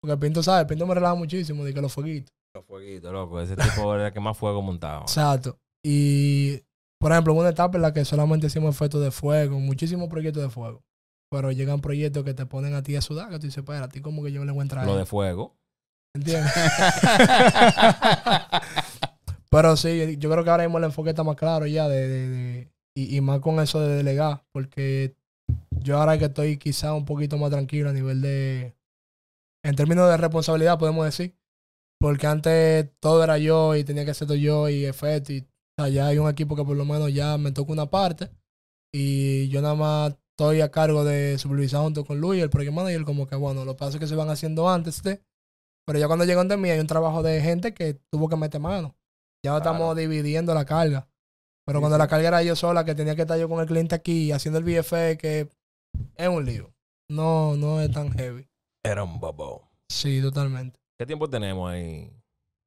Porque 0.00 0.16
Pinto 0.16 0.42
sabe, 0.42 0.66
Pinto 0.66 0.86
me 0.86 0.94
relaja 0.94 1.14
muchísimo 1.14 1.64
de 1.64 1.74
que 1.74 1.80
los 1.80 1.92
fueguitos. 1.92 2.32
Los 2.54 2.64
fueguitos, 2.64 3.12
loco. 3.12 3.40
Ese 3.40 3.56
tipo 3.56 3.94
era 3.94 4.08
el 4.08 4.12
que 4.12 4.20
más 4.20 4.36
fuego 4.36 4.62
montaba. 4.62 5.02
Exacto. 5.02 5.58
Y, 5.84 6.60
por 7.00 7.12
ejemplo, 7.12 7.34
una 7.34 7.48
etapa 7.50 7.76
en 7.76 7.82
la 7.82 7.92
que 7.92 8.04
solamente 8.04 8.46
hicimos 8.46 8.74
efectos 8.74 9.02
de 9.02 9.10
fuego, 9.10 9.58
muchísimos 9.58 10.08
proyectos 10.08 10.42
de 10.42 10.50
fuego. 10.50 10.82
Pero 11.30 11.50
llegan 11.50 11.80
proyectos 11.80 12.24
que 12.24 12.34
te 12.34 12.46
ponen 12.46 12.74
a 12.74 12.82
ti 12.82 12.94
a 12.94 13.00
sudar, 13.00 13.28
que 13.28 13.38
tú 13.38 13.46
dices, 13.46 13.58
espera, 13.58 13.84
a 13.84 13.88
ti 13.88 14.00
como 14.00 14.22
que 14.22 14.30
yo 14.32 14.44
le 14.44 14.52
voy 14.52 14.60
a 14.60 14.62
entrar. 14.62 14.86
Lo 14.86 14.92
ahí". 14.92 14.98
de 14.98 15.06
fuego. 15.06 15.56
¿Entiendes? 16.14 16.52
Pero 19.50 19.76
sí, 19.76 20.16
yo 20.18 20.30
creo 20.30 20.44
que 20.44 20.50
ahora 20.50 20.64
mismo 20.64 20.78
el 20.78 20.84
enfoque 20.84 21.10
está 21.10 21.24
más 21.24 21.36
claro 21.36 21.66
ya 21.66 21.88
de, 21.88 22.08
de- 22.08 22.28
de- 22.28 22.72
y, 22.96 23.16
y 23.16 23.20
más 23.20 23.40
con 23.40 23.60
eso 23.60 23.80
de 23.80 23.96
delegar, 23.96 24.44
porque 24.52 25.14
yo 25.70 25.98
ahora 25.98 26.18
que 26.18 26.26
estoy 26.26 26.56
quizá 26.58 26.94
un 26.94 27.04
poquito 27.04 27.38
más 27.38 27.50
tranquilo 27.50 27.90
a 27.90 27.92
nivel 27.92 28.20
de, 28.20 28.74
en 29.64 29.76
términos 29.76 30.08
de 30.08 30.16
responsabilidad 30.16 30.78
podemos 30.78 31.04
decir, 31.04 31.36
porque 32.00 32.26
antes 32.26 32.90
todo 33.00 33.22
era 33.24 33.38
yo 33.38 33.74
y 33.74 33.84
tenía 33.84 34.04
que 34.04 34.10
hacer 34.12 34.28
todo 34.28 34.36
yo 34.36 34.68
y 34.68 34.84
efecto 34.84 35.32
y 35.32 35.40
o 35.40 35.82
sea, 35.82 35.88
ya 35.88 36.06
hay 36.06 36.18
un 36.18 36.28
equipo 36.28 36.56
que 36.56 36.64
por 36.64 36.76
lo 36.76 36.84
menos 36.84 37.12
ya 37.12 37.36
me 37.38 37.52
toca 37.52 37.72
una 37.72 37.86
parte 37.90 38.30
y 38.92 39.48
yo 39.48 39.60
nada 39.60 39.74
más 39.74 40.14
estoy 40.30 40.60
a 40.60 40.70
cargo 40.70 41.04
de 41.04 41.38
supervisar 41.38 41.82
junto 41.82 42.04
con 42.04 42.20
Luis, 42.20 42.42
el 42.42 42.50
project 42.50 42.72
manager, 42.72 43.04
como 43.04 43.26
que 43.26 43.36
bueno, 43.36 43.64
los 43.64 43.76
pasos 43.76 44.00
que 44.00 44.06
se 44.06 44.14
van 44.14 44.28
haciendo 44.30 44.68
antes 44.68 45.02
de, 45.02 45.22
pero 45.86 45.98
ya 45.98 46.06
cuando 46.06 46.24
llegan 46.24 46.48
de 46.48 46.56
mí 46.56 46.70
hay 46.70 46.80
un 46.80 46.86
trabajo 46.86 47.22
de 47.22 47.40
gente 47.40 47.72
que 47.74 47.94
tuvo 48.10 48.28
que 48.28 48.36
meter 48.36 48.60
mano. 48.60 48.96
Ya 49.44 49.52
Claro. 49.52 49.58
estamos 49.58 49.96
dividiendo 49.96 50.54
la 50.54 50.64
carga. 50.64 51.08
Pero 51.66 51.78
Sí, 51.78 51.80
cuando 51.80 51.96
sí. 51.96 51.98
la 51.98 52.08
carga 52.08 52.28
era 52.28 52.42
yo 52.42 52.56
sola, 52.56 52.84
que 52.84 52.94
tenía 52.94 53.14
que 53.16 53.22
estar 53.22 53.38
yo 53.38 53.48
con 53.48 53.60
el 53.60 53.66
cliente 53.66 53.94
aquí 53.94 54.32
haciendo 54.32 54.58
el 54.58 54.64
BFE, 54.64 55.18
que 55.18 55.48
es 56.14 56.28
un 56.28 56.44
lío. 56.46 56.72
No, 57.08 57.56
no 57.56 57.80
es 57.80 57.90
tan 57.90 58.10
heavy. 58.12 58.48
Era 58.82 59.02
un 59.04 59.18
bobo. 59.20 59.68
Sí, 59.88 60.22
totalmente. 60.22 60.80
¿Qué 60.96 61.04
tiempo 61.06 61.28
tenemos 61.28 61.70
ahí? 61.70 62.10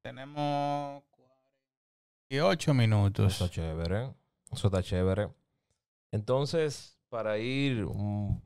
Tenemos 0.02 1.02
48 2.28 2.70
Eso 2.70 2.74
minutos. 2.74 3.32
está 3.32 3.50
chévere. 3.50 4.12
Eso 4.52 4.66
está 4.68 4.82
chévere. 4.82 5.28
Entonces, 6.12 6.98
para 7.08 7.38
ir 7.38 7.84
mm, 7.86 8.40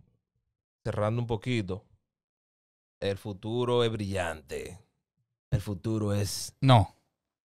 cerrando 0.85 1.21
un 1.21 1.27
poquito, 1.27 1.85
el 3.01 3.19
futuro 3.19 3.85
es 3.85 3.91
brillante. 3.93 4.79
El 5.51 5.61
futuro 5.61 6.15
es. 6.15 6.55
No. 6.61 6.95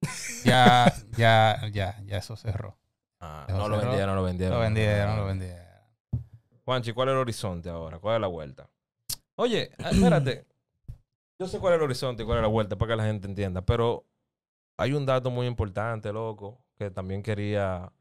Ya, 0.46 0.94
ya, 1.18 1.68
ya, 1.74 2.00
ya 2.06 2.18
eso 2.18 2.38
cerró. 2.38 2.79
Ah, 3.20 3.46
no 3.50 3.68
lo 3.68 3.78
vendieron, 3.78 4.08
no 4.08 4.16
lo 4.16 4.24
vendieron. 4.24 4.58
Lo 4.58 4.62
vendieron, 4.62 5.18
lo 5.18 5.26
vendieron. 5.26 5.66
Juanchi, 6.64 6.94
¿cuál 6.94 7.10
es 7.10 7.14
el 7.14 7.20
horizonte 7.20 7.70
ahora? 7.70 8.00
¿Cuál 8.00 8.16
es 8.16 8.22
la 8.22 8.28
vuelta? 8.28 8.70
Oye, 9.36 9.72
ah, 9.80 9.90
espérate. 9.92 10.46
Yo 11.40 11.48
sé 11.48 11.60
cuál 11.60 11.74
es 11.74 11.78
el 11.78 11.84
horizonte 11.84 12.24
y 12.24 12.26
cuál 12.26 12.40
es 12.40 12.42
la 12.42 12.50
vuelta 12.50 12.78
para 12.78 12.92
que 12.92 12.98
la 12.98 13.06
gente 13.06 13.28
entienda, 13.28 13.62
pero 13.62 14.06
hay 14.78 14.94
un 14.94 15.06
dato 15.06 15.32
muy 15.32 15.48
importante, 15.48 16.12
loco, 16.14 16.62
que 16.78 16.92
también 16.92 17.24
quería 17.24 17.92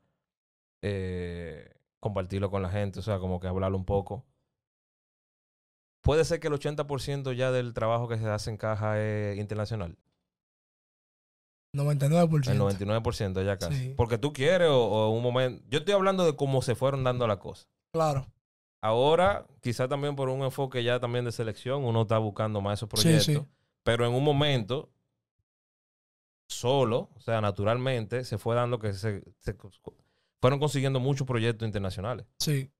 eh, 0.82 1.72
compartirlo 2.00 2.50
con 2.50 2.62
la 2.62 2.70
gente, 2.70 2.98
o 3.00 3.02
sea, 3.02 3.18
como 3.18 3.40
que 3.40 3.48
hablarlo 3.48 3.76
un 3.76 3.84
poco. 3.84 4.24
Puede 6.02 6.24
ser 6.24 6.40
que 6.40 6.48
el 6.48 6.54
80% 6.54 7.32
ya 7.32 7.50
del 7.50 7.74
trabajo 7.74 8.08
que 8.08 8.18
se 8.18 8.28
hace 8.28 8.50
en 8.50 8.56
caja 8.56 9.00
es 9.00 9.38
internacional. 9.38 9.96
99%. 11.74 12.50
El 12.50 12.58
99% 12.60 13.44
ya 13.44 13.58
casi. 13.58 13.74
Sí. 13.88 13.94
Porque 13.96 14.18
tú 14.18 14.32
quieres 14.32 14.68
o, 14.68 14.78
o 14.86 15.10
un 15.10 15.22
momento... 15.22 15.62
Yo 15.68 15.80
estoy 15.80 15.94
hablando 15.94 16.24
de 16.24 16.34
cómo 16.36 16.62
se 16.62 16.74
fueron 16.74 17.04
dando 17.04 17.26
las 17.26 17.38
cosas. 17.38 17.68
Claro. 17.92 18.26
Ahora, 18.80 19.46
quizá 19.60 19.88
también 19.88 20.14
por 20.16 20.28
un 20.28 20.42
enfoque 20.42 20.82
ya 20.84 21.00
también 21.00 21.24
de 21.24 21.32
selección, 21.32 21.84
uno 21.84 22.02
está 22.02 22.18
buscando 22.18 22.60
más 22.60 22.78
esos 22.78 22.88
Sí, 23.00 23.02
proyectos. 23.02 23.24
sí. 23.26 23.42
Pero 23.82 24.06
en 24.06 24.14
un 24.14 24.22
momento, 24.24 24.90
solo, 26.48 27.10
o 27.14 27.20
sea, 27.20 27.40
naturalmente, 27.40 28.24
se 28.24 28.38
fue 28.38 28.54
dando 28.54 28.78
que 28.78 28.92
se, 28.92 29.22
se- 29.40 29.56
fueron 30.40 30.58
consiguiendo 30.60 31.00
muchos 31.00 31.26
proyectos 31.26 31.66
internacionales. 31.66 32.26
Sí. 32.38 32.70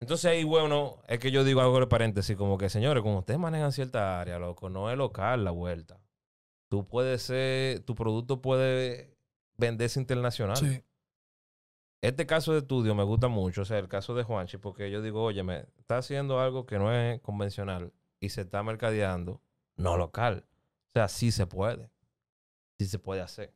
Entonces 0.00 0.24
ahí, 0.30 0.44
bueno, 0.44 1.02
es 1.08 1.18
que 1.18 1.30
yo 1.30 1.44
digo 1.44 1.60
algo 1.60 1.78
de 1.78 1.86
paréntesis, 1.86 2.36
como 2.36 2.56
que, 2.58 2.68
señores, 2.70 3.02
como 3.02 3.18
ustedes 3.18 3.38
manejan 3.38 3.70
cierta 3.72 4.20
área, 4.20 4.38
loco, 4.38 4.68
no 4.70 4.90
es 4.90 4.96
local 4.96 5.44
la 5.44 5.50
vuelta. 5.50 6.00
Tú 6.70 6.86
puedes 6.86 7.22
ser, 7.22 7.80
tu 7.80 7.96
producto 7.96 8.40
puede 8.40 9.16
venderse 9.56 9.98
internacional. 9.98 10.56
Sí. 10.56 10.84
Este 12.00 12.26
caso 12.26 12.52
de 12.52 12.60
estudio 12.60 12.94
me 12.94 13.02
gusta 13.02 13.26
mucho, 13.26 13.62
o 13.62 13.64
sea, 13.64 13.78
el 13.78 13.88
caso 13.88 14.14
de 14.14 14.22
Juanchi, 14.22 14.56
porque 14.56 14.88
yo 14.88 15.02
digo, 15.02 15.22
oye, 15.22 15.42
me 15.42 15.66
está 15.78 15.98
haciendo 15.98 16.40
algo 16.40 16.66
que 16.66 16.78
no 16.78 16.94
es 16.94 17.20
convencional 17.20 17.92
y 18.20 18.28
se 18.28 18.42
está 18.42 18.62
mercadeando, 18.62 19.42
no 19.76 19.96
local. 19.96 20.46
O 20.46 20.92
sea, 20.94 21.08
sí 21.08 21.32
se 21.32 21.46
puede. 21.46 21.90
Sí 22.78 22.86
se 22.86 23.00
puede 23.00 23.20
hacer. 23.20 23.52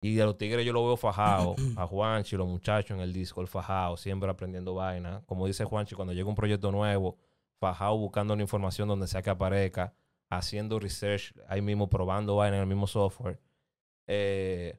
Y 0.00 0.18
a 0.20 0.24
los 0.24 0.38
tigres 0.38 0.64
yo 0.64 0.72
lo 0.72 0.86
veo 0.86 0.96
fajado, 0.96 1.56
a 1.76 1.84
Juanchi, 1.84 2.36
los 2.36 2.46
muchachos 2.46 2.92
en 2.96 3.00
el 3.00 3.12
disco, 3.12 3.40
el 3.40 3.48
fajado, 3.48 3.96
siempre 3.96 4.30
aprendiendo 4.30 4.74
vaina. 4.74 5.22
Como 5.26 5.48
dice 5.48 5.64
Juanchi, 5.64 5.96
cuando 5.96 6.14
llega 6.14 6.28
un 6.28 6.36
proyecto 6.36 6.70
nuevo, 6.70 7.18
fajado 7.58 7.98
buscando 7.98 8.36
la 8.36 8.42
información 8.42 8.88
donde 8.88 9.08
sea 9.08 9.20
que 9.20 9.30
aparezca, 9.30 9.92
haciendo 10.30 10.78
research 10.78 11.34
ahí 11.48 11.60
mismo, 11.60 11.90
probando 11.90 12.36
vaina 12.36 12.56
en 12.56 12.62
el 12.62 12.68
mismo 12.68 12.86
software. 12.86 13.40
Eh, 14.06 14.78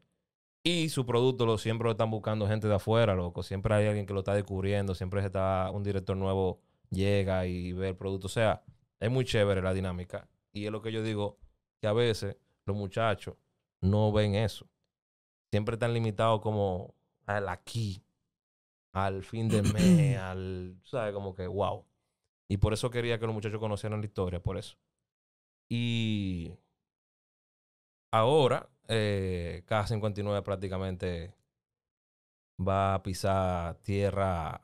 y 0.64 0.90
su 0.90 1.06
producto 1.06 1.46
lo 1.46 1.58
siempre 1.58 1.86
lo 1.86 1.92
están 1.92 2.10
buscando 2.12 2.48
gente 2.48 2.68
de 2.68 2.76
afuera, 2.76 3.16
loco. 3.16 3.44
Siempre 3.44 3.74
hay 3.74 3.88
alguien 3.88 4.06
que 4.06 4.14
lo 4.14 4.20
está 4.20 4.34
descubriendo. 4.34 4.96
Siempre 4.96 5.24
está 5.26 5.70
un 5.72 5.84
director 5.84 6.16
nuevo 6.16 6.62
llega 6.90 7.46
y 7.48 7.74
ve 7.74 7.90
el 7.90 7.96
producto. 7.96 8.28
O 8.28 8.30
sea, 8.30 8.64
es 9.00 9.10
muy 9.10 9.26
chévere 9.26 9.62
la 9.62 9.74
dinámica. 9.74 10.30
Y 10.54 10.66
es 10.66 10.72
lo 10.72 10.82
que 10.82 10.92
yo 10.92 11.02
digo, 11.04 11.40
que 11.80 11.88
a 11.88 11.94
veces 11.94 12.38
los 12.66 12.76
muchachos 12.76 13.36
no 13.82 14.12
ven 14.12 14.36
eso. 14.36 14.68
Siempre 15.50 15.76
están 15.76 15.94
limitados 15.94 16.42
como 16.42 16.94
al 17.26 17.50
aquí, 17.50 18.04
al 18.94 19.24
fin 19.24 19.50
de 19.50 19.64
mes, 19.64 20.18
al, 20.20 20.78
¿sabes? 20.84 21.14
Como 21.14 21.34
que, 21.34 21.48
wow. 21.48 21.86
Y 22.48 22.58
por 22.58 22.74
eso 22.74 22.92
quería 22.92 23.20
que 23.20 23.26
los 23.26 23.34
muchachos 23.34 23.60
conocieran 23.60 24.02
la 24.02 24.06
historia, 24.06 24.42
por 24.42 24.58
eso. 24.58 24.78
Y 25.74 26.54
ahora, 28.12 28.68
eh, 28.90 29.64
K59 29.66 30.44
prácticamente 30.44 31.34
va 32.60 32.96
a 32.96 33.04
pisar 33.04 33.76
tierra 33.76 34.62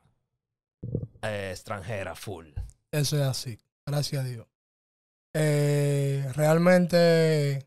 eh, 1.21 1.51
extranjera 1.51 2.13
full. 2.13 2.47
Eso 2.91 3.15
es 3.15 3.21
así. 3.23 3.57
Gracias 3.85 4.21
a 4.21 4.27
Dios. 4.27 4.47
Eh, 5.33 6.29
realmente 6.35 7.59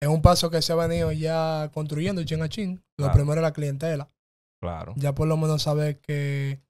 es 0.00 0.08
un 0.08 0.22
paso 0.22 0.50
que 0.50 0.62
se 0.62 0.72
ha 0.72 0.76
venido 0.76 1.12
ya 1.12 1.70
construyendo 1.74 2.24
chin 2.24 2.40
a 2.42 2.48
chin. 2.48 2.76
Lo 2.96 3.04
Claro. 3.06 3.12
primero 3.12 3.40
es 3.40 3.42
la 3.42 3.52
clientela. 3.52 4.08
Claro. 4.58 4.94
Ya 4.96 5.14
por 5.14 5.28
lo 5.28 5.36
menos 5.36 5.62
saber 5.64 6.00
que 6.00 6.60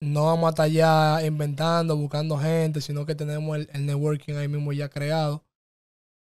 no 0.00 0.24
vamos 0.26 0.46
a 0.46 0.50
estar 0.50 0.68
ya 0.68 1.20
inventando, 1.24 1.96
buscando 1.96 2.38
gente, 2.38 2.80
sino 2.80 3.04
que 3.06 3.14
tenemos 3.14 3.56
el, 3.56 3.68
el 3.72 3.86
networking 3.86 4.34
ahí 4.34 4.48
mismo 4.48 4.72
ya 4.72 4.88
creado. 4.88 5.44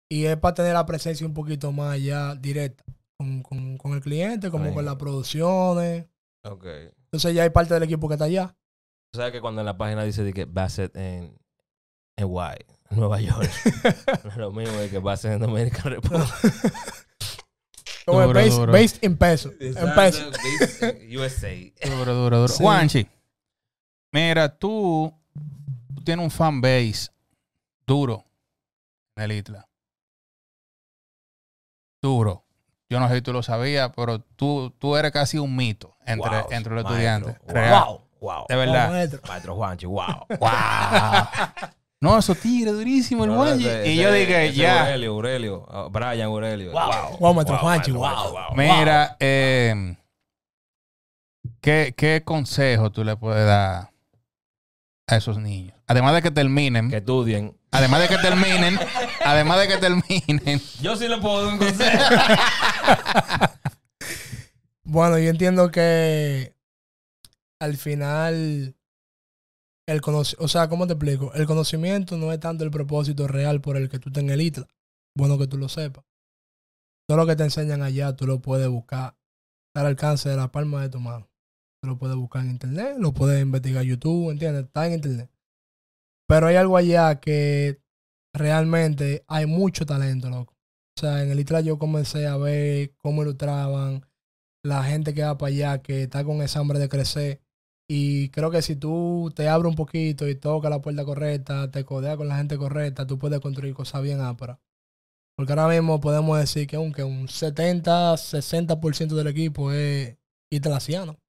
Y 0.09 0.25
es 0.25 0.37
para 0.37 0.55
tener 0.55 0.73
la 0.75 0.87
presencia 0.87 1.27
un 1.27 1.35
poquito 1.35 1.71
más 1.71 2.03
ya 2.03 2.35
directa 2.35 2.83
con, 3.17 3.43
con- 3.43 3.79
con 3.79 3.93
el 3.93 4.01
cliente, 4.01 4.51
como 4.51 4.65
Ahí. 4.65 4.75
con 4.75 4.85
las 4.85 4.97
producciones. 4.97 6.07
Ok. 6.45 6.65
Entonces 7.05 7.35
ya 7.35 7.45
hay 7.45 7.51
parte 7.51 7.75
del 7.75 7.85
equipo 7.85 8.09
que 8.09 8.15
está 8.15 8.25
allá. 8.25 8.57
O 9.13 9.17
sea 9.17 9.31
que 9.31 9.41
cuando 9.41 9.61
en 9.61 9.67
la 9.67 9.77
página 9.77 10.03
dice 10.05 10.25
de 10.25 10.33
que 10.33 10.45
Bassett 10.47 10.97
en, 10.97 11.37
en 12.17 12.27
Guay, 12.27 12.59
Nueva 12.91 13.21
York, 13.21 13.49
no 14.25 14.31
es 14.31 14.37
lo 14.37 14.51
mismo 14.53 14.77
de 14.79 14.89
que 14.91 14.99
Bassett 14.99 15.33
en 15.35 15.41
Dominican 15.41 15.93
Republic. 15.93 16.29
¿Cómo 18.07 18.23
es? 18.23 18.27
Duro, 18.27 18.41
Based, 18.41 18.59
duro. 18.59 18.73
based 18.73 19.05
in 19.05 19.17
peso. 19.17 19.53
En 19.61 19.95
peso. 19.95 20.31
USA. 21.17 21.49
Duro, 21.89 22.15
duro, 22.15 22.37
duro. 22.41 22.49
Sí. 22.49 22.63
Juanchi, 22.63 23.07
mira, 24.13 24.49
tú, 24.57 25.13
tú 25.95 26.03
tienes 26.05 26.25
un 26.25 26.31
fan 26.31 26.61
base 26.61 27.11
duro 27.87 28.25
en 29.17 29.25
el 29.25 29.33
Isla. 29.33 29.67
Duro. 32.03 32.45
Yo 32.89 32.99
no 32.99 33.09
sé 33.09 33.17
si 33.17 33.23
tú 33.23 33.33
lo 33.33 33.43
sabías, 33.43 33.91
pero 33.95 34.21
tú, 34.21 34.71
tú 34.79 34.97
eres 34.97 35.13
casi 35.13 35.39
un 35.39 35.55
mito 35.55 35.97
entre, 36.07 36.31
Wow, 36.43 36.47
entre 36.51 36.75
los 36.75 36.85
maestro. 36.85 37.29
estudiantes. 37.31 37.39
Wow. 37.47 37.55
Real. 37.55 37.99
Wow. 38.21 38.45
De 38.49 38.55
Oh, 38.55 38.59
verdad. 38.59 38.91
maestro. 38.91 39.21
Maestro 39.29 39.55
Juanchi, 39.55 39.87
wow. 39.87 40.27
¡Wow! 40.41 40.51
No, 42.01 42.19
eso 42.19 42.35
tigre 42.35 42.73
durísimo 42.73 43.25
el 43.25 43.31
No, 43.31 43.47
ese- 43.47 43.87
Y 43.93 43.97
yo 43.97 44.09
ese- 44.09 44.19
dije, 44.19 44.47
ese 44.47 44.57
ya. 44.57 44.81
Aurelio, 44.85 45.13
Aurelio. 45.13 45.67
ah, 45.71 45.89
Brian 45.91 46.23
Aurelio. 46.23 46.73
Wow. 46.73 47.19
Wow, 47.21 47.35
maestro 47.35 47.59
Juanchi, 47.59 47.93
wow. 47.93 48.35
Mira, 48.57 49.17
eh, 49.21 49.97
¿qué, 51.61 51.95
¿qué 51.97 52.23
consejo 52.25 52.91
tú 52.91 53.05
le 53.05 53.17
puedes 53.17 53.47
dar 53.47 53.90
a 55.13 55.17
esos 55.17 55.39
niños? 55.39 55.75
Además 55.87 56.15
de 56.15 56.23
que 56.23 56.31
terminen, 56.31 56.91
Que 56.91 56.99
estudien. 56.99 57.57
además 57.71 58.01
de 58.01 58.09
que 58.09 58.19
terminen, 58.19 58.79
además 59.25 59.61
de 59.61 59.69
que 59.69 59.77
terminen. 59.79 60.61
Yo 60.81 60.97
sí 60.97 61.09
le 61.09 61.19
puedo 61.19 61.45
dar 61.45 61.53
un 61.55 61.59
consejo. 61.59 61.99
Bueno, 64.83 65.19
yo 65.19 65.31
entiendo 65.31 65.71
que 65.71 66.57
al 67.61 67.77
final 67.77 68.75
el 69.87 70.01
conocimiento, 70.01 70.45
o 70.45 70.49
sea, 70.49 70.69
¿cómo 70.69 70.87
te 70.89 70.95
explico? 70.95 71.33
El 71.35 71.47
conocimiento 71.47 72.17
no 72.17 72.33
es 72.33 72.41
tanto 72.41 72.65
el 72.65 72.73
propósito 72.73 73.29
real 73.29 73.61
por 73.61 73.77
el 73.77 73.89
que 73.89 74.01
tú 74.01 74.09
estés 74.09 74.25
en 74.25 74.31
el 74.31 74.41
ITLA. 74.41 74.67
Bueno 75.17 75.39
que 75.39 75.47
tú 75.47 75.59
lo 75.59 75.69
sepas. 75.69 76.05
Todo 77.07 77.19
lo 77.19 77.27
que 77.27 77.37
te 77.37 77.45
enseñan 77.45 77.83
allá, 77.83 78.17
tú 78.17 78.27
lo 78.27 78.41
puedes 78.41 78.69
buscar 78.69 79.17
al 79.75 79.87
alcance 79.87 80.29
de 80.29 80.37
la 80.37 80.51
palma 80.51 80.83
de 80.83 80.89
tu 80.89 80.99
mano. 80.99 81.30
Lo 81.83 81.99
puedes 81.99 82.17
buscar 82.17 82.45
en 82.45 82.51
internet, 82.51 82.97
lo 82.99 83.13
puedes 83.13 83.41
investigar 83.41 83.83
en 83.83 83.89
YouTube, 83.91 84.31
¿entiendes? 84.31 84.65
Está 84.65 84.87
en 84.87 84.95
internet. 84.95 85.31
Pero 86.27 86.47
hay 86.47 86.57
algo 86.57 86.77
allá 86.77 87.21
que 87.21 87.81
realmente 88.35 89.25
hay 89.29 89.47
mucho 89.47 89.87
talento, 89.87 90.29
loco. 90.29 90.55
O 90.97 91.01
sea, 91.01 91.23
en 91.23 91.31
el 91.31 91.41
ITLA 91.41 91.63
yo 91.63 91.79
comencé 91.79 92.27
a 92.27 92.37
ver 92.37 92.95
cómo 92.99 93.23
ilustraban, 93.23 94.05
la 94.63 94.85
gente 94.85 95.15
que 95.15 95.23
va 95.23 95.39
para 95.39 95.49
allá, 95.49 95.83
que 95.83 96.03
está 96.03 96.25
con 96.25 96.43
esa 96.43 96.61
hambre 96.61 96.79
de 96.79 96.89
crecer. 96.89 97.41
Y 97.89 98.29
creo 98.31 98.51
que 98.51 98.63
si 98.63 98.77
tú 98.77 99.33
te 99.35 99.49
abres 99.49 99.71
un 99.71 99.77
poquito 99.77 100.29
y 100.29 100.37
tocas 100.37 100.71
la 100.71 100.81
puerta 100.81 101.05
correcta, 101.05 101.71
te 101.71 101.85
codeas 101.85 102.17
con 102.17 102.29
la 102.29 102.37
gente 102.37 102.57
correcta, 102.57 103.07
tú 103.07 103.19
puedes 103.19 103.41
construir 103.41 103.75
cosas 103.75 104.03
bien 104.03 104.21
ásperas. 104.21 104.59
Porque 105.37 105.53
ahora 105.53 105.69
mismo 105.69 106.01
podemos 106.01 106.39
decir 106.39 106.67
que 106.67 106.77
aunque 106.77 107.03
un 107.03 107.29
70, 107.29 108.15
60% 108.15 109.15
del 109.15 109.27
equipo 109.29 109.73
es 109.73 110.17
italaciano. 110.51 111.20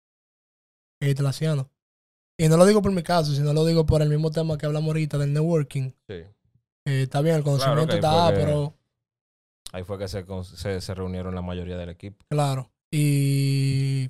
Es 1.01 1.09
italaciano. 1.09 1.69
Y 2.39 2.47
no 2.47 2.57
lo 2.57 2.65
digo 2.65 2.81
por 2.81 2.91
mi 2.91 3.03
caso, 3.03 3.33
sino 3.33 3.51
lo 3.53 3.65
digo 3.65 3.85
por 3.85 4.01
el 4.01 4.09
mismo 4.09 4.31
tema 4.31 4.57
que 4.57 4.65
hablamos 4.65 4.87
ahorita 4.87 5.17
del 5.17 5.33
networking. 5.33 5.91
Sí. 6.07 6.15
Eh, 6.87 7.03
está 7.03 7.21
bien, 7.21 7.35
el 7.35 7.43
conocimiento 7.43 7.95
está, 7.95 8.29
que- 8.31 8.35
pero 8.39 8.75
Ahí 9.73 9.83
fue 9.83 9.97
que 9.97 10.07
se, 10.07 10.25
se, 10.55 10.81
se 10.81 10.93
reunieron 10.93 11.33
la 11.35 11.41
mayoría 11.41 11.77
del 11.77 11.89
equipo. 11.89 12.25
Claro. 12.29 12.71
Y 12.91 14.09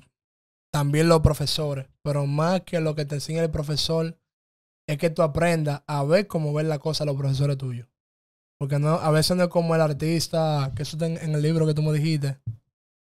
también 0.72 1.08
los 1.08 1.20
profesores. 1.20 1.86
Pero 2.02 2.26
más 2.26 2.62
que 2.62 2.80
lo 2.80 2.94
que 2.94 3.04
te 3.04 3.14
enseña 3.16 3.42
el 3.42 3.50
profesor, 3.50 4.18
es 4.88 4.98
que 4.98 5.10
tú 5.10 5.22
aprendas 5.22 5.82
a 5.86 6.02
ver 6.04 6.26
cómo 6.26 6.52
ven 6.52 6.68
la 6.68 6.78
cosa 6.80 7.04
los 7.04 7.16
profesores 7.16 7.56
tuyos. 7.58 7.86
Porque 8.58 8.78
no, 8.78 8.88
a 8.94 9.10
veces 9.10 9.36
no 9.36 9.44
es 9.44 9.48
como 9.50 9.74
el 9.74 9.80
artista, 9.80 10.72
que 10.74 10.82
eso 10.82 10.96
está 10.96 11.06
en, 11.06 11.16
en 11.18 11.34
el 11.34 11.42
libro 11.42 11.66
que 11.66 11.74
tú 11.74 11.82
me 11.82 11.92
dijiste. 11.92 12.38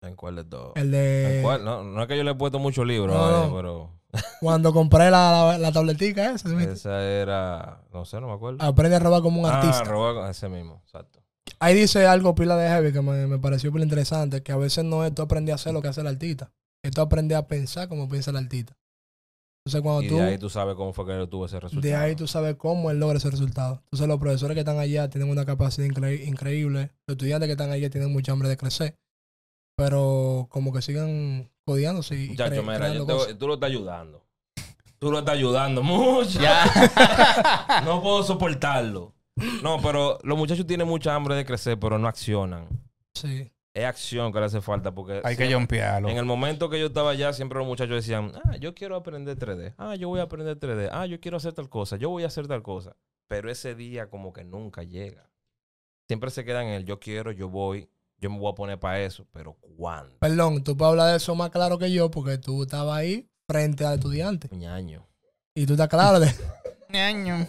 ¿En 0.01 0.15
cuál 0.15 0.35
de 0.35 0.43
todos? 0.43 0.73
El 0.75 0.85
¿En 0.85 0.91
de 0.91 1.39
cuál? 1.43 1.63
No, 1.63 1.83
no 1.83 2.01
es 2.01 2.07
que 2.07 2.17
yo 2.17 2.23
le 2.23 2.31
he 2.31 2.35
puesto 2.35 2.57
muchos 2.59 2.85
libros, 2.87 3.15
No, 3.15 3.47
no. 3.49 3.55
pero 3.55 3.91
cuando 4.41 4.73
compré 4.73 5.11
la, 5.11 5.45
la, 5.51 5.57
la 5.57 5.71
tabletica 5.71 6.31
esa. 6.31 6.49
¿sí 6.49 6.55
me- 6.55 6.63
esa 6.65 7.03
era, 7.03 7.81
no 7.93 8.03
sé, 8.05 8.19
no 8.19 8.27
me 8.27 8.33
acuerdo. 8.33 8.63
Aprende 8.63 8.95
a 8.95 8.99
robar 8.99 9.21
como 9.21 9.41
un 9.41 9.45
Ah, 9.47 9.59
artista. 9.59 9.83
robar 9.83 10.15
con 10.15 10.29
ese 10.29 10.49
mismo, 10.49 10.81
exacto. 10.85 11.19
Ahí 11.59 11.75
dice 11.75 12.07
algo 12.07 12.33
pila 12.33 12.55
de 12.57 12.67
heavy 12.67 12.91
que 12.91 13.01
me, 13.01 13.27
me 13.27 13.37
pareció 13.37 13.71
muy 13.71 13.83
interesante, 13.83 14.41
que 14.41 14.51
a 14.51 14.57
veces 14.57 14.83
no 14.83 15.05
es 15.05 15.13
tú 15.13 15.21
aprender 15.21 15.53
a 15.53 15.55
hacer 15.55 15.73
lo 15.73 15.81
que 15.81 15.89
hace 15.89 16.01
el 16.01 16.07
artista, 16.07 16.51
es 16.83 16.91
tú 16.91 17.01
aprender 17.01 17.37
a 17.37 17.47
pensar 17.47 17.87
como 17.87 18.09
piensa 18.09 18.31
el 18.31 18.37
artista. 18.37 18.75
Entonces 19.63 19.81
cuando 19.83 20.01
Y 20.01 20.07
tú... 20.07 20.15
de 20.15 20.21
ahí 20.23 20.37
tú 20.39 20.49
sabes 20.49 20.73
cómo 20.73 20.91
fue 20.91 21.05
que 21.05 21.11
él 21.11 21.29
tuvo 21.29 21.45
ese 21.45 21.59
resultado. 21.59 21.87
De 21.87 21.95
ahí 21.95 22.15
tú 22.15 22.25
sabes 22.27 22.55
cómo 22.55 22.89
él 22.89 22.99
logra 22.99 23.17
ese 23.19 23.29
resultado. 23.29 23.75
Entonces 23.85 24.07
los 24.07 24.17
profesores 24.19 24.55
que 24.55 24.61
están 24.61 24.79
allá 24.79 25.07
tienen 25.11 25.29
una 25.29 25.45
capacidad 25.45 25.87
incre- 25.87 26.25
increíble. 26.27 26.89
Los 27.07 27.13
estudiantes 27.15 27.45
que 27.47 27.51
están 27.51 27.69
allá 27.69 27.87
tienen 27.91 28.11
mucha 28.11 28.31
hambre 28.31 28.49
de 28.49 28.57
crecer. 28.57 28.95
Pero 29.75 30.47
como 30.49 30.71
que 30.73 30.81
sigan 30.81 31.49
codiándose 31.65 32.15
y 32.15 32.29
Muchacho, 32.29 32.55
cre- 32.55 32.61
mira, 32.61 32.77
creando 32.77 32.99
yo 32.99 33.05
te- 33.05 33.13
cosas. 33.13 33.37
tú 33.37 33.47
lo 33.47 33.53
estás 33.55 33.69
ayudando. 33.69 34.23
Tú 34.99 35.11
lo 35.11 35.19
estás 35.19 35.35
ayudando 35.35 35.81
mucho. 35.83 36.39
Ya. 36.39 36.63
No 37.85 38.01
puedo 38.01 38.21
soportarlo. 38.23 39.13
No, 39.63 39.81
pero 39.81 40.19
los 40.23 40.37
muchachos 40.37 40.67
tienen 40.67 40.87
mucha 40.87 41.15
hambre 41.15 41.35
de 41.35 41.45
crecer, 41.45 41.79
pero 41.79 41.97
no 41.97 42.07
accionan. 42.07 42.67
Sí. 43.15 43.51
Es 43.73 43.85
acción 43.85 44.31
que 44.33 44.39
le 44.39 44.45
hace 44.45 44.59
falta 44.61 44.93
porque 44.93 45.21
Hay 45.23 45.37
que 45.37 45.51
jumpearlo. 45.51 46.09
en 46.09 46.17
el 46.17 46.25
momento 46.25 46.69
que 46.69 46.77
yo 46.79 46.87
estaba 46.87 47.11
allá, 47.11 47.31
siempre 47.33 47.57
los 47.57 47.65
muchachos 47.65 47.95
decían, 47.95 48.33
ah, 48.43 48.57
yo 48.57 48.75
quiero 48.75 48.95
aprender 48.97 49.37
3D. 49.39 49.73
Ah, 49.77 49.95
yo 49.95 50.09
voy 50.09 50.19
a 50.19 50.23
aprender 50.23 50.59
3D. 50.59 50.89
Ah, 50.91 51.05
yo 51.05 51.19
quiero 51.21 51.37
hacer 51.37 51.53
tal 51.53 51.69
cosa. 51.69 51.95
Yo 51.95 52.09
voy 52.09 52.23
a 52.23 52.27
hacer 52.27 52.47
tal 52.47 52.61
cosa. 52.61 52.95
Pero 53.29 53.49
ese 53.49 53.73
día 53.73 54.09
como 54.09 54.33
que 54.33 54.43
nunca 54.43 54.83
llega. 54.83 55.29
Siempre 56.09 56.29
se 56.31 56.43
quedan 56.43 56.67
en 56.67 56.73
el 56.73 56.85
yo 56.85 56.99
quiero, 56.99 57.31
yo 57.31 57.47
voy, 57.47 57.89
yo 58.21 58.29
me 58.29 58.39
voy 58.39 58.51
a 58.51 58.55
poner 58.55 58.79
para 58.79 59.01
eso. 59.01 59.27
Pero 59.33 59.57
¿cuándo? 59.75 60.17
Perdón, 60.19 60.63
tú 60.63 60.77
puedes 60.77 60.91
hablar 60.91 61.11
de 61.11 61.17
eso 61.17 61.35
más 61.35 61.49
claro 61.49 61.77
que 61.77 61.91
yo 61.91 62.09
porque 62.09 62.37
tú 62.37 62.63
estabas 62.63 62.97
ahí 62.97 63.27
frente 63.47 63.85
al 63.85 63.95
estudiante. 63.95 64.47
Ñaño. 64.55 65.07
Y 65.55 65.65
tú 65.65 65.73
estás 65.73 65.89
claro 65.89 66.19
de... 66.19 66.33
Ñaño. 66.89 67.47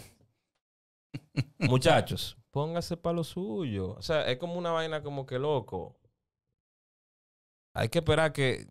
Muchachos, 1.58 2.36
póngase 2.50 2.96
para 2.96 3.16
lo 3.16 3.24
suyo. 3.24 3.90
O 3.90 4.02
sea, 4.02 4.26
es 4.26 4.38
como 4.38 4.54
una 4.54 4.70
vaina 4.70 5.02
como 5.02 5.26
que 5.26 5.38
loco. 5.38 5.96
Hay 7.74 7.88
que 7.88 7.98
esperar 7.98 8.32
que. 8.32 8.66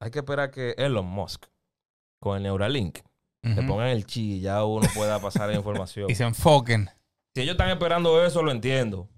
Hay 0.00 0.10
que 0.10 0.18
esperar 0.18 0.50
que 0.50 0.74
Elon 0.76 1.06
Musk 1.06 1.46
con 2.20 2.36
el 2.36 2.42
Neuralink 2.42 2.98
le 3.42 3.62
pongan 3.62 3.88
el 3.88 4.06
chi 4.06 4.36
y 4.36 4.40
ya 4.40 4.64
uno 4.64 4.88
pueda 4.94 5.20
pasar 5.20 5.50
la 5.50 5.56
información. 5.56 6.10
Y 6.10 6.14
se 6.14 6.24
enfoquen. 6.24 6.88
Si 7.34 7.42
ellos 7.42 7.52
están 7.52 7.68
esperando 7.68 8.24
eso, 8.24 8.42
lo 8.42 8.50
entiendo. 8.50 9.08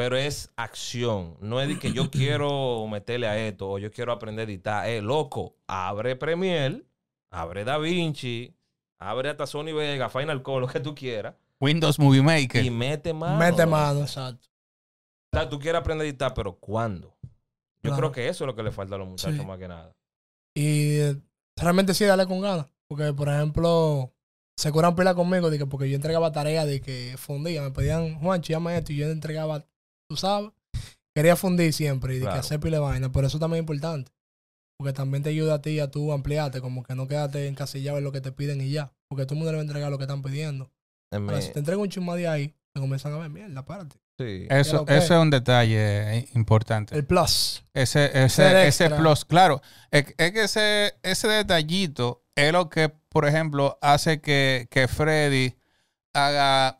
Pero 0.00 0.16
es 0.16 0.48
acción. 0.56 1.36
No 1.42 1.60
es 1.60 1.68
de 1.68 1.78
que 1.78 1.92
yo 1.92 2.10
quiero 2.10 2.86
meterle 2.88 3.28
a 3.28 3.36
esto 3.38 3.68
o 3.70 3.78
yo 3.78 3.90
quiero 3.92 4.12
aprender 4.12 4.48
a 4.48 4.50
editar. 4.50 4.88
Eh, 4.88 5.02
loco, 5.02 5.56
abre 5.66 6.16
Premiere, 6.16 6.82
abre 7.30 7.64
Da 7.64 7.76
Vinci, 7.76 8.56
abre 8.98 9.28
hasta 9.28 9.46
Sony 9.46 9.74
Vega, 9.74 10.08
Final 10.08 10.42
Cut, 10.42 10.60
lo 10.60 10.66
que 10.68 10.80
tú 10.80 10.94
quieras. 10.94 11.34
Windows 11.60 11.98
Movie 11.98 12.22
Maker. 12.22 12.64
Y 12.64 12.70
mete 12.70 13.12
mano. 13.12 13.36
Mete 13.36 13.66
mano, 13.66 14.00
exacto. 14.00 14.48
O 15.34 15.36
sea, 15.36 15.46
tú 15.50 15.58
quieres 15.58 15.82
aprender 15.82 16.06
a 16.06 16.08
editar, 16.08 16.32
pero 16.32 16.54
¿cuándo? 16.56 17.14
Yo 17.82 17.90
Claro. 17.90 17.96
creo 17.98 18.12
que 18.12 18.28
eso 18.28 18.44
es 18.44 18.46
lo 18.46 18.56
que 18.56 18.62
le 18.62 18.72
falta 18.72 18.94
a 18.94 18.98
los 18.98 19.06
muchachos 19.06 19.38
Sí. 19.38 19.44
más 19.44 19.58
que 19.58 19.68
nada. 19.68 19.94
Y 20.54 20.96
eh, 21.00 21.16
realmente 21.56 21.92
sí, 21.92 22.06
dale 22.06 22.24
con 22.26 22.40
ganas. 22.40 22.66
Porque, 22.88 23.12
por 23.12 23.28
ejemplo, 23.28 24.14
se 24.56 24.72
curan 24.72 24.96
pila 24.96 25.14
conmigo 25.14 25.50
de 25.50 25.58
que 25.58 25.66
porque 25.66 25.90
yo 25.90 25.96
entregaba 25.96 26.32
tareas 26.32 26.66
de 26.66 26.80
que 26.80 27.16
fundía. 27.18 27.60
Me 27.60 27.70
pedían, 27.70 28.18
Juan, 28.18 28.40
llama 28.40 28.74
esto. 28.76 28.92
Y 28.94 28.96
yo 28.96 29.10
entregaba, 29.10 29.66
tú 30.10 30.16
sabes. 30.16 30.50
Quería 31.14 31.36
fundir 31.36 31.72
siempre 31.72 32.14
y 32.14 32.16
de 32.16 32.22
Claro. 32.22 32.34
que 32.34 32.40
hacer 32.40 32.58
pila 32.60 32.78
de 32.78 32.82
vaina. 32.82 33.12
Por 33.12 33.24
eso 33.24 33.38
también 33.38 33.58
es 33.58 33.62
importante. 33.62 34.10
Porque 34.76 34.92
también 34.92 35.22
te 35.22 35.30
ayuda 35.30 35.54
a 35.54 35.62
ti 35.62 35.78
a 35.78 35.88
tú 35.90 36.12
ampliarte. 36.12 36.60
Como 36.60 36.82
que 36.82 36.96
no 36.96 37.06
quedarte 37.06 37.46
encasillado 37.46 37.98
en 37.98 38.04
lo 38.04 38.10
que 38.12 38.20
te 38.20 38.32
piden 38.32 38.60
y 38.60 38.70
ya. 38.70 38.92
Porque 39.08 39.24
todo 39.24 39.34
el 39.34 39.38
mundo 39.38 39.52
debe 39.52 39.62
entregar 39.62 39.90
lo 39.90 39.98
que 39.98 40.04
están 40.04 40.22
pidiendo. 40.22 40.70
En 41.12 41.22
Ahora, 41.24 41.36
mi- 41.36 41.42
si 41.42 41.52
te 41.52 41.60
entrego 41.60 41.82
un 41.82 41.88
chisma 41.88 42.16
de 42.16 42.26
ahí, 42.26 42.48
te 42.72 42.80
comienzan 42.80 43.12
a 43.12 43.18
ver, 43.18 43.30
mierda, 43.30 43.64
párate. 43.64 43.96
sí. 44.18 44.46
Eso, 44.50 44.84
eso 44.88 45.14
es. 45.14 45.20
un 45.20 45.30
detalle 45.30 46.18
eh, 46.18 46.28
importante. 46.34 46.96
El 46.96 47.04
plus. 47.04 47.62
Ese, 47.72 48.10
ese, 48.24 48.66
ese 48.66 48.90
plus, 48.90 49.24
claro. 49.24 49.60
Es, 49.92 50.06
es 50.18 50.32
que 50.32 50.44
ese, 50.44 50.94
ese 51.02 51.28
detallito 51.28 52.24
es 52.34 52.52
lo 52.52 52.68
que, 52.68 52.88
por 52.88 53.26
ejemplo, 53.26 53.78
hace 53.82 54.20
que, 54.20 54.66
que 54.70 54.88
Freddy 54.88 55.54
haga. 56.14 56.79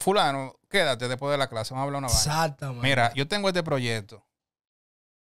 Fulano, 0.00 0.54
quédate 0.68 1.08
después 1.08 1.32
de 1.32 1.38
la 1.38 1.48
clase, 1.48 1.74
vamos 1.74 1.82
a 1.82 1.86
hablar 1.86 1.98
una 2.00 2.08
vaina. 2.08 2.18
Exactamente. 2.20 2.86
Mira, 2.88 3.12
yo 3.14 3.26
tengo 3.26 3.48
este 3.48 3.62
proyecto. 3.62 4.24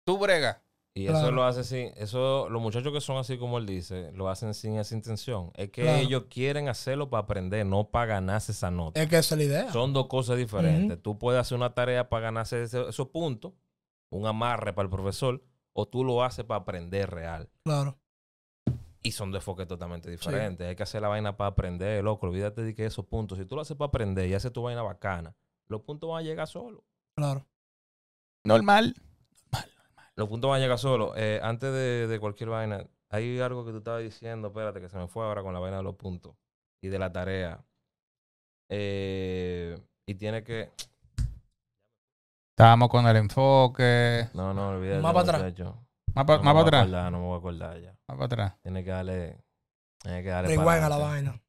Tú 0.07 0.19
brega. 0.19 0.61
Y 0.97 1.09
eso 1.09 1.33
lo 1.33 1.43
hace 1.43 1.65
sin, 1.65 1.91
eso, 1.97 2.49
los 2.49 2.63
muchachos 2.63 2.93
que 2.93 3.01
son 3.01 3.17
así 3.17 3.37
como 3.37 3.59
él 3.59 3.67
dice, 3.67 4.13
lo 4.13 4.29
hacen 4.29 4.55
sin 4.55 4.79
esa 4.79 4.95
intención. 4.95 5.51
Es 5.57 5.71
que 5.71 5.83
Claro. 5.83 5.99
ellos 5.99 6.25
quieren 6.31 6.69
hacerlo 6.69 7.11
para 7.11 7.25
aprender, 7.25 7.67
no 7.67 7.91
para 7.91 8.07
ganarse 8.07 8.53
esa 8.53 8.71
nota. 8.71 9.03
Es 9.03 9.09
que 9.09 9.19
esa 9.19 9.35
es 9.35 9.39
la 9.39 9.45
idea. 9.45 9.73
Son 9.73 9.93
dos 9.93 10.07
cosas 10.07 10.37
diferentes. 10.37 11.03
Tú 11.03 11.19
puedes 11.19 11.41
hacer 11.41 11.57
una 11.57 11.75
tarea 11.75 12.09
para 12.09 12.27
ganarse 12.27 12.63
ese- 12.63 12.89
esos 12.89 13.09
puntos, 13.09 13.55
un 14.11 14.25
amarre 14.27 14.73
para 14.73 14.85
el 14.87 14.91
profesor, 14.91 15.43
o 15.73 15.85
tú 15.89 16.05
lo 16.05 16.23
haces 16.23 16.45
para 16.45 16.61
aprender 16.61 17.11
real. 17.11 17.51
Claro. 17.65 17.99
Y 19.05 19.13
son 19.13 19.31
de 19.31 19.39
enfoque 19.39 19.67
totalmente 19.67 20.11
diferentes. 20.11 20.67
Hay 20.67 20.75
que 20.75 20.83
hacer 20.83 21.03
la 21.03 21.09
vaina 21.09 21.37
para 21.37 21.51
aprender, 21.51 22.03
loco. 22.03 22.27
Olvídate 22.27 22.63
de 22.63 22.75
que 22.75 22.87
esos 22.87 23.05
puntos, 23.05 23.39
si 23.39 23.45
tú 23.45 23.55
lo 23.55 23.61
haces 23.61 23.77
para 23.77 23.89
aprender 23.89 24.27
y 24.29 24.35
haces 24.35 24.51
tu 24.51 24.63
vaina 24.63 24.83
bacana, 24.83 25.37
los 25.69 25.83
puntos 25.83 26.09
van 26.11 26.21
a 26.21 26.23
llegar 26.23 26.49
solos. 26.49 26.83
Claro. 27.15 27.47
Normal. 28.45 28.95
Los 30.17 30.29
puntos 30.29 30.51
van 30.51 30.59
a 30.59 30.63
llegar 30.63 30.79
solos. 30.79 31.13
Eh, 31.17 31.39
antes 31.43 31.71
de, 31.71 32.07
de 32.07 32.19
cualquier 32.19 32.49
vaina, 32.49 32.87
hay 33.11 33.39
algo 33.41 33.65
que 33.65 33.73
tú 33.73 33.79
estabas 33.79 34.03
diciendo, 34.03 34.49
espérate, 34.49 34.81
que 34.81 34.89
se 34.89 34.97
me 34.97 35.07
fue 35.07 35.25
ahora 35.25 35.43
con 35.43 35.53
la 35.53 35.61
vaina 35.61 35.77
de 35.77 35.83
los 35.83 35.97
puntos 35.97 36.35
y 36.81 36.89
de 36.89 36.99
la 36.99 37.13
tarea. 37.13 37.65
Eh, 38.71 39.79
y 40.07 40.15
tiene 40.15 40.43
que. 40.43 40.71
Estábamos 42.51 42.89
con 42.89 43.07
el 43.07 43.17
enfoque. 43.17 44.29
No, 44.33 44.55
no, 44.55 44.71
olvídate. 44.71 45.03
Más 45.03 45.13
para 45.13 45.39
atrás. 45.39 45.84
Más 46.15 46.25
para 46.25 46.39
No 46.39 46.45
me 46.45 46.53
voy 46.53 46.61
a 46.61 46.63
atrás. 46.67 46.83
acordar, 46.83 47.13
no 47.13 47.19
me 47.21 47.25
voy 47.27 47.35
a 47.35 47.39
acordar 47.39 47.81
ya. 47.81 47.91
Más 48.09 48.17
para 48.17 48.25
atrás. 48.27 48.55
Tiene 48.63 48.85
que 48.85 48.91
darle. 48.91 49.39
Tiene 50.03 50.23
que 50.23 50.29
darle. 50.29 50.49
Rewind 50.49 50.65
para 50.67 50.87
a 50.87 50.89
la 50.89 50.97
vaina. 50.99 51.41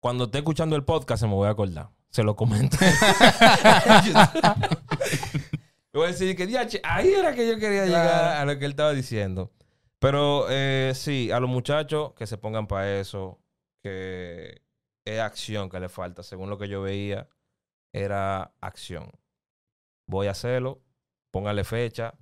Cuando 0.00 0.24
esté 0.24 0.38
escuchando 0.38 0.76
el 0.76 0.84
podcast, 0.84 1.20
se 1.20 1.26
me 1.26 1.34
voy 1.34 1.46
a 1.48 1.50
acordar. 1.50 1.90
Se 2.10 2.22
lo 2.22 2.34
comento. 2.34 2.76
Me 5.92 5.98
voy 5.98 6.04
a 6.08 6.12
decir 6.12 6.36
que, 6.36 6.46
diache, 6.46 6.80
ahí 6.84 7.12
era 7.12 7.34
que 7.34 7.48
yo 7.48 7.58
quería 7.58 7.84
llegar 7.84 8.08
Claro. 8.08 8.40
a 8.40 8.44
lo 8.44 8.58
que 8.58 8.64
él 8.64 8.70
estaba 8.72 8.92
diciendo. 8.92 9.50
Pero 9.98 10.46
eh, 10.48 10.92
sí, 10.94 11.30
a 11.32 11.40
los 11.40 11.50
muchachos 11.50 12.12
que 12.14 12.26
se 12.28 12.38
pongan 12.38 12.66
para 12.68 12.98
eso, 13.00 13.40
que 13.82 14.62
es 15.04 15.20
acción 15.20 15.68
que 15.68 15.80
le 15.80 15.88
falta. 15.88 16.22
Según 16.22 16.48
lo 16.48 16.58
que 16.58 16.68
yo 16.68 16.80
veía, 16.82 17.28
era 17.92 18.54
acción. 18.60 19.10
Voy 20.06 20.28
a 20.28 20.30
hacerlo, 20.30 20.80
póngale 21.32 21.64
fecha, 21.64 22.14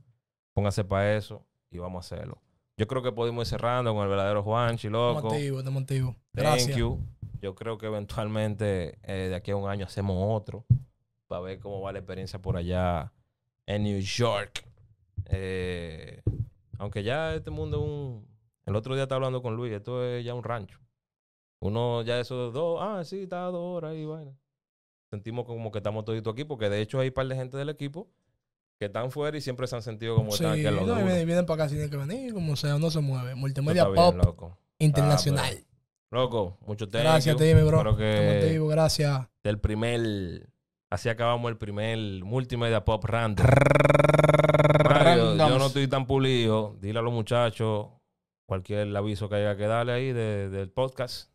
póngase 0.59 0.83
para 0.83 1.17
eso 1.17 1.47
y 1.71 1.79
vamos 1.79 2.11
a 2.11 2.17
hacerlo. 2.17 2.43
Yo 2.77 2.89
creo 2.89 3.01
que 3.01 3.13
podemos 3.13 3.47
ir 3.47 3.51
cerrando 3.51 3.95
con 3.95 4.03
el 4.03 4.09
verdadero 4.09 4.43
Juanchi, 4.43 4.89
loco. 4.89 5.29
Motivo, 5.29 5.63
de 5.63 5.71
motivo. 5.71 6.17
Thank 6.35 6.47
Gracias. 6.47 6.77
you. 6.77 7.01
Yo 7.41 7.55
creo 7.55 7.79
que 7.79 7.87
eventualmente 7.87 8.99
eh, 9.05 9.29
de 9.29 9.37
aquí 9.37 9.53
a 9.53 9.57
un 9.57 9.71
año 9.71 9.87
hacemos 9.87 10.17
otro 10.37 10.65
para 11.29 11.43
ver 11.43 11.61
cómo 11.61 11.81
va 11.81 11.93
la 11.93 12.01
experiencia 12.01 12.41
por 12.41 12.57
allá 12.57 13.13
en 13.67 13.85
New 13.85 14.01
York. 14.01 14.65
Eh, 15.27 16.23
aunque 16.79 17.05
ya 17.05 17.37
este 17.37 17.53
mundo 17.53 17.77
es 17.77 17.85
un... 17.85 18.29
El 18.67 18.75
otro 18.75 18.95
día 18.95 19.05
estaba 19.05 19.19
hablando 19.19 19.41
con 19.41 19.55
Luis, 19.55 19.73
esto 19.73 20.05
es 20.05 20.25
ya 20.25 20.35
un 20.35 20.43
rancho. 20.43 20.81
Uno 21.61 22.03
ya 22.03 22.19
esos 22.19 22.53
dos, 22.53 22.81
ah, 22.83 23.05
sí, 23.05 23.23
está 23.23 23.47
a 23.47 23.51
dos 23.53 23.77
horas 23.77 23.95
y 23.95 24.05
vaina. 24.05 24.37
Sentimos 25.09 25.47
como 25.47 25.71
que 25.71 25.79
estamos 25.79 26.05
toditos 26.05 26.33
aquí, 26.33 26.43
porque 26.43 26.69
de 26.69 26.81
hecho 26.81 26.99
hay 26.99 27.09
un 27.09 27.15
par 27.15 27.29
de 27.29 27.37
gente 27.37 27.57
del 27.57 27.69
equipo 27.69 28.09
que 28.79 28.87
están 28.87 29.11
fuera 29.11 29.37
y 29.37 29.41
siempre 29.41 29.67
se 29.67 29.75
han 29.77 29.83
sentido 29.83 30.15
como 30.17 30.31
que 30.31 30.37
Sí, 30.39 30.45
están 30.45 30.53
aquí 30.53 30.63
no, 30.63 30.71
y 30.71 31.03
uno. 31.03 31.25
vienen, 31.25 31.47
para 31.47 31.65
acá 31.65 31.69
si 31.69 31.75
tienen 31.77 31.91
que 31.91 31.97
venir, 31.97 32.33
como 32.33 32.55
sea, 32.57 32.79
no 32.79 32.91
se 32.91 33.01
mueve. 33.01 33.35
Multimedia 33.35 33.85
bien, 33.85 33.97
Pop 33.97 34.17
loco. 34.17 34.59
Internacional. 34.79 35.65
Loco, 36.11 36.57
mucho 36.67 36.89
thank 36.89 37.03
gracias 37.03 37.37
ti, 37.37 37.55
mi 37.55 37.63
bro. 37.63 37.97
Que- 37.97 38.39
Te 38.41 38.47
motivo, 38.47 38.69
gracias. 38.69 39.27
del 39.43 39.59
primer. 39.59 40.49
Así 40.91 41.09
acabamos 41.11 41.51
el 41.51 41.59
primer 41.59 41.99
multimedia 42.25 42.83
pop 42.85 43.05
random. 43.05 43.45
Mario, 44.85 45.37
yo 45.37 45.59
no 45.59 45.67
estoy 45.67 45.87
tan 45.89 46.07
pulido. 46.07 46.77
Dile 46.81 46.99
a 47.01 47.03
los 47.03 47.13
muchachos 47.13 47.89
cualquier 48.47 48.97
aviso 48.97 49.29
que 49.29 49.35
haya 49.37 49.57
que 49.57 49.67
darle 49.67 49.93
ahí 49.93 50.13
de- 50.13 50.49
del 50.49 50.71
podcast. 50.71 51.31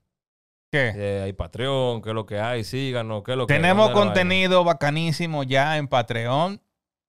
¿Qué? 0.71 0.91
Eh, 0.95 1.21
hay 1.23 1.33
Patreon, 1.33 2.01
qué 2.01 2.09
es 2.09 2.15
lo 2.15 2.25
que 2.25 2.39
hay, 2.39 2.63
síganos, 2.63 3.21
qué 3.23 3.33
es 3.33 3.37
lo 3.37 3.45
que 3.45 3.53
Tenemos 3.53 3.91
contenido 3.91 4.63
bacanísimo 4.63 5.43
ya 5.43 5.77
en 5.77 5.87
Patreon. 5.87 6.59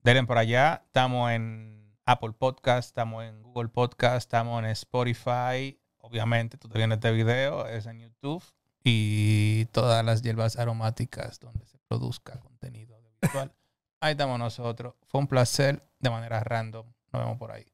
Denle 0.05 0.25
por 0.25 0.37
allá. 0.37 0.83
Estamos 0.85 1.31
en 1.33 1.97
Apple 2.05 2.35
Podcast, 2.39 2.89
estamos 2.89 3.25
en 3.25 3.43
Google 3.43 3.71
Podcast, 3.71 4.19
estamos 4.19 4.63
en 4.63 4.69
Spotify. 4.69 5.81
Obviamente, 5.97 6.59
tú 6.59 6.69
te 6.69 6.85
este 6.85 7.11
video, 7.11 7.67
es 7.67 7.87
en 7.87 8.01
YouTube. 8.01 8.45
Y 8.83 9.65
todas 9.73 10.05
las 10.05 10.21
hierbas 10.21 10.59
aromáticas 10.59 11.41
donde 11.41 11.65
se 11.65 11.79
produzca 11.89 12.39
contenido 12.39 12.95
audiovisual. 12.97 13.55
Ahí 14.01 14.13
estamos 14.13 14.39
nosotros. 14.39 14.95
Fue 15.07 15.23
un 15.23 15.27
placer 15.27 15.83
de 16.01 16.11
manera 16.11 16.41
random. 16.41 16.87
Nos 17.11 17.23
vemos 17.23 17.39
por 17.39 17.51
ahí. 17.51 17.74